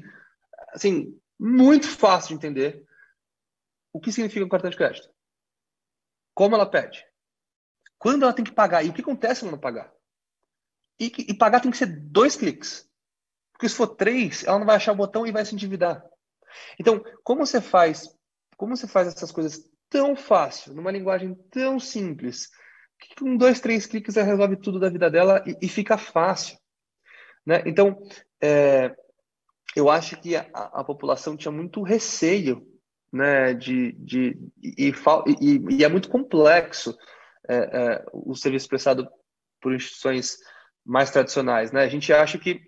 assim, 0.72 1.14
muito 1.38 1.86
fácil 1.86 2.30
de 2.30 2.34
entender 2.36 2.82
o 3.92 4.00
que 4.00 4.10
significa 4.10 4.44
um 4.44 4.48
cartão 4.48 4.70
de 4.70 4.76
crédito. 4.76 5.08
Como 6.34 6.54
ela 6.54 6.68
pede. 6.68 7.04
Quando 7.98 8.22
ela 8.22 8.32
tem 8.32 8.44
que 8.44 8.52
pagar 8.52 8.84
e 8.84 8.88
o 8.88 8.92
que 8.92 9.00
acontece 9.00 9.40
quando 9.40 9.52
não 9.52 9.58
pagar. 9.58 9.92
E, 10.98 11.12
e 11.28 11.34
pagar 11.34 11.60
tem 11.60 11.70
que 11.70 11.76
ser 11.76 11.86
dois 11.86 12.36
cliques. 12.36 12.85
Porque 13.56 13.68
se 13.68 13.74
for 13.74 13.88
três, 13.88 14.44
ela 14.44 14.58
não 14.58 14.66
vai 14.66 14.76
achar 14.76 14.92
o 14.92 14.96
botão 14.96 15.26
e 15.26 15.32
vai 15.32 15.44
se 15.44 15.54
endividar. 15.54 16.04
Então, 16.78 17.02
como 17.24 17.46
você 17.46 17.60
faz, 17.60 18.14
como 18.56 18.76
você 18.76 18.86
faz 18.86 19.08
essas 19.08 19.32
coisas 19.32 19.64
tão 19.88 20.14
fácil, 20.14 20.74
numa 20.74 20.90
linguagem 20.90 21.34
tão 21.50 21.80
simples, 21.80 22.50
que 23.00 23.14
com 23.14 23.36
dois, 23.36 23.60
três 23.60 23.86
cliques 23.86 24.16
ela 24.16 24.26
resolve 24.26 24.56
tudo 24.56 24.78
da 24.78 24.90
vida 24.90 25.10
dela 25.10 25.42
e, 25.46 25.56
e 25.62 25.68
fica 25.68 25.96
fácil. 25.96 26.58
Né? 27.46 27.62
Então, 27.64 27.98
é, 28.42 28.94
eu 29.74 29.88
acho 29.88 30.20
que 30.20 30.36
a, 30.36 30.46
a 30.52 30.84
população 30.84 31.36
tinha 31.36 31.52
muito 31.52 31.82
receio, 31.82 32.66
né, 33.12 33.54
de, 33.54 33.92
de 33.92 34.36
e, 34.62 34.92
e, 35.40 35.76
e 35.76 35.84
é 35.84 35.88
muito 35.88 36.10
complexo 36.10 36.94
é, 37.48 37.56
é, 37.56 38.04
o 38.12 38.34
serviço 38.34 38.68
prestado 38.68 39.08
por 39.60 39.74
instituições 39.74 40.36
mais 40.84 41.10
tradicionais, 41.10 41.72
né? 41.72 41.82
A 41.82 41.88
gente 41.88 42.12
acha 42.12 42.38
que 42.38 42.60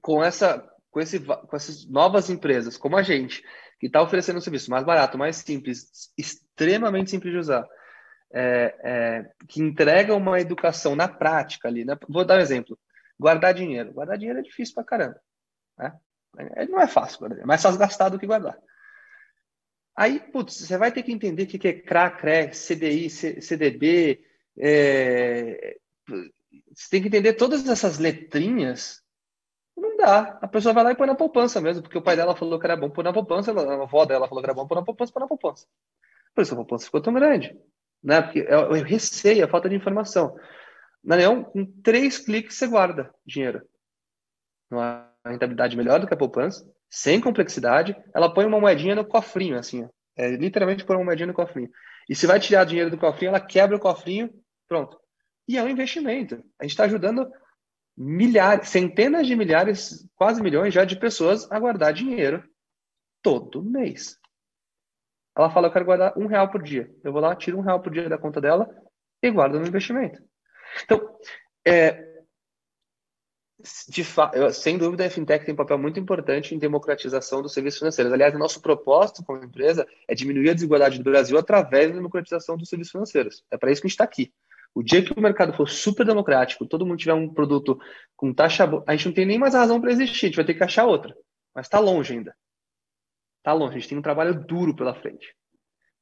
com 0.00 0.22
essa 0.22 0.66
com, 0.90 1.00
esse, 1.00 1.20
com 1.20 1.56
essas 1.56 1.86
novas 1.86 2.28
empresas, 2.28 2.76
como 2.76 2.96
a 2.96 3.02
gente, 3.02 3.44
que 3.78 3.86
está 3.86 4.02
oferecendo 4.02 4.38
um 4.38 4.42
serviço 4.42 4.70
mais 4.70 4.84
barato, 4.84 5.16
mais 5.16 5.36
simples, 5.36 6.12
extremamente 6.18 7.10
simples 7.10 7.32
de 7.32 7.38
usar, 7.38 7.66
é, 8.32 8.74
é, 8.82 9.30
que 9.48 9.62
entrega 9.62 10.14
uma 10.14 10.40
educação 10.40 10.94
na 10.94 11.08
prática 11.08 11.68
ali. 11.68 11.84
Né? 11.84 11.96
Vou 12.08 12.24
dar 12.24 12.38
um 12.38 12.42
exemplo. 12.42 12.78
Guardar 13.18 13.54
dinheiro. 13.54 13.92
Guardar 13.92 14.18
dinheiro 14.18 14.40
é 14.40 14.42
difícil 14.42 14.74
pra 14.74 14.84
caramba. 14.84 15.20
Né? 15.78 15.96
É, 16.56 16.66
não 16.66 16.80
é 16.80 16.86
fácil 16.86 17.18
guardar, 17.18 17.40
é 17.40 17.46
mais 17.46 17.62
fácil 17.62 17.78
gastar 17.78 18.08
do 18.08 18.18
que 18.18 18.26
guardar. 18.26 18.58
Aí, 19.96 20.20
putz, 20.20 20.54
você 20.54 20.78
vai 20.78 20.92
ter 20.92 21.02
que 21.02 21.12
entender 21.12 21.42
o 21.42 21.46
que 21.46 21.68
é 21.68 21.72
CRA, 21.72 22.10
CRE, 22.10 22.50
CDI, 22.50 23.10
CDB. 23.10 24.24
É... 24.58 25.76
Você 26.06 26.88
tem 26.90 27.02
que 27.02 27.08
entender 27.08 27.34
todas 27.34 27.68
essas 27.68 27.98
letrinhas. 27.98 29.02
Não 29.80 29.96
dá. 29.96 30.38
A 30.42 30.46
pessoa 30.46 30.74
vai 30.74 30.84
lá 30.84 30.92
e 30.92 30.94
põe 30.94 31.06
na 31.06 31.14
poupança 31.14 31.58
mesmo, 31.60 31.82
porque 31.82 31.96
o 31.96 32.02
pai 32.02 32.14
dela 32.14 32.36
falou 32.36 32.58
que 32.58 32.66
era 32.66 32.76
bom 32.76 32.90
pôr 32.90 33.02
na 33.02 33.12
poupança, 33.14 33.50
a 33.50 33.82
avó 33.82 34.04
dela 34.04 34.28
falou 34.28 34.42
que 34.42 34.46
era 34.46 34.54
bom 34.54 34.66
pôr 34.66 34.74
na 34.74 34.84
poupança, 34.84 35.12
pôr 35.12 35.20
na 35.20 35.26
poupança. 35.26 35.66
Por 36.34 36.42
isso 36.42 36.52
a 36.52 36.56
poupança 36.56 36.84
ficou 36.84 37.00
tão 37.00 37.14
grande. 37.14 37.58
né? 38.02 38.20
Porque 38.20 38.40
é 38.40 38.56
o 38.56 38.72
receio, 38.82 39.44
a 39.44 39.48
falta 39.48 39.68
de 39.68 39.74
informação. 39.76 40.36
Na 41.02 41.16
Neon, 41.16 41.44
com 41.44 41.64
três 41.82 42.18
cliques 42.18 42.56
você 42.56 42.66
guarda 42.66 43.10
dinheiro. 43.24 43.62
Uma 44.70 45.10
rentabilidade 45.24 45.76
melhor 45.76 45.98
do 45.98 46.06
que 46.06 46.14
a 46.14 46.16
poupança, 46.16 46.70
sem 46.90 47.20
complexidade. 47.20 47.96
Ela 48.14 48.32
põe 48.32 48.44
uma 48.44 48.60
moedinha 48.60 48.94
no 48.94 49.04
cofrinho, 49.04 49.58
assim. 49.58 49.88
É 50.14 50.28
literalmente 50.28 50.84
pôr 50.84 50.96
uma 50.96 51.06
moedinha 51.06 51.26
no 51.26 51.34
cofrinho. 51.34 51.70
E 52.08 52.14
se 52.14 52.26
vai 52.26 52.38
tirar 52.38 52.64
dinheiro 52.64 52.90
do 52.90 52.98
cofrinho, 52.98 53.30
ela 53.30 53.40
quebra 53.40 53.76
o 53.76 53.80
cofrinho, 53.80 54.30
pronto. 54.68 54.98
E 55.48 55.56
é 55.56 55.62
um 55.62 55.68
investimento. 55.68 56.44
A 56.58 56.64
gente 56.64 56.72
está 56.72 56.84
ajudando 56.84 57.30
milhares, 58.02 58.70
centenas 58.70 59.26
de 59.26 59.36
milhares, 59.36 60.08
quase 60.16 60.42
milhões 60.42 60.72
já 60.72 60.86
de 60.86 60.96
pessoas 60.96 61.50
a 61.52 61.58
guardar 61.58 61.92
dinheiro 61.92 62.42
todo 63.20 63.62
mês. 63.62 64.18
Ela 65.36 65.50
fala, 65.50 65.68
eu 65.68 65.72
quero 65.72 65.84
guardar 65.84 66.16
um 66.16 66.26
real 66.26 66.50
por 66.50 66.62
dia. 66.62 66.90
Eu 67.04 67.12
vou 67.12 67.20
lá, 67.20 67.36
tiro 67.36 67.58
um 67.58 67.60
real 67.60 67.78
por 67.78 67.92
dia 67.92 68.08
da 68.08 68.16
conta 68.16 68.40
dela 68.40 68.74
e 69.22 69.30
guardo 69.30 69.60
no 69.60 69.66
investimento. 69.66 70.18
Então, 70.82 71.14
é, 71.66 72.24
de 73.86 74.02
sem 74.54 74.78
dúvida, 74.78 75.04
a 75.04 75.10
fintech 75.10 75.44
tem 75.44 75.52
um 75.52 75.58
papel 75.58 75.76
muito 75.76 76.00
importante 76.00 76.54
em 76.54 76.58
democratização 76.58 77.42
dos 77.42 77.52
serviços 77.52 77.80
financeiros. 77.80 78.14
Aliás, 78.14 78.34
o 78.34 78.38
nosso 78.38 78.62
propósito 78.62 79.22
como 79.22 79.44
empresa 79.44 79.86
é 80.08 80.14
diminuir 80.14 80.48
a 80.48 80.54
desigualdade 80.54 80.96
do 80.96 81.04
Brasil 81.04 81.36
através 81.36 81.90
da 81.90 81.96
democratização 81.96 82.56
dos 82.56 82.70
serviços 82.70 82.92
financeiros. 82.92 83.44
É 83.50 83.58
para 83.58 83.70
isso 83.70 83.82
que 83.82 83.86
a 83.86 83.88
gente 83.88 83.94
está 83.94 84.04
aqui. 84.04 84.32
O 84.74 84.82
dia 84.82 85.04
que 85.04 85.12
o 85.12 85.20
mercado 85.20 85.52
for 85.52 85.68
super 85.68 86.06
democrático, 86.06 86.66
todo 86.66 86.86
mundo 86.86 86.98
tiver 86.98 87.14
um 87.14 87.32
produto 87.32 87.78
com 88.16 88.32
taxa 88.32 88.66
boa, 88.66 88.84
a 88.86 88.92
gente 88.92 89.06
não 89.06 89.14
tem 89.14 89.26
nem 89.26 89.38
mais 89.38 89.54
razão 89.54 89.80
para 89.80 89.90
existir, 89.90 90.26
a 90.26 90.28
gente 90.28 90.36
vai 90.36 90.44
ter 90.44 90.54
que 90.54 90.62
achar 90.62 90.86
outra. 90.86 91.14
Mas 91.54 91.66
está 91.66 91.78
longe 91.78 92.12
ainda. 92.12 92.34
Está 93.38 93.52
longe, 93.52 93.76
a 93.76 93.78
gente 93.80 93.88
tem 93.88 93.98
um 93.98 94.02
trabalho 94.02 94.44
duro 94.44 94.74
pela 94.74 94.94
frente. 94.94 95.34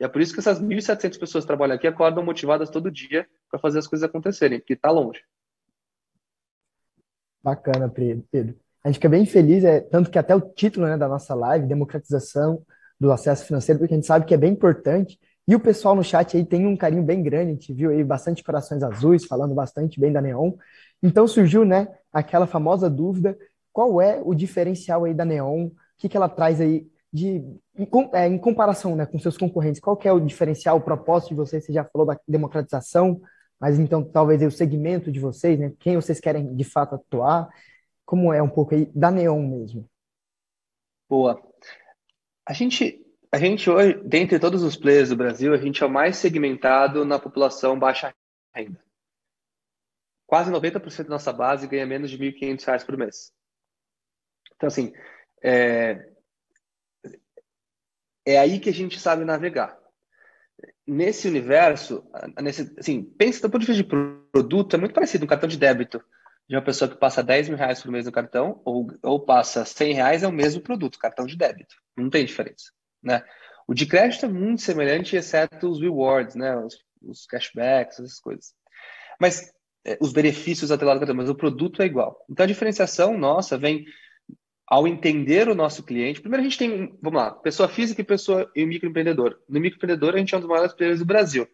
E 0.01 0.05
é 0.05 0.09
por 0.09 0.21
isso 0.21 0.33
que 0.33 0.41
essas 0.41 0.61
1.700 0.61 1.19
pessoas 1.19 1.45
que 1.45 1.49
trabalham 1.49 1.75
aqui 1.75 1.87
acordam 1.87 2.25
motivadas 2.25 2.71
todo 2.71 2.91
dia 2.91 3.27
para 3.51 3.59
fazer 3.59 3.79
as 3.79 3.87
coisas 3.87 4.09
acontecerem, 4.09 4.59
porque 4.59 4.75
está 4.75 4.91
longe. 4.91 5.21
Bacana, 7.43 7.89
Pedro. 7.89 8.59
A 8.85 8.89
gente 8.89 8.97
fica 8.97 9.09
bem 9.09 9.27
feliz, 9.27 9.64
é, 9.64 9.81
tanto 9.81 10.11
que 10.11 10.19
até 10.19 10.35
o 10.35 10.41
título 10.41 10.87
né, 10.87 10.97
da 10.97 11.09
nossa 11.09 11.35
live, 11.35 11.66
Democratização 11.66 12.64
do 12.99 13.11
Acesso 13.11 13.45
Financeiro, 13.45 13.79
porque 13.79 13.95
a 13.95 13.97
gente 13.97 14.07
sabe 14.07 14.25
que 14.25 14.35
é 14.35 14.39
bem 14.39 14.53
importante. 14.53 15.19
E 15.49 15.55
o 15.55 15.61
pessoal 15.61 15.96
no 15.96 16.05
chat 16.05 16.36
aí 16.36 16.44
tem 16.44 16.66
um 16.66 16.76
carinho 16.76 17.03
bem 17.03 17.22
grande, 17.22 17.51
a 17.51 17.55
gente 17.55 17.72
viu 17.72 17.90
aí 17.90 18.05
bastante 18.05 18.44
corações 18.44 18.82
azuis, 18.82 19.24
falando 19.24 19.55
bastante 19.55 19.99
bem 19.99 20.12
da 20.12 20.20
Neon. 20.20 20.53
Então 21.03 21.26
surgiu, 21.26 21.64
né, 21.64 21.88
aquela 22.12 22.46
famosa 22.46 22.90
dúvida, 22.90 23.36
qual 23.72 23.99
é 23.99 24.20
o 24.22 24.34
diferencial 24.34 25.07
aí 25.07 25.14
da 25.14 25.24
Neon? 25.24 25.68
O 25.68 25.72
que, 25.96 26.07
que 26.07 26.18
ela 26.18 26.28
traz 26.28 26.61
aí 26.61 26.86
de 27.11 27.42
em, 27.74 27.88
é, 28.12 28.26
em 28.26 28.36
comparação 28.36 28.94
né, 28.94 29.07
com 29.07 29.18
seus 29.18 29.38
concorrentes, 29.38 29.80
qual 29.80 29.96
que 29.96 30.07
é 30.07 30.12
o 30.12 30.20
diferencial, 30.20 30.76
o 30.76 30.82
propósito 30.82 31.30
de 31.30 31.36
vocês? 31.36 31.64
Você 31.64 31.72
já 31.72 31.82
falou 31.82 32.07
da 32.07 32.20
democratização, 32.28 33.18
mas 33.59 33.78
então 33.78 34.05
talvez 34.05 34.42
o 34.42 34.51
segmento 34.51 35.11
de 35.11 35.18
vocês, 35.18 35.59
né, 35.59 35.72
quem 35.78 35.96
vocês 35.96 36.20
querem 36.20 36.55
de 36.55 36.64
fato 36.64 36.94
atuar, 36.94 37.49
como 38.05 38.34
é 38.34 38.42
um 38.42 38.51
pouco 38.51 38.74
aí 38.74 38.90
da 38.94 39.11
Neon 39.11 39.49
mesmo? 39.49 39.88
Boa. 41.09 41.40
A 42.44 42.53
gente, 42.53 43.03
a 43.31 43.39
gente 43.39 43.68
hoje, 43.68 44.01
dentre 44.05 44.39
todos 44.39 44.62
os 44.62 44.76
players 44.76 45.11
do 45.11 45.16
Brasil, 45.16 45.53
a 45.53 45.59
gente 45.59 45.83
é 45.83 45.87
o 45.87 45.91
mais 45.91 46.16
segmentado 46.16 47.05
na 47.05 47.18
população 47.18 47.79
baixa 47.79 48.14
renda. 48.55 48.83
Quase 50.26 50.51
90% 50.51 51.05
da 51.05 51.11
nossa 51.11 51.33
base 51.33 51.66
ganha 51.66 51.87
menos 51.87 52.11
de 52.11 52.16
R$ 52.16 52.33
1.500 52.33 52.85
por 52.85 52.97
mês. 52.97 53.33
Então, 54.55 54.66
assim, 54.66 54.93
é, 55.43 56.11
é 58.26 58.39
aí 58.39 58.59
que 58.61 58.68
a 58.68 58.74
gente 58.74 58.99
sabe 58.99 59.24
navegar. 59.24 59.79
Nesse 60.87 61.29
universo, 61.29 62.05
nesse, 62.43 62.74
assim, 62.79 63.03
pensa 63.03 63.43
do 63.43 63.51
ponto 63.51 63.61
de 63.61 63.66
vista 63.66 63.83
de 63.83 63.89
produto, 64.33 64.74
é 64.74 64.79
muito 64.79 64.95
parecido 64.95 65.24
um 65.24 65.29
cartão 65.29 65.49
de 65.49 65.59
débito 65.59 66.03
de 66.49 66.57
uma 66.57 66.64
pessoa 66.64 66.91
que 66.91 66.97
passa 66.97 67.22
10 67.22 67.51
mil 67.51 67.59
reais 67.59 67.83
por 67.83 67.91
mês 67.91 68.07
no 68.07 68.12
cartão 68.12 68.61
ou, 68.64 68.87
ou 69.03 69.20
passa 69.20 69.64
100 69.64 69.93
reais, 69.93 70.22
é 70.22 70.29
o 70.29 70.33
mesmo 70.33 70.62
produto, 70.62 70.99
cartão 70.99 71.26
de 71.26 71.37
débito. 71.37 71.76
Não 71.95 72.09
tem 72.09 72.24
diferença, 72.24 72.72
né? 73.03 73.22
O 73.66 73.74
de 73.74 73.86
crédito 73.86 74.26
é 74.26 74.28
muito 74.28 74.62
semelhante, 74.62 75.16
exceto 75.16 75.68
os 75.68 75.80
rewards, 75.80 76.34
né? 76.34 76.57
Os, 76.57 76.78
os 77.03 77.26
cashbacks, 77.26 78.01
essas 78.01 78.18
coisas. 78.18 78.55
Mas 79.20 79.53
é, 79.84 79.99
os 80.01 80.12
benefícios 80.12 80.70
atrelados 80.70 81.09
mas 81.14 81.30
o 81.30 81.34
produto 81.34 81.82
é 81.82 81.86
igual. 81.86 82.24
Então 82.28 82.44
a 82.44 82.46
diferenciação 82.46 83.16
nossa 83.16 83.57
vem 83.59 83.84
ao 84.66 84.86
entender 84.86 85.49
o 85.49 85.55
nosso 85.55 85.82
cliente, 85.82 86.20
primeiro 86.20 86.42
a 86.42 86.44
gente 86.44 86.59
tem, 86.59 86.94
vamos 87.01 87.18
lá, 87.18 87.30
pessoa 87.30 87.68
física 87.68 88.03
e 88.03 88.05
pessoa 88.05 88.51
e 88.55 88.66
microempreendedor. 88.66 89.38
No 89.49 89.59
microempreendedor, 89.61 90.14
a 90.14 90.18
gente 90.18 90.34
é 90.34 90.36
um 90.36 90.40
dos 90.40 90.49
maiores 90.49 90.74
players 90.74 90.99
do 90.99 91.07
Brasil. 91.07 91.49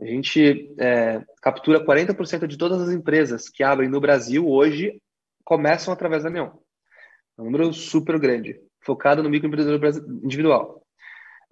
A 0.00 0.04
gente 0.04 0.74
é, 0.78 1.22
captura 1.40 1.84
40% 1.84 2.46
de 2.46 2.56
todas 2.56 2.80
as 2.80 2.90
empresas 2.90 3.48
que 3.48 3.62
abrem 3.62 3.88
no 3.88 4.00
Brasil 4.00 4.48
hoje 4.48 5.00
começam 5.44 5.92
através 5.92 6.24
da 6.24 6.30
Neon. 6.30 6.50
É 7.38 7.42
um 7.42 7.44
número 7.44 7.72
super 7.72 8.18
grande, 8.18 8.60
focado 8.90 9.22
no 9.22 9.30
microempreendedor 9.30 10.02
individual. 10.24 10.82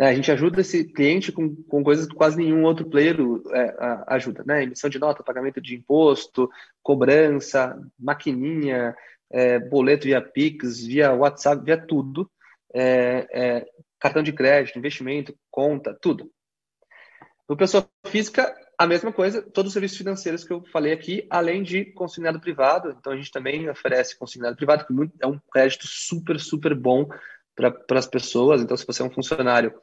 É, 0.00 0.08
a 0.08 0.14
gente 0.14 0.30
ajuda 0.30 0.60
esse 0.60 0.84
cliente 0.84 1.30
com, 1.30 1.54
com 1.54 1.84
coisas 1.84 2.06
que 2.06 2.14
quase 2.14 2.36
nenhum 2.36 2.64
outro 2.64 2.88
player 2.88 3.16
é, 3.52 3.76
ajuda, 4.08 4.42
né? 4.44 4.62
Emissão 4.64 4.90
de 4.90 4.98
nota, 4.98 5.22
pagamento 5.22 5.60
de 5.60 5.76
imposto, 5.76 6.50
cobrança, 6.82 7.80
maquininha, 7.98 8.94
é, 9.30 9.58
boleto 9.58 10.04
via 10.04 10.20
Pix, 10.20 10.84
via 10.84 11.12
WhatsApp, 11.12 11.64
via 11.64 11.76
tudo, 11.76 12.30
é, 12.74 13.26
é, 13.32 13.66
cartão 14.00 14.22
de 14.22 14.32
crédito, 14.32 14.78
investimento, 14.78 15.36
conta, 15.50 15.96
tudo. 16.00 16.30
No 17.48 17.56
pessoa 17.56 17.88
física, 18.06 18.54
a 18.78 18.86
mesma 18.86 19.12
coisa, 19.12 19.42
todos 19.42 19.70
os 19.70 19.72
serviços 19.72 19.98
financeiros 19.98 20.44
que 20.44 20.52
eu 20.52 20.64
falei 20.72 20.92
aqui, 20.92 21.26
além 21.28 21.64
de 21.64 21.86
consignado 21.86 22.40
privado. 22.40 22.94
Então, 22.96 23.12
a 23.12 23.16
gente 23.16 23.32
também 23.32 23.68
oferece 23.68 24.16
consignado 24.16 24.54
privado, 24.54 24.86
que 24.86 24.92
é 25.20 25.26
um 25.26 25.40
crédito 25.50 25.84
super, 25.84 26.38
super 26.38 26.76
bom 26.76 27.08
para 27.56 27.98
as 27.98 28.06
pessoas. 28.06 28.62
Então, 28.62 28.76
se 28.76 28.86
você 28.86 29.02
é 29.02 29.04
um 29.04 29.10
funcionário, 29.10 29.74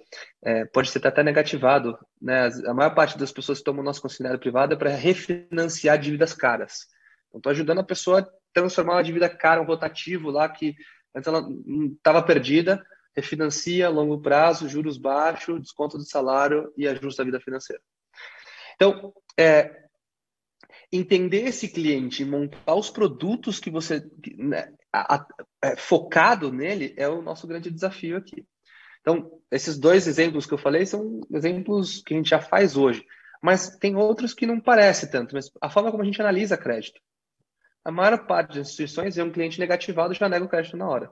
é, 0.41 0.63
pode 0.63 0.89
ser 0.89 1.05
até 1.05 1.21
negativado. 1.21 1.99
Né? 2.21 2.47
A 2.65 2.73
maior 2.73 2.95
parte 2.95 3.17
das 3.17 3.33
pessoas 3.33 3.57
que 3.57 3.65
tomam 3.65 3.83
nosso 3.83 4.01
consignado 4.01 4.39
privado 4.39 4.73
é 4.73 4.77
para 4.77 4.91
refinanciar 4.91 5.99
dívidas 5.99 6.33
caras. 6.33 6.87
Então, 7.27 7.39
estou 7.39 7.51
ajudando 7.51 7.79
a 7.79 7.83
pessoa 7.83 8.25
transformar 8.53 8.93
uma 8.93 9.03
dívida 9.03 9.27
cara, 9.27 9.61
um 9.61 9.65
rotativo 9.65 10.31
lá 10.31 10.47
que 10.47 10.73
antes 11.13 11.27
ela 11.27 11.45
estava 11.97 12.23
perdida, 12.23 12.81
refinancia 13.13 13.87
a 13.87 13.89
longo 13.89 14.21
prazo, 14.21 14.69
juros 14.69 14.97
baixos, 14.97 15.61
desconto 15.61 15.97
do 15.97 16.05
salário 16.05 16.71
e 16.77 16.87
ajusta 16.87 17.21
a 17.21 17.25
vida 17.25 17.41
financeira. 17.41 17.81
Então, 18.75 19.13
é, 19.37 19.85
entender 20.91 21.43
esse 21.43 21.67
cliente 21.67 22.23
e 22.23 22.25
montar 22.25 22.75
os 22.75 22.89
produtos 22.89 23.59
que 23.59 23.69
você 23.69 24.03
né, 24.37 24.71
a, 24.91 25.15
a, 25.15 25.27
é, 25.63 25.75
focado 25.75 26.51
nele 26.51 26.93
é 26.97 27.07
o 27.07 27.21
nosso 27.21 27.47
grande 27.47 27.71
desafio 27.71 28.17
aqui. 28.17 28.45
Então, 29.01 29.31
esses 29.51 29.77
dois 29.77 30.07
exemplos 30.07 30.45
que 30.45 30.53
eu 30.53 30.57
falei 30.57 30.85
são 30.85 31.21
exemplos 31.31 32.01
que 32.01 32.13
a 32.13 32.17
gente 32.17 32.29
já 32.29 32.41
faz 32.41 32.75
hoje, 32.75 33.05
mas 33.41 33.77
tem 33.77 33.95
outros 33.95 34.33
que 34.33 34.47
não 34.47 34.59
parece 34.59 35.11
tanto. 35.11 35.35
Mas 35.35 35.51
a 35.61 35.69
forma 35.69 35.91
como 35.91 36.01
a 36.01 36.05
gente 36.05 36.19
analisa 36.19 36.57
crédito, 36.57 36.99
a 37.83 37.91
maior 37.91 38.25
parte 38.25 38.57
das 38.57 38.67
instituições 38.67 39.17
é 39.17 39.23
um 39.23 39.31
cliente 39.31 39.59
negativado 39.59 40.13
já 40.13 40.27
nega 40.27 40.45
o 40.45 40.49
crédito 40.49 40.75
na 40.75 40.87
hora. 40.87 41.11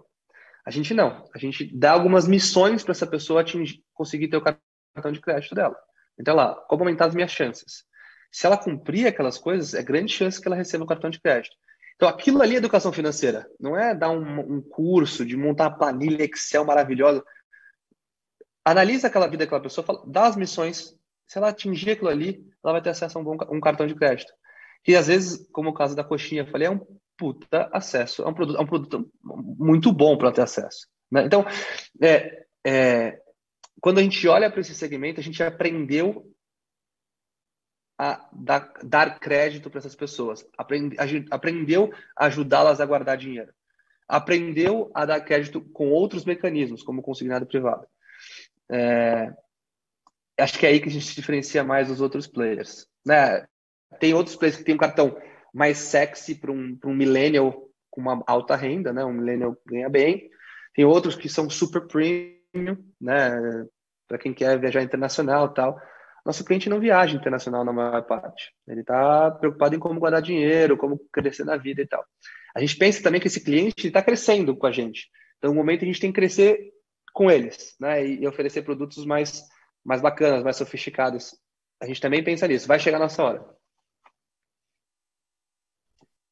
A 0.66 0.72
gente 0.72 0.94
não. 0.94 1.30
A 1.36 1.38
gente 1.38 1.66
dá 1.78 1.92
algumas 1.92 2.28
missões 2.28 2.84
para 2.84 2.94
essa 2.94 3.06
pessoa 3.06 3.42
atingir, 3.42 3.84
conseguir 3.94 4.30
ter 4.30 4.38
o 4.38 4.42
cartão 4.42 5.12
de 5.12 5.22
crédito 5.22 5.54
dela. 5.54 5.76
Então, 6.20 6.36
lá, 6.36 6.56
como 6.68 6.84
aumentar 6.84 7.06
as 7.06 7.16
minhas 7.16 7.32
chances? 7.32 7.84
Se 8.32 8.46
ela 8.46 8.58
cumprir 8.58 9.08
aquelas 9.08 9.38
coisas, 9.38 9.74
é 9.74 9.84
grande 9.84 10.12
chance 10.12 10.42
que 10.42 10.48
ela 10.48 10.56
receba 10.56 10.84
o 10.84 10.88
cartão 10.88 11.10
de 11.10 11.20
crédito. 11.20 11.56
Então, 11.96 12.10
aquilo 12.10 12.42
ali 12.42 12.56
é 12.56 12.58
educação 12.58 12.92
financeira. 12.92 13.48
Não 13.60 13.78
é 13.78 13.94
dar 13.94 14.10
um, 14.10 14.56
um 14.56 14.62
curso 14.62 15.26
de 15.26 15.38
montar 15.38 15.68
uma 15.68 15.78
planilha 15.78 16.24
Excel 16.24 16.66
maravilhosa. 16.66 17.24
Analisa 18.66 19.08
aquela 19.08 19.28
vida 19.28 19.46
daquela 19.46 19.62
pessoa, 19.62 19.86
fala, 19.86 20.04
dá 20.08 20.26
as 20.26 20.36
missões. 20.36 20.96
Se 21.28 21.38
ela 21.38 21.50
atingir 21.50 21.92
aquilo 21.92 22.10
ali, 22.10 22.46
ela 22.64 22.74
vai 22.74 22.82
ter 22.82 22.90
acesso 22.90 23.18
a 23.18 23.22
um, 23.22 23.24
bom, 23.24 23.38
um 23.52 23.60
cartão 23.60 23.86
de 23.86 23.96
crédito 23.96 24.34
que 24.84 24.96
às 24.96 25.08
vezes, 25.08 25.48
como 25.52 25.70
o 25.70 25.74
caso 25.74 25.96
da 25.96 26.04
coxinha, 26.04 26.42
eu 26.42 26.48
falei, 26.48 26.68
é 26.68 26.72
um 26.72 26.86
puta 27.18 27.70
acesso, 27.72 28.24
é 28.24 28.28
um 28.28 28.34
produto, 28.34 28.58
é 28.58 28.62
um 28.62 28.68
produto 28.68 29.12
muito 29.24 29.94
bom 29.94 30.18
para 30.18 30.32
ter 30.32 30.42
acesso. 30.42 30.88
Né? 31.10 31.24
Então, 31.26 31.46
é, 32.02 32.46
é, 32.66 33.22
quando 33.84 33.98
a 33.98 34.02
gente 34.02 34.26
olha 34.30 34.50
para 34.50 34.62
esse 34.62 34.74
segmento, 34.74 35.20
a 35.20 35.24
gente 35.24 35.44
aprendeu 35.44 36.34
a 38.00 38.30
dar, 38.32 38.74
dar 38.82 39.20
crédito 39.20 39.70
para 39.70 39.80
essas 39.80 39.94
pessoas, 39.94 40.48
aprende, 40.58 40.96
a 40.98 41.36
aprendeu 41.36 41.94
a 42.16 42.28
ajudá-las 42.28 42.80
a 42.80 42.86
guardar 42.86 43.18
dinheiro, 43.18 43.54
aprendeu 44.08 44.90
a 44.96 45.06
dar 45.06 45.20
crédito 45.20 45.60
com 45.60 45.90
outros 45.90 46.24
mecanismos, 46.24 46.82
como 46.82 47.02
consignado 47.02 47.46
privado. 47.46 47.86
É, 48.72 49.34
acho 50.40 50.58
que 50.58 50.66
é 50.66 50.70
aí 50.70 50.80
que 50.80 50.88
a 50.88 50.92
gente 50.92 51.06
se 51.06 51.16
diferencia 51.16 51.62
mais 51.62 51.90
dos 51.90 52.00
outros 52.00 52.26
players. 52.26 52.88
Né? 53.06 53.46
Tem 54.00 54.14
outros 54.14 54.38
players 54.38 54.56
que 54.56 54.64
tem 54.64 54.76
um 54.76 54.78
cartão 54.78 55.22
mais 55.54 55.78
sexy 55.78 56.36
para 56.36 56.54
um, 56.54 56.80
um 56.86 56.96
millennial 56.96 57.70
com 57.90 58.00
uma 58.00 58.24
alta 58.28 58.56
renda, 58.56 58.94
né? 58.94 59.04
Um 59.04 59.12
millennial 59.12 59.58
ganha 59.68 59.90
bem. 59.90 60.30
Tem 60.74 60.86
outros 60.86 61.18
que 61.18 61.28
são 61.28 61.50
super 61.50 61.86
premium, 61.86 62.43
né? 63.00 63.66
Para 64.08 64.18
quem 64.18 64.34
quer 64.34 64.60
viajar 64.60 64.82
internacional 64.82 65.54
tal. 65.54 65.80
Nosso 66.26 66.46
cliente 66.46 66.70
não 66.70 66.80
viaja 66.80 67.16
internacional 67.16 67.66
na 67.66 67.74
maior 67.74 68.02
parte. 68.04 68.54
Ele 68.68 68.82
está 68.82 69.30
preocupado 69.32 69.76
em 69.76 69.80
como 69.80 70.00
guardar 70.00 70.22
dinheiro, 70.22 70.78
como 70.78 71.00
crescer 71.12 71.44
na 71.44 71.58
vida 71.58 71.82
e 71.82 71.88
tal. 71.88 72.06
A 72.56 72.60
gente 72.62 72.78
pensa 72.78 73.04
também 73.04 73.20
que 73.20 73.28
esse 73.28 73.44
cliente 73.44 73.88
está 73.88 74.02
crescendo 74.02 74.56
com 74.56 74.66
a 74.66 74.72
gente. 74.72 75.10
Então, 75.38 75.52
no 75.52 75.58
momento, 75.58 75.84
a 75.84 75.86
gente 75.86 76.00
tem 76.00 76.12
que 76.12 76.20
crescer 76.20 76.72
com 77.14 77.30
eles, 77.30 77.76
né? 77.80 78.06
E, 78.06 78.26
oferecer 78.26 78.62
produtos 78.62 79.06
mais, 79.06 79.44
mais 79.84 80.02
bacanas, 80.02 80.44
mais 80.44 80.56
sofisticados. 80.56 81.36
A 81.82 81.86
gente 81.86 82.00
também 82.00 82.24
pensa 82.24 82.48
nisso. 82.48 82.68
Vai 82.68 82.80
chegar 82.80 82.98
a 82.98 83.02
nossa 83.02 83.22
hora. 83.22 83.46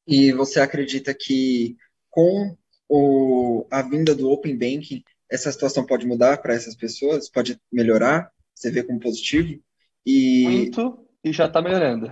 E 0.08 0.32
você 0.32 0.60
acredita 0.60 1.14
que 1.14 1.76
com 2.10 2.58
o, 2.88 3.68
a 3.72 3.82
vinda 3.82 4.16
do 4.16 4.30
Open 4.30 4.58
Banking, 4.58 5.04
essa 5.32 5.52
situação 5.52 5.86
pode 5.86 6.06
mudar 6.06 6.42
para 6.42 6.54
essas 6.54 6.76
pessoas? 6.76 7.30
Pode 7.30 7.60
melhorar? 7.72 8.30
Você 8.54 8.70
vê 8.70 8.84
como 8.84 9.00
positivo? 9.00 9.60
E 10.06 10.46
muito 10.48 11.08
e 11.24 11.32
já 11.32 11.46
está 11.46 11.62
melhorando. 11.62 12.12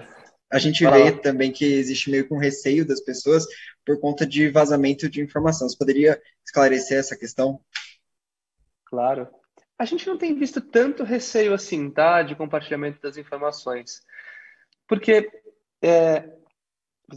A 0.52 0.58
gente 0.58 0.84
vê 0.84 1.12
também 1.12 1.52
que 1.52 1.66
existe 1.66 2.10
meio 2.10 2.28
que 2.28 2.34
um 2.34 2.40
receio 2.40 2.88
das 2.88 3.02
pessoas 3.02 3.46
por 3.86 4.00
conta 4.00 4.26
de 4.26 4.50
vazamento 4.50 5.08
de 5.08 5.22
informação. 5.22 5.68
Você 5.68 5.78
poderia 5.78 6.20
esclarecer 6.44 6.98
essa 6.98 7.16
questão? 7.16 7.60
Claro. 8.86 9.28
A 9.78 9.86
gente 9.86 10.08
não 10.08 10.18
tem 10.18 10.34
visto 10.34 10.60
tanto 10.60 11.04
receio 11.04 11.54
assim, 11.54 11.90
tá? 11.92 12.24
De 12.24 12.36
compartilhamento 12.36 13.00
das 13.02 13.16
informações. 13.18 14.02
Porque 14.88 15.30
é, 15.84 16.30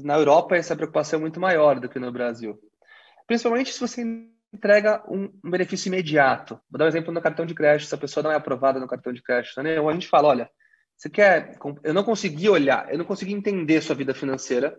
na 0.03 0.17
Europa 0.17 0.57
essa 0.57 0.77
preocupação 0.77 1.19
é 1.19 1.23
muito 1.23 1.41
maior 1.41 1.81
do 1.81 1.89
que 1.89 1.99
no 1.99 2.13
Brasil. 2.13 2.61
Principalmente 3.27 3.73
se 3.73 3.81
você 3.81 4.05
entrega 4.53 5.03
um, 5.09 5.29
benefício 5.43 5.89
imediato. 5.89 6.61
Vou 6.71 6.79
dar 6.79 6.85
um 6.85 6.89
exemplo 6.89 7.13
no 7.13 7.23
cartão 7.23 7.47
de 7.47 7.55
crédito. 7.55 7.89
Se 7.89 7.95
a 7.95 7.99
pessoa 7.99 8.23
não 8.23 8.33
é 8.33 8.37
aprovada 8.37 8.79
no 8.79 8.87
cartão 8.87 9.13
de 9.13 9.23
crédito, 9.23 9.63
né? 9.63 9.79
a 9.79 9.93
gente 9.93 10.09
fala, 10.09 10.29
olha, 10.29 10.51
você 10.97 11.09
quer. 11.09 11.59
Eu 11.83 11.95
não 11.95 12.05
consegui 12.05 12.49
olhar, 12.49 12.91
eu 12.93 12.99
não 12.99 13.05
consegui 13.05 13.33
entender 13.33 13.81
sua 13.83 13.97
vida 13.97 14.15
financeira 14.15 14.77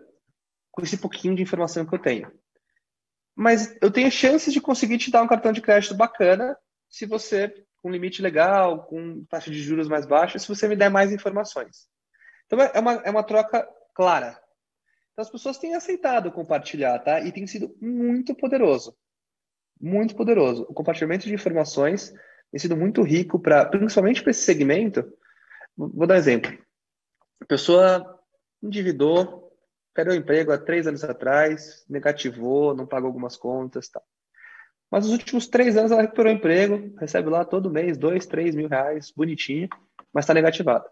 com 0.71 0.82
esse 0.82 0.97
pouquinho 0.97 1.36
de 1.36 1.41
informação 1.41 1.86
que 1.86 1.93
eu 1.93 1.99
tenho. 1.99 2.32
Mas 3.36 3.76
eu 3.82 3.91
tenho 3.91 4.11
chances 4.11 4.53
de 4.53 4.61
conseguir 4.61 4.97
te 4.97 5.11
dar 5.11 5.24
um 5.24 5.28
cartão 5.28 5.51
de 5.51 5.61
crédito 5.61 5.95
bacana 5.95 6.55
se 6.89 7.05
você, 7.05 7.51
com 7.82 7.89
limite 7.89 8.21
legal, 8.21 8.86
com 8.86 9.26
taxa 9.26 9.49
de 9.49 9.59
juros 9.59 9.88
mais 9.88 10.05
baixa, 10.05 10.38
se 10.38 10.47
você 10.47 10.67
me 10.67 10.76
der 10.76 10.89
mais 10.89 11.11
informações. 11.11 11.88
Então 12.45 12.59
é 12.61 12.80
uma, 12.80 12.93
é 12.93 13.09
uma 13.09 13.24
troca 13.24 13.67
clara. 13.95 14.39
Então 15.11 15.24
as 15.24 15.30
pessoas 15.30 15.57
têm 15.57 15.76
aceitado 15.76 16.32
compartilhar, 16.32 16.99
tá? 16.99 17.19
E 17.21 17.32
tem 17.32 17.45
sido 17.47 17.76
muito 17.82 18.36
poderoso. 18.36 18.95
Muito 19.84 20.15
poderoso. 20.15 20.63
O 20.69 20.73
compartilhamento 20.73 21.25
de 21.25 21.34
informações 21.34 22.13
tem 22.51 22.59
sido 22.59 22.77
muito 22.77 23.01
rico, 23.01 23.38
para, 23.39 23.65
principalmente 23.65 24.21
para 24.21 24.31
esse 24.31 24.43
segmento, 24.43 25.03
Vou 25.75 26.05
dar 26.05 26.15
um 26.15 26.17
exemplo. 26.17 26.55
A 27.41 27.45
pessoa 27.45 28.19
endividou, 28.61 29.51
perdeu 29.93 30.13
o 30.13 30.17
emprego 30.17 30.51
há 30.51 30.57
três 30.57 30.88
anos 30.88 31.03
atrás, 31.03 31.84
negativou, 31.89 32.75
não 32.75 32.86
pagou 32.86 33.07
algumas 33.07 33.36
contas, 33.36 33.89
tal. 33.89 34.03
Mas 34.91 35.05
nos 35.05 35.13
últimos 35.13 35.47
três 35.47 35.75
anos 35.75 35.91
ela 35.91 36.03
recuperou 36.03 36.31
o 36.31 36.36
emprego, 36.36 36.95
recebe 36.99 37.29
lá 37.29 37.43
todo 37.43 37.71
mês 37.71 37.97
dois, 37.97 38.27
três 38.27 38.53
mil 38.53 38.67
reais, 38.67 39.11
bonitinho, 39.15 39.67
mas 40.13 40.23
está 40.23 40.34
negativada. 40.34 40.88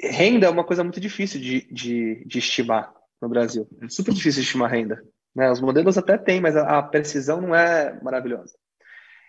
Renda 0.00 0.46
é 0.46 0.50
uma 0.50 0.64
coisa 0.64 0.84
muito 0.84 1.00
difícil 1.00 1.40
de, 1.40 1.62
de, 1.72 2.24
de 2.24 2.38
estimar 2.38 2.94
no 3.20 3.28
Brasil. 3.28 3.66
É 3.82 3.88
super 3.88 4.14
difícil 4.14 4.42
de 4.42 4.46
estimar 4.46 4.70
renda. 4.70 5.02
Né? 5.34 5.50
Os 5.50 5.60
modelos 5.60 5.98
até 5.98 6.16
têm, 6.16 6.40
mas 6.40 6.56
a, 6.56 6.82
precisão 6.82 7.40
não 7.40 7.54
é 7.54 7.98
maravilhosa. 8.02 8.56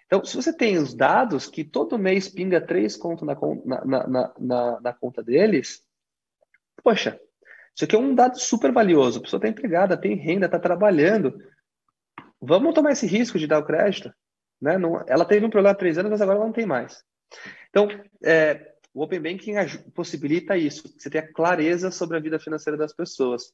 Então, 0.06 0.24
se 0.24 0.36
você 0.36 0.53
tem 0.53 0.78
os 0.78 0.93
dados 0.93 1.47
que 1.47 1.64
todo 1.64 1.97
mês 1.97 2.30
pinga 2.30 2.62
três 2.62 2.95
contos 2.95 3.26
na, 3.26 3.36
na, 3.66 4.08
na, 4.08 4.34
na, 4.39 4.82
na 4.82 4.93
conta 4.93 5.24
deles, 5.24 5.82
poxa, 6.84 7.20
isso 7.76 7.86
aqui 7.86 7.95
é 7.95 7.99
um 7.99 8.14
dado 8.14 8.39
super 8.39 8.72
valioso. 8.72 9.20
A 9.20 9.22
pessoa 9.22 9.39
está 9.39 9.47
empregada, 9.47 9.97
tem 9.97 10.16
renda, 10.16 10.45
está 10.45 10.60
trabalhando. 10.60 11.38
Vamos 12.39 12.76
tomar 12.76 12.91
esse 12.91 13.08
risco 13.08 13.39
de 13.39 13.47
dar 13.47 13.60
o 13.60 13.66
crédito. 13.66 14.14
Né? 14.62 14.78
Não, 14.78 15.03
ela 15.08 15.26
teve 15.26 15.45
um 15.45 15.49
problema 15.49 15.74
há 15.74 15.78
três 15.78 15.97
anos, 15.97 16.12
mas 16.12 16.22
agora 16.22 16.38
ela 16.38 16.45
não 16.45 16.53
tem 16.53 16.66
mais. 16.66 17.03
Então, 17.70 17.88
é, 18.24 18.76
o 18.93 19.03
Open 19.03 19.20
Banking 19.20 19.56
possibilita 19.93 20.56
isso, 20.56 20.88
você 20.97 21.10
ter 21.10 21.18
a 21.18 21.34
clareza 21.34 21.91
sobre 21.91 22.16
a 22.16 22.20
vida 22.22 22.39
financeira 22.39 22.78
das 22.78 22.93
pessoas. 22.93 23.51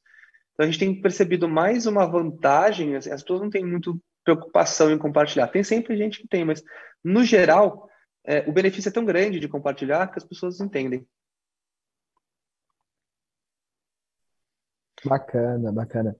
Então, 0.62 0.70
a 0.70 0.72
gente 0.72 0.80
tem 0.80 1.02
percebido 1.02 1.50
mais 1.50 1.88
uma 1.88 2.06
vantagem, 2.06 2.96
as 2.96 3.08
pessoas 3.08 3.42
não 3.42 3.50
têm 3.50 3.66
muito 3.66 4.00
preocupação 4.24 4.92
em 4.92 4.98
compartilhar. 4.98 5.48
Tem 5.48 5.64
sempre 5.64 5.98
gente 5.98 6.22
que 6.22 6.28
tem, 6.28 6.46
mas 6.46 6.62
no 7.04 7.24
geral, 7.24 7.90
é, 8.24 8.48
o 8.48 8.52
benefício 8.52 8.90
é 8.90 8.92
tão 8.92 9.04
grande 9.04 9.40
de 9.40 9.48
compartilhar 9.48 10.12
que 10.12 10.20
as 10.20 10.24
pessoas 10.24 10.62
entendem. 10.62 11.04
Bacana, 15.04 15.72
bacana. 15.72 16.16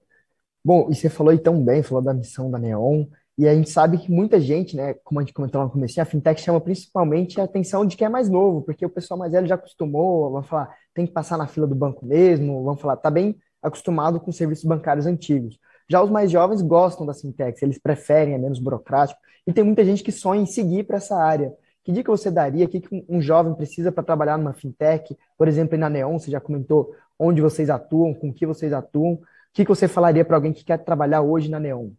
Bom, 0.66 0.90
e 0.90 0.96
você 0.96 1.08
falou 1.08 1.30
aí 1.30 1.38
tão 1.38 1.64
bem, 1.64 1.84
falou 1.84 2.04
da 2.04 2.12
missão 2.12 2.50
da 2.50 2.58
Neon, 2.58 3.06
e 3.38 3.48
a 3.48 3.54
gente 3.54 3.70
sabe 3.70 4.00
que 4.00 4.12
muita 4.12 4.42
gente, 4.42 4.76
né, 4.76 4.96
como 5.04 5.20
a 5.20 5.24
gente 5.24 5.34
comentou 5.34 5.62
no 5.62 5.70
começo, 5.70 6.02
a 6.02 6.06
fintech 6.06 6.42
chama 6.42 6.60
principalmente 6.60 7.40
a 7.40 7.44
atenção 7.44 7.86
de 7.86 7.96
quem 7.96 8.08
é 8.08 8.10
mais 8.10 8.28
novo, 8.28 8.64
porque 8.64 8.84
o 8.84 8.90
pessoal 8.90 9.20
mais 9.20 9.34
velho 9.34 9.46
já 9.46 9.54
acostumou, 9.54 10.32
vão 10.32 10.42
falar, 10.42 10.76
tem 10.96 11.06
que 11.06 11.14
passar 11.14 11.38
na 11.38 11.46
fila 11.46 11.68
do 11.68 11.76
banco 11.76 12.04
mesmo, 12.04 12.64
vão 12.64 12.76
falar, 12.76 12.98
tá 12.98 13.12
bem 13.12 13.40
acostumado 13.62 14.20
com 14.20 14.32
serviços 14.32 14.66
bancários 14.66 15.06
antigos. 15.06 15.60
Já 15.90 16.02
os 16.02 16.10
mais 16.10 16.32
jovens 16.32 16.62
gostam 16.62 17.06
da 17.06 17.14
fintech, 17.14 17.64
eles 17.64 17.78
preferem, 17.78 18.34
é 18.34 18.38
menos 18.38 18.60
burocrático, 18.60 19.20
e 19.46 19.52
tem 19.52 19.64
muita 19.64 19.84
gente 19.84 20.04
que 20.04 20.12
sonha 20.12 20.42
em 20.42 20.46
seguir 20.46 20.86
para 20.86 20.98
essa 20.98 21.16
área. 21.16 21.54
Que 21.84 21.92
dica 21.92 22.12
você 22.12 22.30
daria? 22.30 22.66
O 22.66 22.70
que 22.70 22.82
um 23.10 23.22
jovem 23.22 23.56
precisa 23.56 23.92
para 23.92 24.04
trabalhar 24.04 24.38
numa 24.38 24.54
fintech? 24.54 25.18
Por 25.38 25.48
exemplo, 25.48 25.78
na 25.78 25.90
Neon, 25.90 26.20
você 26.20 26.30
já 26.30 26.40
comentou 26.40 26.96
onde 27.18 27.42
vocês 27.42 27.70
atuam, 27.70 28.14
com 28.14 28.32
que 28.34 28.46
vocês 28.46 28.72
atuam. 28.72 29.14
O 29.14 29.22
que 29.54 29.66
você 29.66 29.88
falaria 29.88 30.24
para 30.24 30.38
alguém 30.38 30.54
que 30.54 30.64
quer 30.64 30.78
trabalhar 30.78 31.22
hoje 31.22 31.50
na 31.50 31.60
Neon? 31.60 31.90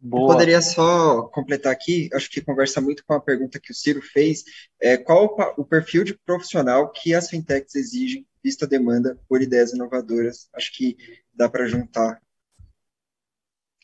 Boa. 0.00 0.22
Eu 0.22 0.26
poderia 0.26 0.60
só 0.60 1.22
completar 1.22 1.72
aqui, 1.72 2.10
acho 2.12 2.30
que 2.30 2.42
conversa 2.42 2.80
muito 2.80 3.04
com 3.06 3.14
a 3.14 3.20
pergunta 3.20 3.58
que 3.58 3.72
o 3.72 3.74
Ciro 3.74 4.02
fez. 4.02 4.44
É, 4.80 4.96
qual 4.96 5.34
o 5.56 5.64
perfil 5.64 6.04
de 6.04 6.14
profissional 6.14 6.90
que 6.90 7.14
as 7.14 7.28
fintechs 7.28 7.74
exigem, 7.74 8.26
vista 8.44 8.66
demanda 8.66 9.18
por 9.26 9.40
ideias 9.40 9.72
inovadoras? 9.72 10.48
Acho 10.54 10.70
que 10.74 10.96
dá 11.32 11.48
para 11.48 11.66
juntar 11.66 12.20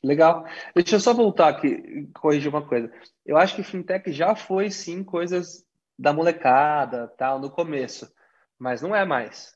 Legal. 0.02 0.46
Deixa 0.74 0.96
eu 0.96 1.00
só 1.00 1.12
voltar 1.12 1.48
aqui 1.48 2.08
corrigir 2.14 2.48
uma 2.48 2.66
coisa. 2.66 2.90
Eu 3.24 3.36
acho 3.36 3.54
que 3.54 3.62
fintech 3.62 4.10
já 4.12 4.34
foi 4.34 4.70
sim 4.70 5.04
coisas 5.04 5.62
da 5.98 6.12
molecada, 6.12 7.06
tal, 7.18 7.38
no 7.38 7.50
começo, 7.50 8.10
mas 8.58 8.80
não 8.80 8.96
é 8.96 9.04
mais. 9.04 9.54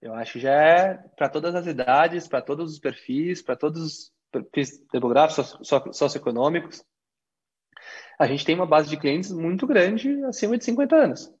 Eu 0.00 0.14
acho 0.14 0.32
que 0.32 0.40
já 0.40 0.52
é 0.52 0.94
para 1.16 1.28
todas 1.28 1.54
as 1.54 1.66
idades, 1.66 2.26
para 2.26 2.42
todos 2.42 2.72
os 2.72 2.80
perfis, 2.80 3.40
para 3.40 3.54
todos 3.54 3.80
os 3.80 4.12
perfis 4.32 4.84
demográficos, 4.92 5.56
socioeconômicos. 5.92 6.84
A 8.18 8.26
gente 8.26 8.44
tem 8.44 8.56
uma 8.56 8.66
base 8.66 8.88
de 8.88 8.96
clientes 8.96 9.30
muito 9.30 9.64
grande, 9.64 10.24
acima 10.24 10.58
de 10.58 10.64
50 10.64 10.96
anos. 10.96 11.32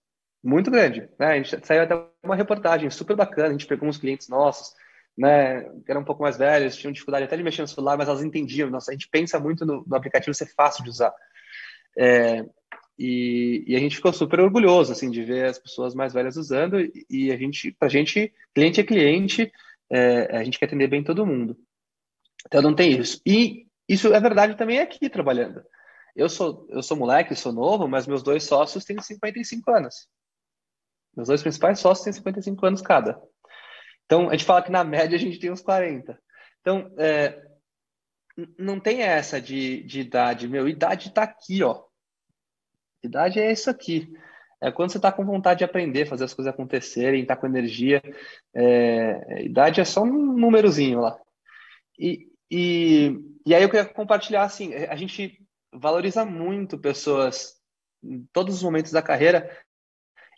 Muito 0.42 0.70
grande. 0.70 1.08
Né? 1.18 1.26
A 1.26 1.36
gente 1.36 1.66
saiu 1.66 1.82
até 1.82 1.94
uma 2.22 2.34
reportagem 2.34 2.90
super 2.90 3.14
bacana, 3.14 3.48
a 3.48 3.52
gente 3.52 3.66
pegou 3.66 3.88
uns 3.88 3.98
clientes 3.98 4.28
nossos, 4.28 4.74
né, 5.16 5.62
que 5.84 5.90
eram 5.90 6.00
um 6.00 6.04
pouco 6.04 6.22
mais 6.22 6.36
velhas, 6.36 6.76
tinham 6.76 6.92
dificuldade 6.92 7.24
até 7.24 7.36
de 7.36 7.42
mexer 7.42 7.62
no 7.62 7.68
celular, 7.68 7.96
mas 7.96 8.08
elas 8.08 8.24
entendiam. 8.24 8.70
Nossa, 8.70 8.90
a 8.90 8.94
gente 8.94 9.08
pensa 9.08 9.38
muito 9.38 9.64
no, 9.64 9.84
no 9.86 9.96
aplicativo 9.96 10.34
ser 10.34 10.46
fácil 10.46 10.82
de 10.82 10.90
usar. 10.90 11.14
É, 11.96 12.44
e, 12.98 13.64
e, 13.66 13.76
a 13.76 13.78
gente 13.78 13.96
ficou 13.96 14.12
super 14.12 14.40
orgulhoso 14.40 14.92
assim 14.92 15.10
de 15.10 15.22
ver 15.22 15.46
as 15.46 15.58
pessoas 15.58 15.94
mais 15.94 16.12
velhas 16.12 16.36
usando 16.36 16.78
e 17.08 17.30
a 17.30 17.36
gente, 17.36 17.72
para 17.72 17.88
gente, 17.88 18.32
cliente 18.54 18.80
é 18.80 18.84
cliente, 18.84 19.52
é, 19.90 20.36
a 20.36 20.44
gente 20.44 20.58
quer 20.58 20.66
atender 20.66 20.88
bem 20.88 21.02
todo 21.02 21.26
mundo. 21.26 21.56
Então 22.46 22.62
não 22.62 22.74
tem 22.74 22.98
isso. 22.98 23.20
E 23.26 23.66
isso 23.88 24.12
é 24.12 24.20
verdade 24.20 24.56
também 24.56 24.80
aqui 24.80 25.08
trabalhando. 25.08 25.62
Eu 26.14 26.28
sou 26.28 26.66
eu 26.70 26.82
sou 26.82 26.96
moleque, 26.96 27.34
sou 27.34 27.52
novo, 27.52 27.88
mas 27.88 28.06
meus 28.06 28.22
dois 28.22 28.44
sócios 28.44 28.84
têm 28.84 29.00
55 29.00 29.70
anos. 29.70 30.08
Meus 31.16 31.28
dois 31.28 31.42
principais 31.42 31.78
sócios 31.78 32.04
têm 32.04 32.12
55 32.12 32.66
anos 32.66 32.82
cada. 32.82 33.20
Então, 34.06 34.28
a 34.28 34.32
gente 34.32 34.44
fala 34.44 34.62
que 34.62 34.70
na 34.70 34.84
média 34.84 35.16
a 35.16 35.20
gente 35.20 35.38
tem 35.38 35.50
uns 35.50 35.60
40. 35.60 36.18
Então, 36.60 36.92
é, 36.98 37.42
não 38.58 38.80
tem 38.80 39.02
essa 39.02 39.40
de, 39.40 39.82
de 39.84 40.00
idade. 40.00 40.48
Meu, 40.48 40.68
idade 40.68 41.08
está 41.08 41.22
aqui, 41.22 41.62
ó. 41.62 41.82
Idade 43.02 43.40
é 43.40 43.50
isso 43.50 43.68
aqui. 43.68 44.12
É 44.60 44.70
quando 44.70 44.92
você 44.92 44.98
está 44.98 45.10
com 45.10 45.24
vontade 45.24 45.58
de 45.58 45.64
aprender, 45.64 46.06
fazer 46.06 46.24
as 46.24 46.32
coisas 46.32 46.52
acontecerem, 46.52 47.22
está 47.22 47.34
com 47.34 47.46
energia. 47.46 48.00
É, 48.54 49.44
idade 49.44 49.80
é 49.80 49.84
só 49.84 50.02
um 50.02 50.36
númerozinho 50.36 51.00
lá. 51.00 51.18
E, 51.98 52.28
e, 52.50 53.18
e 53.44 53.54
aí 53.54 53.62
eu 53.62 53.68
queria 53.68 53.84
compartilhar 53.84 54.44
assim, 54.44 54.74
a 54.74 54.94
gente 54.94 55.42
valoriza 55.72 56.24
muito 56.24 56.78
pessoas 56.78 57.60
em 58.02 58.24
todos 58.32 58.54
os 58.54 58.62
momentos 58.62 58.92
da 58.92 59.02
carreira 59.02 59.50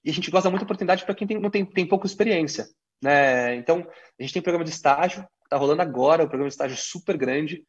e 0.04 0.10
a 0.10 0.12
gente 0.12 0.30
gosta 0.30 0.50
muito 0.50 0.60
da 0.60 0.64
oportunidade 0.64 1.04
para 1.04 1.14
quem 1.14 1.26
tem, 1.26 1.40
não 1.40 1.50
tem, 1.50 1.64
tem 1.64 1.86
pouca 1.86 2.06
experiência. 2.06 2.66
Né? 3.02 3.56
Então, 3.56 3.86
a 4.18 4.22
gente 4.22 4.32
tem 4.32 4.40
um 4.40 4.42
programa 4.42 4.64
de 4.64 4.70
estágio, 4.70 5.26
está 5.44 5.56
rolando 5.56 5.82
agora, 5.82 6.22
um 6.22 6.28
programa 6.28 6.48
de 6.48 6.54
estágio 6.54 6.76
super 6.76 7.16
grande, 7.16 7.64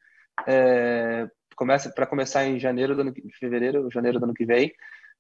é, 0.48 1.28
começa 1.56 1.90
para 1.90 2.06
começar 2.06 2.46
em 2.46 2.60
janeiro 2.60 2.96
do 2.96 3.02
ano, 3.02 3.14
fevereiro, 3.40 3.90
janeiro 3.92 4.20
do 4.20 4.26
ano 4.26 4.34
que 4.34 4.46
vem. 4.46 4.74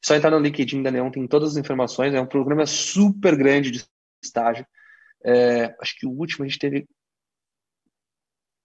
Só 0.04 0.16
entrar 0.16 0.30
no 0.30 0.40
LinkedIn 0.40 0.84
da 0.84 0.92
Neon 0.92 1.10
tem 1.10 1.26
todas 1.26 1.52
as 1.52 1.58
informações. 1.58 2.14
É 2.14 2.20
um 2.20 2.26
programa 2.26 2.66
super 2.66 3.36
grande 3.36 3.72
de 3.72 3.86
estágio. 4.24 4.66
É, 5.24 5.76
acho 5.82 5.98
que 5.98 6.06
o 6.06 6.12
último 6.12 6.44
a 6.44 6.48
gente 6.48 6.60
teve 6.60 6.86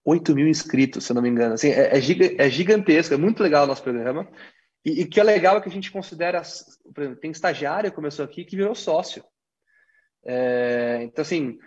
8 0.04 0.34
mil 0.34 0.48
inscritos, 0.48 1.04
se 1.04 1.12
eu 1.12 1.14
não 1.14 1.22
me 1.22 1.28
engano. 1.28 1.54
Assim, 1.54 1.68
é, 1.68 1.96
é, 1.96 2.46
é 2.46 2.50
gigantesco, 2.50 3.14
é 3.14 3.16
muito 3.16 3.42
legal 3.42 3.64
o 3.64 3.66
nosso 3.66 3.82
programa. 3.82 4.28
E, 4.84 5.02
o 5.02 5.08
que 5.08 5.20
é 5.20 5.22
legal 5.22 5.56
é 5.56 5.60
que 5.60 5.68
a 5.68 5.72
gente 5.72 5.90
considera, 5.90 6.40
por 6.94 7.02
exemplo, 7.02 7.20
tem 7.20 7.30
estagiário 7.30 7.90
que 7.90 7.96
começou 7.96 8.24
aqui 8.24 8.44
que 8.44 8.56
virou 8.56 8.74
sócio. 8.74 9.22
É, 10.24 11.00
então, 11.02 11.22
assim, 11.22 11.58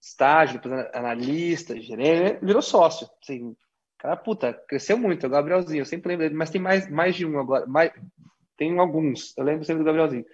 estágio, 0.00 0.60
analista, 0.92 1.80
gerente, 1.80 2.44
virou 2.44 2.62
sócio. 2.62 3.08
Assim, 3.22 3.56
cara, 3.98 4.16
puta, 4.16 4.52
cresceu 4.68 4.98
muito, 4.98 5.24
é 5.24 5.26
o 5.28 5.32
Gabrielzinho, 5.32 5.80
eu 5.80 5.86
sempre 5.86 6.08
lembro 6.10 6.26
dele, 6.26 6.36
mas 6.36 6.50
tem 6.50 6.60
mais, 6.60 6.88
mais 6.90 7.14
de 7.14 7.26
um 7.26 7.38
agora, 7.38 7.66
mais, 7.66 7.92
tem 8.56 8.78
alguns, 8.78 9.36
eu 9.36 9.44
lembro 9.44 9.64
sempre 9.64 9.82
do 9.82 9.86
Gabrielzinho. 9.86 10.24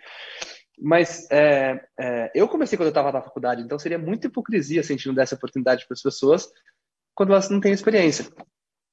Mas 0.79 1.31
é, 1.31 1.81
é, 2.01 2.33
eu 2.35 2.49
comecei 2.49 2.77
quando 2.77 2.87
eu 2.87 2.91
estava 2.93 3.13
na 3.13 3.23
faculdade, 3.23 3.63
então 3.63 3.79
seria 3.79 3.99
muita 3.99 4.27
hipocrisia 4.27 4.83
se 4.83 4.93
a 4.93 4.97
gente 4.97 5.07
não 5.07 5.15
desse 5.15 5.35
oportunidade 5.35 5.87
para 5.87 5.95
as 5.95 6.03
pessoas 6.03 6.51
quando 7.15 7.33
elas 7.33 7.49
não 7.51 7.61
têm 7.61 7.73
experiência. 7.73 8.27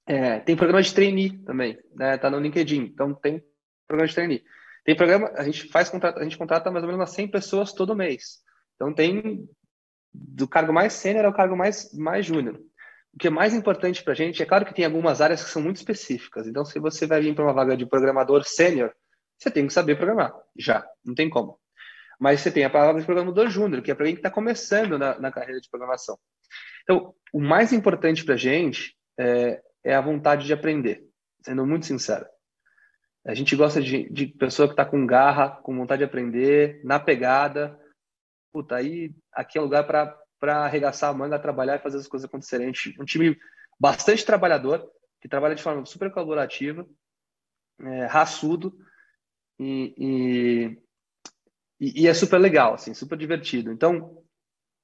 É, 0.10 0.40
tem 0.40 0.56
programa 0.56 0.82
de 0.82 0.92
trainee 0.92 1.38
também, 1.44 1.78
né? 1.94 2.18
Tá 2.18 2.32
no 2.32 2.40
LinkedIn, 2.40 2.82
então 2.82 3.14
tem 3.14 3.44
programa 3.88 4.08
de 4.08 4.16
trainee. 4.16 4.44
Tem 4.84 4.96
programa, 4.96 5.32
a 5.36 5.44
gente 5.44 5.68
faz 5.68 5.88
contrato, 5.88 6.18
a 6.18 6.24
gente 6.24 6.36
contrata 6.36 6.72
mais 6.72 6.84
ou 6.84 6.88
menos 6.88 7.00
umas 7.00 7.12
100 7.12 7.28
pessoas 7.28 7.74
todo 7.74 7.96
mês. 7.96 8.40
Então 8.74 8.92
tem 8.92 9.48
do 10.12 10.48
cargo 10.48 10.74
mais 10.74 10.94
sênior 10.94 11.26
ao 11.26 11.34
cargo 11.34 11.56
mais 11.56 11.94
mais 11.94 12.26
júnior. 12.26 12.60
O 13.14 13.20
que 13.20 13.28
é 13.28 13.30
mais 13.30 13.54
importante 13.54 14.04
para 14.04 14.14
a 14.14 14.16
gente, 14.16 14.42
é 14.42 14.48
claro 14.48 14.66
que 14.66 14.74
tem 14.74 14.84
algumas 14.84 15.22
áreas 15.22 15.44
que 15.44 15.52
são 15.52 15.62
muito 15.62 15.78
específicas. 15.78 16.48
Então, 16.48 16.66
se 16.66 16.80
você 16.80 17.06
vai 17.06 17.22
vir 17.22 17.36
para 17.36 17.44
uma 17.44 17.54
vaga 17.54 17.78
de 17.78 17.86
programador 17.86 18.44
sênior, 18.44 18.92
você 19.38 19.52
tem 19.52 19.68
que 19.68 19.74
saber 19.74 19.96
programar, 19.96 20.34
já, 20.58 20.88
não 21.06 21.14
tem 21.14 21.30
como. 21.30 21.60
Mas 22.20 22.42
você 22.42 22.52
tem 22.52 22.66
a 22.66 22.70
palavra 22.70 23.00
de 23.00 23.06
programador 23.06 23.48
júnior, 23.48 23.82
que 23.84 23.92
é 23.92 23.96
para 23.96 24.06
quem 24.06 24.16
está 24.16 24.30
começando 24.30 24.98
na, 24.98 25.20
na 25.20 25.32
carreira 25.32 25.62
de 25.62 25.70
programação. 25.70 26.18
Então, 26.84 27.14
o 27.32 27.40
mais 27.40 27.74
importante 27.74 28.24
para 28.24 28.36
a 28.36 28.38
gente 28.38 28.96
é, 29.20 29.62
é, 29.84 29.94
a 29.94 30.02
vontade 30.02 30.46
de 30.46 30.54
aprender, 30.54 31.08
sendo 31.42 31.66
muito 31.66 31.86
sincero. 31.86 32.26
A 33.26 33.34
gente 33.34 33.56
gosta 33.56 33.82
de, 33.82 34.10
de 34.10 34.28
pessoa 34.28 34.68
que 34.68 34.74
está 34.74 34.86
com 34.86 35.06
garra, 35.06 35.50
com 35.62 35.76
vontade 35.76 36.00
de 36.00 36.06
aprender, 36.06 36.82
na 36.84 37.00
pegada. 37.00 37.80
Puta, 38.52 38.76
aí 38.76 39.14
aqui 39.32 39.58
é 39.58 39.62
lugar 39.62 39.86
para 39.86 40.66
arregaçar 40.66 41.10
a 41.10 41.14
manga, 41.14 41.38
trabalhar 41.38 41.76
e 41.76 41.84
fazer 41.84 41.98
as 41.98 42.08
coisas 42.08 42.28
acontecerem. 42.28 42.72
Um 43.00 43.06
time 43.06 43.38
bastante 43.80 44.26
trabalhador, 44.26 44.90
que 45.22 45.28
trabalha 45.28 45.56
de 45.56 45.62
forma 45.62 45.86
super 45.86 46.12
colaborativa, 46.12 46.88
é, 47.82 48.06
raçudo 48.06 48.78
e, 49.60 50.78
e, 51.80 52.02
e, 52.02 52.08
é 52.08 52.14
super 52.14 52.38
legal, 52.38 52.74
assim, 52.74 52.94
super 52.94 53.18
divertido. 53.18 53.72
Então, 53.72 54.24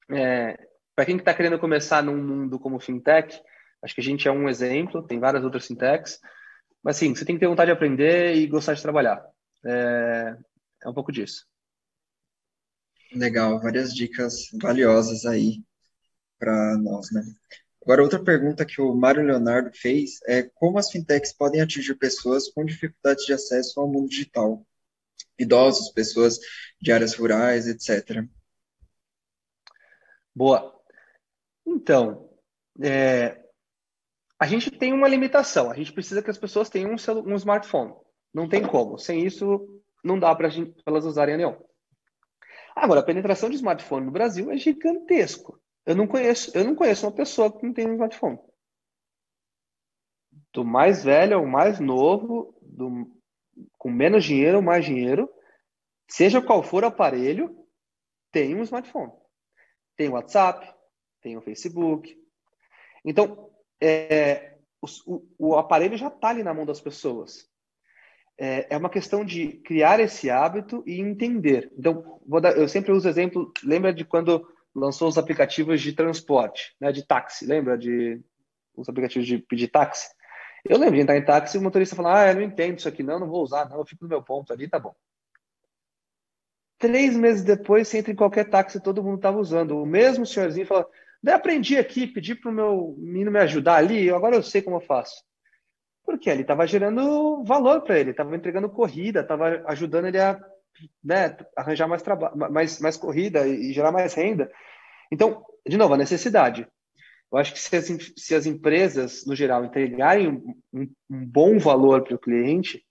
é, 0.10 0.58
para 0.96 1.06
quem 1.06 1.18
está 1.18 1.34
querendo 1.34 1.58
começar 1.58 2.04
num 2.04 2.22
mundo 2.22 2.60
como 2.60 2.80
fintech, 2.80 3.42
acho 3.82 3.96
que 3.96 4.02
a 4.02 4.04
gente 4.04 4.28
é 4.28 4.32
um 4.32 4.50
exemplo, 4.50 5.06
tem 5.06 5.20
várias 5.20 5.44
outras 5.44 5.68
fintechs, 5.68 6.20
mas 6.84 6.98
sim, 6.98 7.16
você 7.16 7.26
tem 7.26 7.36
que 7.36 7.40
ter 7.40 7.48
vontade 7.48 7.70
de 7.70 7.74
aprender 7.74 8.36
e 8.36 8.48
gostar 8.48 8.74
de 8.74 8.82
trabalhar. 8.82 9.26
É, 9.66 10.38
é 10.84 10.90
um 10.90 10.94
pouco 10.94 11.12
disso. 11.12 11.46
Legal, 13.14 13.60
várias 13.62 13.94
dicas 13.94 14.50
valiosas 14.62 15.26
aí 15.26 15.64
para 16.38 16.78
nós, 16.78 17.12
né? 17.12 17.24
Agora, 17.82 18.02
outra 18.02 18.24
pergunta 18.24 18.66
que 18.66 18.82
o 18.82 18.96
Mário 18.96 19.24
Leonardo 19.24 19.72
fez 19.72 20.20
é 20.28 20.42
como 20.42 20.80
as 20.80 20.90
fintechs 20.90 21.32
podem 21.32 21.62
atingir 21.62 21.96
pessoas 21.96 22.50
com 22.50 22.66
dificuldades 22.66 23.26
de 23.26 23.34
acesso 23.34 23.80
ao 23.80 23.88
mundo 23.88 24.10
digital? 24.10 24.66
Idosos, 25.38 25.92
pessoas 25.92 26.40
de 26.82 26.92
áreas 26.92 27.14
rurais, 27.14 27.68
etc. 27.68 28.28
Boa. 30.34 30.74
Então, 31.66 32.30
é, 32.82 33.45
a 34.40 34.46
gente 34.46 34.70
tem 34.70 34.94
uma 34.94 35.08
limitação. 35.08 35.72
A 35.72 35.76
gente 35.76 35.94
precisa 35.94 36.22
que 36.22 36.30
as 36.30 36.38
pessoas 36.38 36.70
tenham 36.70 36.92
um, 36.92 37.32
um 37.32 37.36
smartphone. 37.36 37.94
Não 38.34 38.50
tem 38.50 38.68
como. 38.68 38.98
Sem 38.98 39.26
isso, 39.26 39.82
não 40.04 40.20
dá 40.20 40.36
para 40.36 40.50
elas 40.86 41.06
usarem 41.06 41.36
a 41.36 41.38
Neon. 41.38 41.56
Agora, 42.76 43.00
a 43.00 43.06
penetração 43.06 43.50
de 43.50 43.56
smartphone 43.56 44.06
no 44.06 44.12
Brasil 44.12 44.52
é 44.52 44.58
gigantesco. 44.58 45.60
Eu 45.86 45.96
não 45.96 46.08
conheço, 46.08 46.52
eu 46.58 46.66
não 46.66 46.76
conheço 46.76 47.06
uma 47.06 47.14
pessoa 47.14 47.56
que 47.56 47.66
não 47.66 47.74
tem 47.74 47.88
um 47.88 47.94
smartphone. 47.94 48.38
Do 50.52 50.66
mais 50.66 51.04
velho 51.04 51.38
ao 51.38 51.46
mais 51.46 51.80
novo, 51.80 52.58
do, 52.62 53.10
com 53.78 53.90
menos 53.90 54.26
dinheiro 54.26 54.58
ou 54.58 54.64
mais 54.64 54.84
dinheiro, 54.84 55.30
seja 56.10 56.42
qual 56.42 56.62
for 56.62 56.84
o 56.84 56.88
aparelho, 56.88 57.66
tem 58.32 58.54
um 58.56 58.64
smartphone. 58.64 59.12
Tem 59.96 60.10
o 60.10 60.14
WhatsApp, 60.14 60.74
tem 61.22 61.38
o 61.38 61.42
Facebook. 61.42 62.14
Então, 63.06 63.50
é, 63.82 64.58
o, 65.06 65.22
o, 65.38 65.56
aparelho 65.58 65.98
já 65.98 66.08
está 66.08 66.30
ali 66.30 66.44
na 66.44 66.54
mão 66.54 66.66
das 66.66 66.82
pessoas. 66.82 67.48
É, 68.38 68.74
é, 68.76 68.78
uma 68.78 68.90
questão 68.90 69.24
de 69.24 69.54
criar 69.64 70.00
esse 70.00 70.30
hábito 70.30 70.84
e 70.86 71.00
entender. 71.00 71.72
Então, 71.78 72.20
dar, 72.42 72.58
eu 72.58 72.68
sempre 72.68 72.92
uso 72.92 73.08
exemplo, 73.08 73.52
lembra 73.64 73.94
de 73.94 74.04
quando 74.04 74.46
lançou 74.74 75.08
os 75.08 75.18
aplicativos 75.18 75.82
de 75.82 75.94
transporte, 75.94 76.76
né, 76.80 76.92
de 76.92 77.06
táxi, 77.06 77.46
lembra 77.46 77.78
de 77.78 78.22
os 78.76 78.90
aplicativos 78.90 79.26
de 79.26 79.38
pedir 79.38 79.70
táxi? 79.70 80.10
Eu 80.66 80.78
lembro 80.78 80.96
de 80.96 81.02
entrar 81.02 81.18
em 81.18 81.24
táxi 81.24 81.56
e 81.56 81.60
o 81.60 81.64
motorista 81.64 81.96
falar, 81.96 82.24
ah, 82.24 82.32
eu 82.32 82.36
não 82.36 82.42
entendo 82.42 82.80
isso 82.80 82.90
aqui, 82.90 83.04
não, 83.04 83.20
não 83.20 83.28
vou 83.28 83.42
usar, 83.42 83.70
não, 83.70 83.78
eu 83.78 83.86
fico 83.86 84.04
no 84.04 84.10
meu 84.10 84.22
ponto 84.22 84.52
ali, 84.52 84.68
tá 84.68 84.80
bom. 84.80 84.94
Três 86.78 87.16
meses 87.16 87.44
depois, 87.44 87.88
você 87.88 88.00
entra 88.00 88.12
em 88.12 88.16
qualquer 88.16 88.50
táxi, 88.50 88.82
todo 88.82 89.04
mundo 89.04 89.18
estava 89.18 89.38
usando. 89.38 89.82
O 89.82 89.86
mesmo 89.86 90.26
senhorzinho 90.26 90.68
fala, 90.68 90.86
Daí 91.26 91.34
aprendi 91.34 91.76
aqui, 91.76 92.06
pedi 92.06 92.36
para 92.36 92.52
o 92.52 92.54
meu 92.54 92.96
menino 93.00 93.32
me 93.32 93.40
ajudar 93.40 93.78
ali, 93.78 94.12
agora 94.12 94.36
eu 94.36 94.44
sei 94.44 94.62
como 94.62 94.76
eu 94.76 94.82
faço. 94.82 95.24
Porque 96.06 96.30
ele 96.30 96.44
estava 96.44 96.68
gerando 96.68 97.44
valor 97.44 97.82
para 97.82 98.00
ele, 98.00 98.12
estava 98.12 98.36
entregando 98.36 98.70
corrida, 98.70 99.22
estava 99.22 99.64
ajudando 99.66 100.06
ele 100.06 100.20
a 100.20 100.40
né, 101.04 101.36
arranjar 101.58 101.88
mais, 101.88 102.04
mais, 102.52 102.80
mais 102.80 102.96
corrida 102.96 103.48
e 103.48 103.74
gerar 103.74 103.92
mais 103.92 104.14
renda. 104.14 104.52
Então, 105.12 105.44
de 105.68 105.78
novo, 105.78 105.96
a 105.96 105.98
necessidade. 105.98 106.68
Eu 107.32 107.40
acho 107.40 107.54
que 107.54 107.60
se 107.60 107.76
as, 107.76 107.88
se 108.16 108.36
as 108.36 108.46
empresas, 108.46 109.26
no 109.26 109.36
geral, 109.36 109.66
entregarem 109.66 110.28
um, 110.28 110.56
um, 110.72 110.88
um 111.10 111.26
bom 111.26 111.58
valor 111.58 112.04
para 112.04 112.14
o 112.14 112.20
cliente, 112.20 112.86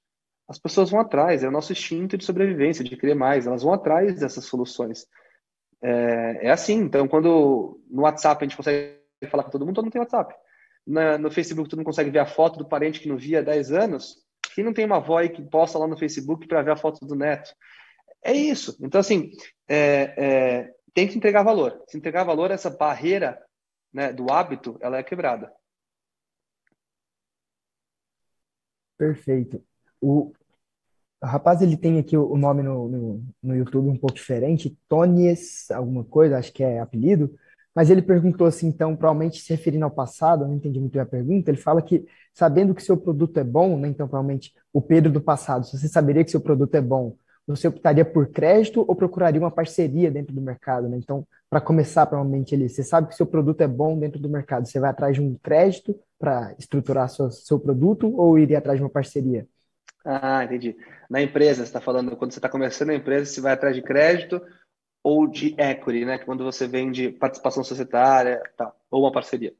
as 0.48 0.58
pessoas 0.58 0.90
vão 0.90 0.98
atrás. 0.98 1.44
É 1.44 1.48
o 1.48 1.52
nosso 1.52 1.70
instinto 1.70 2.18
de 2.18 2.24
sobrevivência, 2.24 2.82
de 2.82 2.96
querer 2.96 3.14
mais. 3.14 3.46
Elas 3.46 3.62
vão 3.62 3.72
atrás 3.72 4.18
dessas 4.18 4.44
soluções. 4.44 5.06
É, 5.86 6.46
é, 6.46 6.50
assim, 6.50 6.76
então 6.76 7.06
quando 7.06 7.78
no 7.90 8.02
WhatsApp 8.04 8.42
a 8.42 8.48
gente 8.48 8.56
consegue 8.56 8.98
falar 9.30 9.44
com 9.44 9.50
todo 9.50 9.66
mundo, 9.66 9.74
todo 9.74 9.84
mundo 9.84 9.92
tem 9.92 10.00
WhatsApp. 10.00 10.34
Na, 10.86 11.18
no 11.18 11.30
Facebook 11.30 11.68
todo 11.68 11.78
mundo 11.78 11.86
consegue 11.86 12.08
ver 12.08 12.20
a 12.20 12.26
foto 12.26 12.58
do 12.58 12.66
parente 12.66 13.00
que 13.00 13.08
não 13.08 13.18
via 13.18 13.40
há 13.40 13.42
10 13.42 13.70
anos. 13.70 14.16
Quem 14.54 14.64
não 14.64 14.72
tem 14.72 14.86
uma 14.86 14.96
avó 14.96 15.20
que 15.28 15.42
posta 15.42 15.78
lá 15.78 15.86
no 15.86 15.98
Facebook 15.98 16.48
para 16.48 16.62
ver 16.62 16.70
a 16.70 16.76
foto 16.76 17.04
do 17.04 17.14
neto? 17.14 17.54
É 18.24 18.32
isso. 18.32 18.78
Então, 18.80 18.98
assim, 18.98 19.30
é, 19.68 20.14
é, 20.16 20.74
tem 20.94 21.06
que 21.06 21.18
entregar 21.18 21.42
valor. 21.42 21.82
Se 21.86 21.98
entregar 21.98 22.24
valor, 22.24 22.50
essa 22.50 22.70
barreira 22.70 23.38
né, 23.92 24.10
do 24.10 24.32
hábito, 24.32 24.78
ela 24.80 24.96
é 24.96 25.02
quebrada. 25.02 25.52
Perfeito. 28.96 29.62
O, 30.00 30.32
o 31.24 31.26
rapaz, 31.26 31.62
ele 31.62 31.76
tem 31.76 31.98
aqui 31.98 32.16
o 32.16 32.36
nome 32.36 32.62
no, 32.62 32.88
no, 32.88 33.24
no 33.42 33.56
YouTube 33.56 33.88
um 33.88 33.96
pouco 33.96 34.14
diferente, 34.14 34.76
Tonies, 34.88 35.70
alguma 35.70 36.04
coisa, 36.04 36.36
acho 36.36 36.52
que 36.52 36.62
é 36.62 36.80
apelido, 36.80 37.34
mas 37.74 37.88
ele 37.88 38.02
perguntou 38.02 38.46
assim, 38.46 38.68
então, 38.68 38.94
provavelmente 38.94 39.40
se 39.40 39.50
referindo 39.50 39.86
ao 39.86 39.90
passado, 39.90 40.46
não 40.46 40.54
entendi 40.54 40.78
muito 40.78 40.92
bem 40.92 41.00
a 41.00 41.06
pergunta, 41.06 41.50
ele 41.50 41.56
fala 41.56 41.80
que, 41.80 42.04
sabendo 42.32 42.74
que 42.74 42.82
seu 42.82 42.96
produto 42.96 43.38
é 43.38 43.44
bom, 43.44 43.78
né, 43.78 43.88
então, 43.88 44.06
provavelmente, 44.06 44.52
o 44.72 44.82
Pedro 44.82 45.10
do 45.10 45.20
passado, 45.20 45.64
se 45.66 45.78
você 45.78 45.88
saberia 45.88 46.22
que 46.22 46.30
seu 46.30 46.40
produto 46.42 46.74
é 46.74 46.80
bom, 46.82 47.16
você 47.46 47.68
optaria 47.68 48.04
por 48.04 48.28
crédito 48.28 48.84
ou 48.86 48.94
procuraria 48.94 49.40
uma 49.40 49.50
parceria 49.50 50.10
dentro 50.10 50.34
do 50.34 50.40
mercado, 50.40 50.88
né? 50.88 50.96
Então, 50.96 51.26
para 51.50 51.60
começar, 51.60 52.06
provavelmente, 52.06 52.54
ele, 52.54 52.70
você 52.70 52.82
sabe 52.82 53.08
que 53.08 53.14
seu 53.14 53.26
produto 53.26 53.60
é 53.60 53.68
bom 53.68 53.98
dentro 53.98 54.18
do 54.18 54.30
mercado, 54.30 54.66
você 54.66 54.80
vai 54.80 54.90
atrás 54.90 55.16
de 55.16 55.22
um 55.22 55.36
crédito 55.42 55.94
para 56.18 56.54
estruturar 56.58 57.08
seu, 57.10 57.30
seu 57.30 57.60
produto 57.60 58.10
ou 58.16 58.38
iria 58.38 58.56
atrás 58.58 58.78
de 58.78 58.82
uma 58.82 58.90
parceria? 58.90 59.46
Ah, 60.04 60.44
entendi. 60.44 60.76
Na 61.08 61.22
empresa, 61.22 61.62
você 61.62 61.68
está 61.68 61.80
falando, 61.80 62.14
quando 62.16 62.32
você 62.32 62.38
está 62.38 62.48
começando 62.48 62.90
a 62.90 62.94
empresa, 62.94 63.24
você 63.30 63.40
vai 63.40 63.52
atrás 63.52 63.74
de 63.74 63.82
crédito 63.82 64.40
ou 65.02 65.26
de 65.26 65.54
equity, 65.58 66.04
né? 66.04 66.14
É 66.14 66.18
quando 66.18 66.44
você 66.44 66.66
vende 66.66 67.10
participação 67.10 67.64
societária, 67.64 68.42
tal, 68.56 68.78
ou 68.90 69.02
uma 69.02 69.12
parceria. 69.12 69.54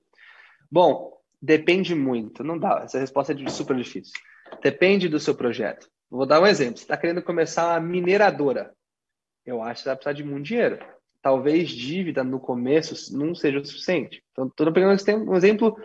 Bom, 0.71 1.19
depende 1.41 1.95
muito. 1.95 2.45
Não 2.45 2.59
dá. 2.59 2.83
Essa 2.85 2.99
resposta 2.99 3.33
é 3.33 3.49
super 3.49 3.77
difícil. 3.77 4.13
Depende 4.63 5.09
do 5.09 5.21
seu 5.21 5.35
projeto. 5.35 5.89
Vou 6.11 6.27
dar 6.27 6.41
um 6.41 6.47
exemplo. 6.47 6.79
Você 6.79 6.85
está 6.85 6.97
querendo 6.97 7.23
começar 7.23 7.71
uma 7.71 7.81
mineradora. 7.81 8.75
Eu 9.45 9.63
acho 9.63 9.81
que 9.81 9.83
você 9.83 9.89
vai 9.91 9.97
precisar 9.97 10.13
de 10.13 10.25
muito 10.25 10.47
dinheiro. 10.47 10.79
Talvez 11.21 11.71
dívida 11.71 12.23
no 12.23 12.39
começo 12.39 13.17
não 13.17 13.35
seja 13.35 13.59
o 13.59 13.65
suficiente. 13.65 14.23
Então, 14.33 14.47
estou 14.47 14.73
pegando 14.73 14.99
um 15.27 15.35
exemplo 15.35 15.77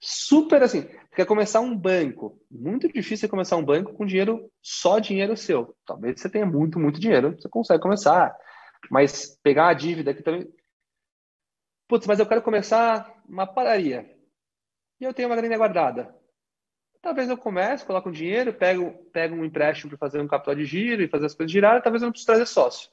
super 0.00 0.62
assim. 0.62 0.88
Quer 1.18 1.26
começar 1.26 1.58
um 1.58 1.76
banco. 1.76 2.40
Muito 2.48 2.86
difícil 2.92 3.28
começar 3.28 3.56
um 3.56 3.64
banco 3.64 3.92
com 3.92 4.06
dinheiro, 4.06 4.48
só 4.62 5.00
dinheiro 5.00 5.36
seu. 5.36 5.76
Talvez 5.84 6.20
você 6.20 6.30
tenha 6.30 6.46
muito, 6.46 6.78
muito 6.78 7.00
dinheiro, 7.00 7.34
você 7.36 7.48
consegue 7.48 7.82
começar. 7.82 8.32
Mas 8.88 9.36
pegar 9.42 9.66
a 9.66 9.74
dívida 9.74 10.12
aqui 10.12 10.22
também. 10.22 10.48
Putz, 11.88 12.06
mas 12.06 12.20
eu 12.20 12.26
quero 12.26 12.40
começar 12.40 13.20
uma 13.28 13.48
padaria. 13.48 14.08
E 15.00 15.04
eu 15.04 15.12
tenho 15.12 15.28
uma 15.28 15.34
grana 15.34 15.56
guardada. 15.56 16.14
Talvez 17.02 17.28
eu 17.28 17.36
comece, 17.36 17.84
coloco 17.84 18.10
um 18.10 18.12
dinheiro, 18.12 18.54
pego, 18.54 18.92
pego 19.12 19.34
um 19.34 19.44
empréstimo 19.44 19.90
para 19.90 19.98
fazer 19.98 20.20
um 20.20 20.28
capital 20.28 20.54
de 20.54 20.64
giro 20.64 21.02
e 21.02 21.08
fazer 21.08 21.26
as 21.26 21.34
coisas 21.34 21.50
girarem, 21.50 21.82
talvez 21.82 22.00
eu 22.00 22.06
não 22.06 22.12
precise 22.12 22.26
trazer 22.26 22.46
sócio. 22.46 22.90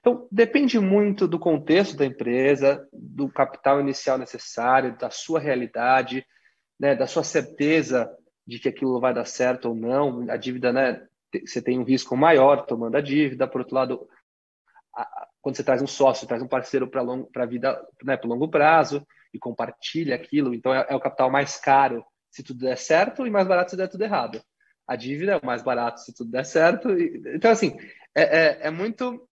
Então, 0.00 0.26
depende 0.32 0.80
muito 0.80 1.28
do 1.28 1.38
contexto 1.38 1.96
da 1.96 2.04
empresa, 2.04 2.88
do 2.92 3.28
capital 3.28 3.80
inicial 3.80 4.18
necessário, 4.18 4.98
da 4.98 5.10
sua 5.10 5.38
realidade, 5.38 6.26
né, 6.78 6.94
da 6.94 7.06
sua 7.06 7.22
certeza 7.22 8.10
de 8.46 8.58
que 8.58 8.68
aquilo 8.68 9.00
vai 9.00 9.14
dar 9.14 9.24
certo 9.24 9.68
ou 9.70 9.74
não. 9.74 10.30
A 10.30 10.36
dívida, 10.36 10.72
né, 10.72 11.06
você 11.44 11.62
tem 11.62 11.78
um 11.78 11.84
risco 11.84 12.16
maior 12.16 12.66
tomando 12.66 12.96
a 12.96 13.00
dívida. 13.00 13.46
Por 13.46 13.60
outro 13.60 13.74
lado, 13.74 14.08
a, 14.94 15.28
quando 15.40 15.56
você 15.56 15.64
traz 15.64 15.82
um 15.82 15.86
sócio, 15.86 16.26
traz 16.26 16.42
um 16.42 16.48
parceiro 16.48 16.88
para 16.88 17.02
longo, 17.02 17.30
para 17.30 17.46
vida, 17.46 17.80
né, 18.04 18.16
para 18.16 18.28
longo 18.28 18.48
prazo 18.48 19.06
e 19.32 19.38
compartilha 19.38 20.14
aquilo, 20.14 20.54
então 20.54 20.74
é, 20.74 20.86
é, 20.90 20.94
o 20.94 21.00
capital 21.00 21.30
mais 21.30 21.56
caro 21.58 22.04
se 22.30 22.42
tudo 22.42 22.60
der 22.60 22.76
certo 22.76 23.26
e 23.26 23.30
mais 23.30 23.46
barato 23.46 23.70
se 23.70 23.76
der 23.76 23.88
tudo 23.88 24.04
errado. 24.04 24.42
A 24.86 24.96
dívida 24.96 25.32
é 25.32 25.36
o 25.36 25.46
mais 25.46 25.62
barato 25.62 26.00
se 26.00 26.14
tudo 26.14 26.30
der 26.30 26.44
certo. 26.44 26.90
E, 26.90 27.22
então, 27.34 27.50
assim, 27.50 27.76
é, 28.14 28.22
é, 28.22 28.66
é 28.66 28.70
muito 28.70 29.28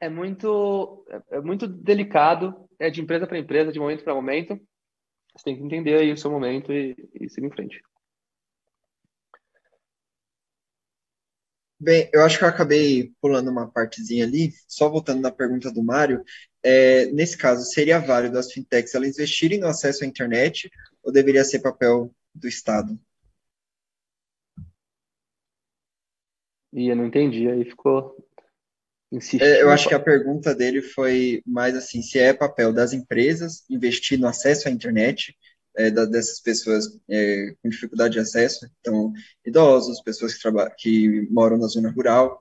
é 0.00 0.08
muito 0.08 1.06
é 1.30 1.40
muito 1.40 1.66
delicado, 1.66 2.68
é 2.78 2.90
de 2.90 3.00
empresa 3.00 3.26
para 3.26 3.38
empresa, 3.38 3.72
de 3.72 3.78
momento 3.78 4.04
para 4.04 4.14
momento. 4.14 4.60
Você 5.36 5.44
tem 5.44 5.56
que 5.56 5.64
entender 5.64 5.98
aí 5.98 6.12
o 6.12 6.16
seu 6.16 6.30
momento 6.30 6.72
e, 6.72 6.94
e 7.20 7.28
seguir 7.28 7.48
em 7.48 7.50
frente. 7.50 7.82
Bem, 11.78 12.08
eu 12.14 12.22
acho 12.22 12.38
que 12.38 12.44
eu 12.44 12.48
acabei 12.48 13.12
pulando 13.20 13.50
uma 13.50 13.70
partezinha 13.70 14.24
ali, 14.24 14.52
só 14.66 14.88
voltando 14.88 15.20
na 15.20 15.30
pergunta 15.30 15.70
do 15.70 15.82
Mário. 15.82 16.24
É, 16.62 17.06
nesse 17.06 17.36
caso, 17.36 17.64
seria 17.64 17.98
válido 17.98 18.38
as 18.38 18.52
fintechs 18.52 18.94
elas 18.94 19.10
investirem 19.10 19.58
no 19.58 19.66
acesso 19.66 20.04
à 20.04 20.06
internet 20.06 20.70
ou 21.02 21.12
deveria 21.12 21.44
ser 21.44 21.58
papel 21.60 22.14
do 22.34 22.48
Estado? 22.48 22.98
E 26.72 26.88
eu 26.88 26.96
não 26.96 27.06
entendi, 27.06 27.48
aí 27.48 27.64
ficou 27.64 28.16
é, 29.40 29.62
eu 29.62 29.70
acho 29.70 29.88
que 29.88 29.94
a 29.94 30.00
pergunta 30.00 30.54
dele 30.54 30.80
foi 30.80 31.42
mais 31.46 31.76
assim, 31.76 32.02
se 32.02 32.18
é 32.18 32.32
papel 32.32 32.72
das 32.72 32.92
empresas 32.92 33.64
investir 33.68 34.18
no 34.18 34.26
acesso 34.26 34.68
à 34.68 34.70
internet 34.70 35.36
é, 35.76 35.90
da, 35.90 36.04
dessas 36.04 36.40
pessoas 36.40 36.86
é, 37.10 37.54
com 37.62 37.68
dificuldade 37.68 38.14
de 38.14 38.20
acesso, 38.20 38.68
então 38.80 39.12
idosos, 39.44 40.00
pessoas 40.02 40.34
que, 40.34 40.40
trabalham, 40.40 40.72
que 40.76 41.28
moram 41.30 41.58
na 41.58 41.66
zona 41.66 41.90
rural, 41.90 42.40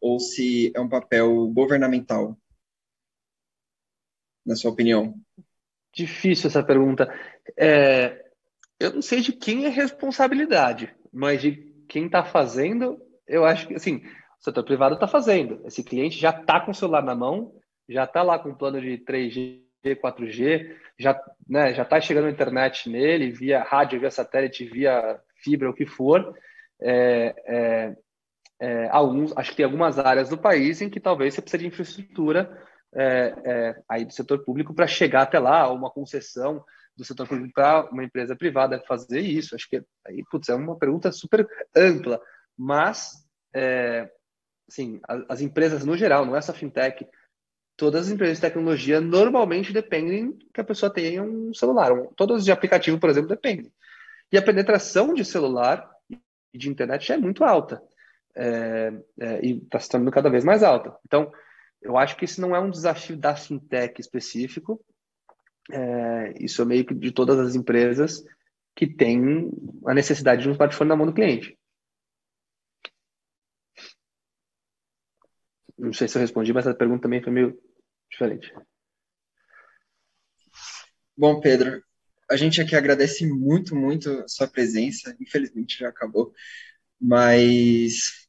ou 0.00 0.18
se 0.18 0.72
é 0.74 0.80
um 0.80 0.88
papel 0.88 1.48
governamental, 1.48 2.36
na 4.44 4.56
sua 4.56 4.72
opinião? 4.72 5.14
Difícil 5.94 6.48
essa 6.48 6.62
pergunta. 6.62 7.12
É, 7.56 8.24
eu 8.80 8.94
não 8.94 9.02
sei 9.02 9.20
de 9.20 9.32
quem 9.32 9.66
é 9.66 9.68
responsabilidade, 9.68 10.92
mas 11.12 11.40
de 11.40 11.72
quem 11.88 12.06
está 12.06 12.24
fazendo, 12.24 13.00
eu 13.28 13.44
acho 13.44 13.68
que 13.68 13.74
assim 13.74 14.02
o 14.42 14.44
setor 14.44 14.64
privado 14.64 14.94
está 14.94 15.06
fazendo. 15.06 15.62
Esse 15.64 15.84
cliente 15.84 16.18
já 16.18 16.30
está 16.30 16.60
com 16.60 16.72
o 16.72 16.74
celular 16.74 17.02
na 17.02 17.14
mão, 17.14 17.54
já 17.88 18.02
está 18.02 18.24
lá 18.24 18.40
com 18.40 18.50
o 18.50 18.56
plano 18.56 18.80
de 18.80 18.98
3G, 18.98 19.62
4G, 19.84 20.76
já 20.98 21.20
né, 21.48 21.72
já 21.72 21.84
está 21.84 22.00
chegando 22.00 22.26
a 22.26 22.30
internet 22.30 22.90
nele, 22.90 23.30
via 23.30 23.62
rádio, 23.62 24.00
via 24.00 24.10
satélite, 24.10 24.64
via 24.64 25.20
fibra, 25.36 25.70
o 25.70 25.74
que 25.74 25.86
for. 25.86 26.36
É, 26.80 27.34
é, 27.46 27.96
é, 28.60 28.88
alguns, 28.90 29.32
acho 29.36 29.50
que 29.50 29.56
tem 29.58 29.64
algumas 29.64 29.96
áreas 30.00 30.28
do 30.28 30.36
país 30.36 30.82
em 30.82 30.90
que 30.90 30.98
talvez 30.98 31.34
você 31.34 31.40
precise 31.40 31.62
de 31.62 31.68
infraestrutura 31.68 32.66
é, 32.94 33.34
é, 33.44 33.82
aí 33.88 34.04
do 34.04 34.12
setor 34.12 34.44
público 34.44 34.74
para 34.74 34.88
chegar 34.88 35.22
até 35.22 35.38
lá, 35.38 35.68
ou 35.68 35.76
uma 35.76 35.90
concessão 35.90 36.64
do 36.96 37.04
setor 37.04 37.28
público 37.28 37.54
para 37.54 37.88
uma 37.90 38.02
empresa 38.02 38.34
privada 38.34 38.82
fazer 38.88 39.20
isso. 39.20 39.54
Acho 39.54 39.68
que 39.68 39.84
aí, 40.04 40.24
putz, 40.28 40.48
é 40.48 40.54
uma 40.56 40.76
pergunta 40.76 41.12
super 41.12 41.46
ampla, 41.76 42.20
mas 42.58 43.24
é, 43.54 44.10
assim, 44.72 45.00
as, 45.06 45.22
as, 45.28 45.40
empresas 45.42 45.84
no 45.84 45.96
geral, 45.96 46.24
não 46.24 46.34
é 46.34 46.40
só 46.40 46.52
fintech, 46.52 47.06
todas 47.76 48.06
as 48.06 48.12
empresas 48.12 48.38
de 48.38 48.42
tecnologia 48.42 49.00
normalmente 49.00 49.72
dependem 49.72 50.36
que 50.52 50.60
a 50.60 50.64
pessoa 50.64 50.92
tenha 50.92 51.22
um 51.22 51.52
celular. 51.52 51.92
Um, 51.92 52.06
todas 52.14 52.44
de 52.44 52.50
aplicativo, 52.50 52.98
por 52.98 53.10
exemplo, 53.10 53.28
dependem. 53.28 53.70
E 54.30 54.38
a 54.38 54.42
penetração 54.42 55.12
de 55.12 55.24
celular 55.24 55.88
e 56.08 56.58
de 56.58 56.70
internet 56.70 57.12
é 57.12 57.16
muito 57.16 57.44
alta. 57.44 57.82
É, 58.34 58.92
é, 59.20 59.44
e 59.44 59.58
está 59.58 59.78
se 59.78 59.90
tornando 59.90 60.10
cada 60.10 60.30
vez 60.30 60.42
mais 60.42 60.62
alta. 60.62 60.96
Então, 61.06 61.30
eu 61.82 61.98
acho 61.98 62.16
que 62.16 62.24
isso 62.24 62.40
não 62.40 62.56
é 62.56 62.60
um 62.60 62.70
desafio 62.70 63.16
da 63.16 63.36
fintech 63.36 64.00
específico, 64.00 64.82
é, 65.70 66.34
isso 66.40 66.62
é 66.62 66.64
meio 66.64 66.84
que 66.84 66.94
de 66.94 67.12
todas 67.12 67.38
as 67.38 67.54
empresas 67.54 68.24
que 68.74 68.86
têm 68.86 69.50
a 69.86 69.92
necessidade 69.92 70.42
de 70.42 70.48
um 70.48 70.52
smartphone 70.52 70.88
na 70.88 70.96
mão 70.96 71.06
do 71.06 71.12
cliente. 71.12 71.58
Não 75.78 75.92
sei 75.92 76.08
se 76.08 76.16
eu 76.16 76.20
respondi, 76.20 76.52
mas 76.52 76.66
a 76.66 76.74
pergunta 76.74 77.02
também 77.02 77.22
foi 77.22 77.32
meio 77.32 77.58
diferente. 78.10 78.52
Bom, 81.16 81.40
Pedro, 81.40 81.82
a 82.30 82.36
gente 82.36 82.60
aqui 82.60 82.74
agradece 82.74 83.26
muito, 83.26 83.74
muito 83.74 84.24
sua 84.28 84.48
presença. 84.48 85.16
Infelizmente 85.20 85.78
já 85.78 85.88
acabou, 85.88 86.32
mas 87.00 88.28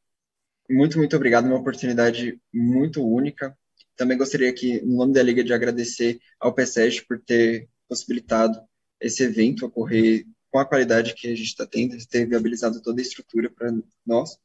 muito, 0.70 0.98
muito 0.98 1.16
obrigado. 1.16 1.46
Uma 1.46 1.60
oportunidade 1.60 2.40
muito 2.54 3.06
única. 3.06 3.58
Também 3.96 4.18
gostaria 4.18 4.50
aqui, 4.50 4.82
no 4.82 4.98
nome 4.98 5.14
da 5.14 5.24
Liga, 5.24 5.44
de 5.44 5.54
agradecer 5.54 6.20
ao 6.40 6.54
PSEG 6.54 7.06
por 7.06 7.20
ter 7.22 7.70
possibilitado 7.88 8.60
esse 9.00 9.24
evento 9.24 9.66
ocorrer 9.66 10.26
com 10.50 10.60
a 10.60 10.66
qualidade 10.66 11.14
que 11.14 11.28
a 11.28 11.36
gente 11.36 11.48
está 11.48 11.66
tendo, 11.66 11.96
ter 12.08 12.28
viabilizado 12.28 12.82
toda 12.82 13.02
a 13.02 13.04
estrutura 13.04 13.50
para 13.50 13.72
nós. 14.06 14.38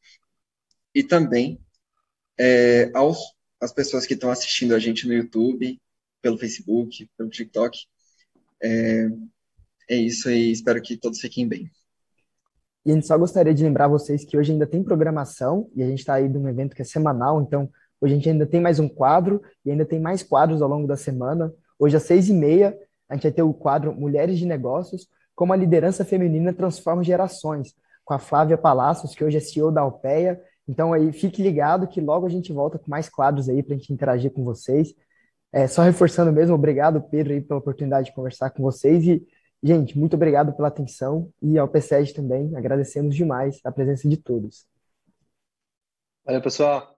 E 0.95 1.03
também 1.03 1.61
é, 2.39 2.91
aos 2.95 3.19
as 3.61 3.73
pessoas 3.73 4.07
que 4.07 4.15
estão 4.15 4.31
assistindo 4.31 4.75
a 4.75 4.79
gente 4.79 5.07
no 5.07 5.13
YouTube, 5.13 5.81
pelo 6.23 6.39
Facebook, 6.39 7.09
pelo 7.17 7.29
TikTok. 7.29 7.79
É, 8.63 9.09
é 9.91 9.97
isso 9.97 10.31
e 10.31 10.53
espero 10.53 10.81
que 10.81 10.97
todos 10.97 11.21
fiquem 11.21 11.49
bem. 11.49 11.71
E 12.85 12.91
a 12.91 12.95
gente 12.95 13.07
só 13.07 13.19
gostaria 13.19 13.53
de 13.53 13.65
lembrar 13.65 13.89
vocês 13.89 14.25
que 14.25 14.37
hoje 14.37 14.53
ainda 14.53 14.67
tem 14.67 14.83
programação 14.83 15.69
e 15.75 15.83
a 15.83 15.87
gente 15.87 15.99
está 15.99 16.15
aí 16.15 16.29
de 16.29 16.39
um 16.39 16.49
evento 16.49 16.75
que 16.75 16.83
é 16.83 16.85
semanal, 16.85 17.43
então 17.43 17.69
hoje 18.01 18.15
a 18.15 18.17
gente 18.17 18.29
ainda 18.31 18.47
tem 18.47 18.61
mais 18.61 18.79
um 18.79 18.89
quadro 18.89 19.43
e 19.65 19.71
ainda 19.71 19.85
tem 19.85 20.01
mais 20.01 20.23
quadros 20.23 20.63
ao 20.63 20.69
longo 20.69 20.87
da 20.87 20.97
semana. 20.97 21.53
Hoje 21.79 21.97
às 21.97 22.05
seis 22.05 22.29
e 22.29 22.33
meia 22.33 22.79
a 23.09 23.15
gente 23.15 23.25
vai 23.25 23.33
ter 23.33 23.43
o 23.43 23.53
quadro 23.53 23.95
Mulheres 23.95 24.39
de 24.39 24.47
Negócios, 24.47 25.09
como 25.35 25.53
a 25.53 25.57
liderança 25.57 26.05
feminina 26.05 26.53
transforma 26.53 27.03
gerações, 27.03 27.75
com 28.05 28.15
a 28.15 28.19
Flávia 28.19 28.57
Palacios, 28.57 29.15
que 29.15 29.25
hoje 29.25 29.37
é 29.37 29.41
CEO 29.41 29.71
da 29.71 29.81
Alpeia, 29.81 30.41
então 30.69 30.93
aí 30.93 31.13
fique 31.13 31.43
ligado 31.43 31.89
que 31.89 32.01
logo 32.01 32.27
a 32.27 32.29
gente 32.29 32.53
volta 32.53 32.79
com 32.79 32.91
mais 32.91 33.09
quadros 33.09 33.49
aí 33.49 33.63
para 33.63 33.75
a 33.75 33.79
gente 33.79 33.93
interagir 33.93 34.31
com 34.31 34.45
vocês. 34.45 34.95
É, 35.51 35.67
só 35.67 35.83
reforçando 35.83 36.31
mesmo, 36.31 36.55
obrigado, 36.55 37.01
Pedro, 37.01 37.33
aí, 37.33 37.41
pela 37.41 37.59
oportunidade 37.59 38.09
de 38.09 38.15
conversar 38.15 38.51
com 38.51 38.63
vocês. 38.63 39.05
E, 39.07 39.27
gente, 39.63 39.99
muito 39.99 40.15
obrigado 40.15 40.53
pela 40.53 40.69
atenção 40.69 41.31
e 41.41 41.59
ao 41.59 41.67
PSEG 41.67 42.13
também. 42.13 42.55
Agradecemos 42.55 43.17
demais 43.17 43.59
a 43.65 43.73
presença 43.73 44.09
de 44.09 44.19
todos. 44.19 44.67
Valeu, 46.25 46.43
pessoal. 46.43 46.95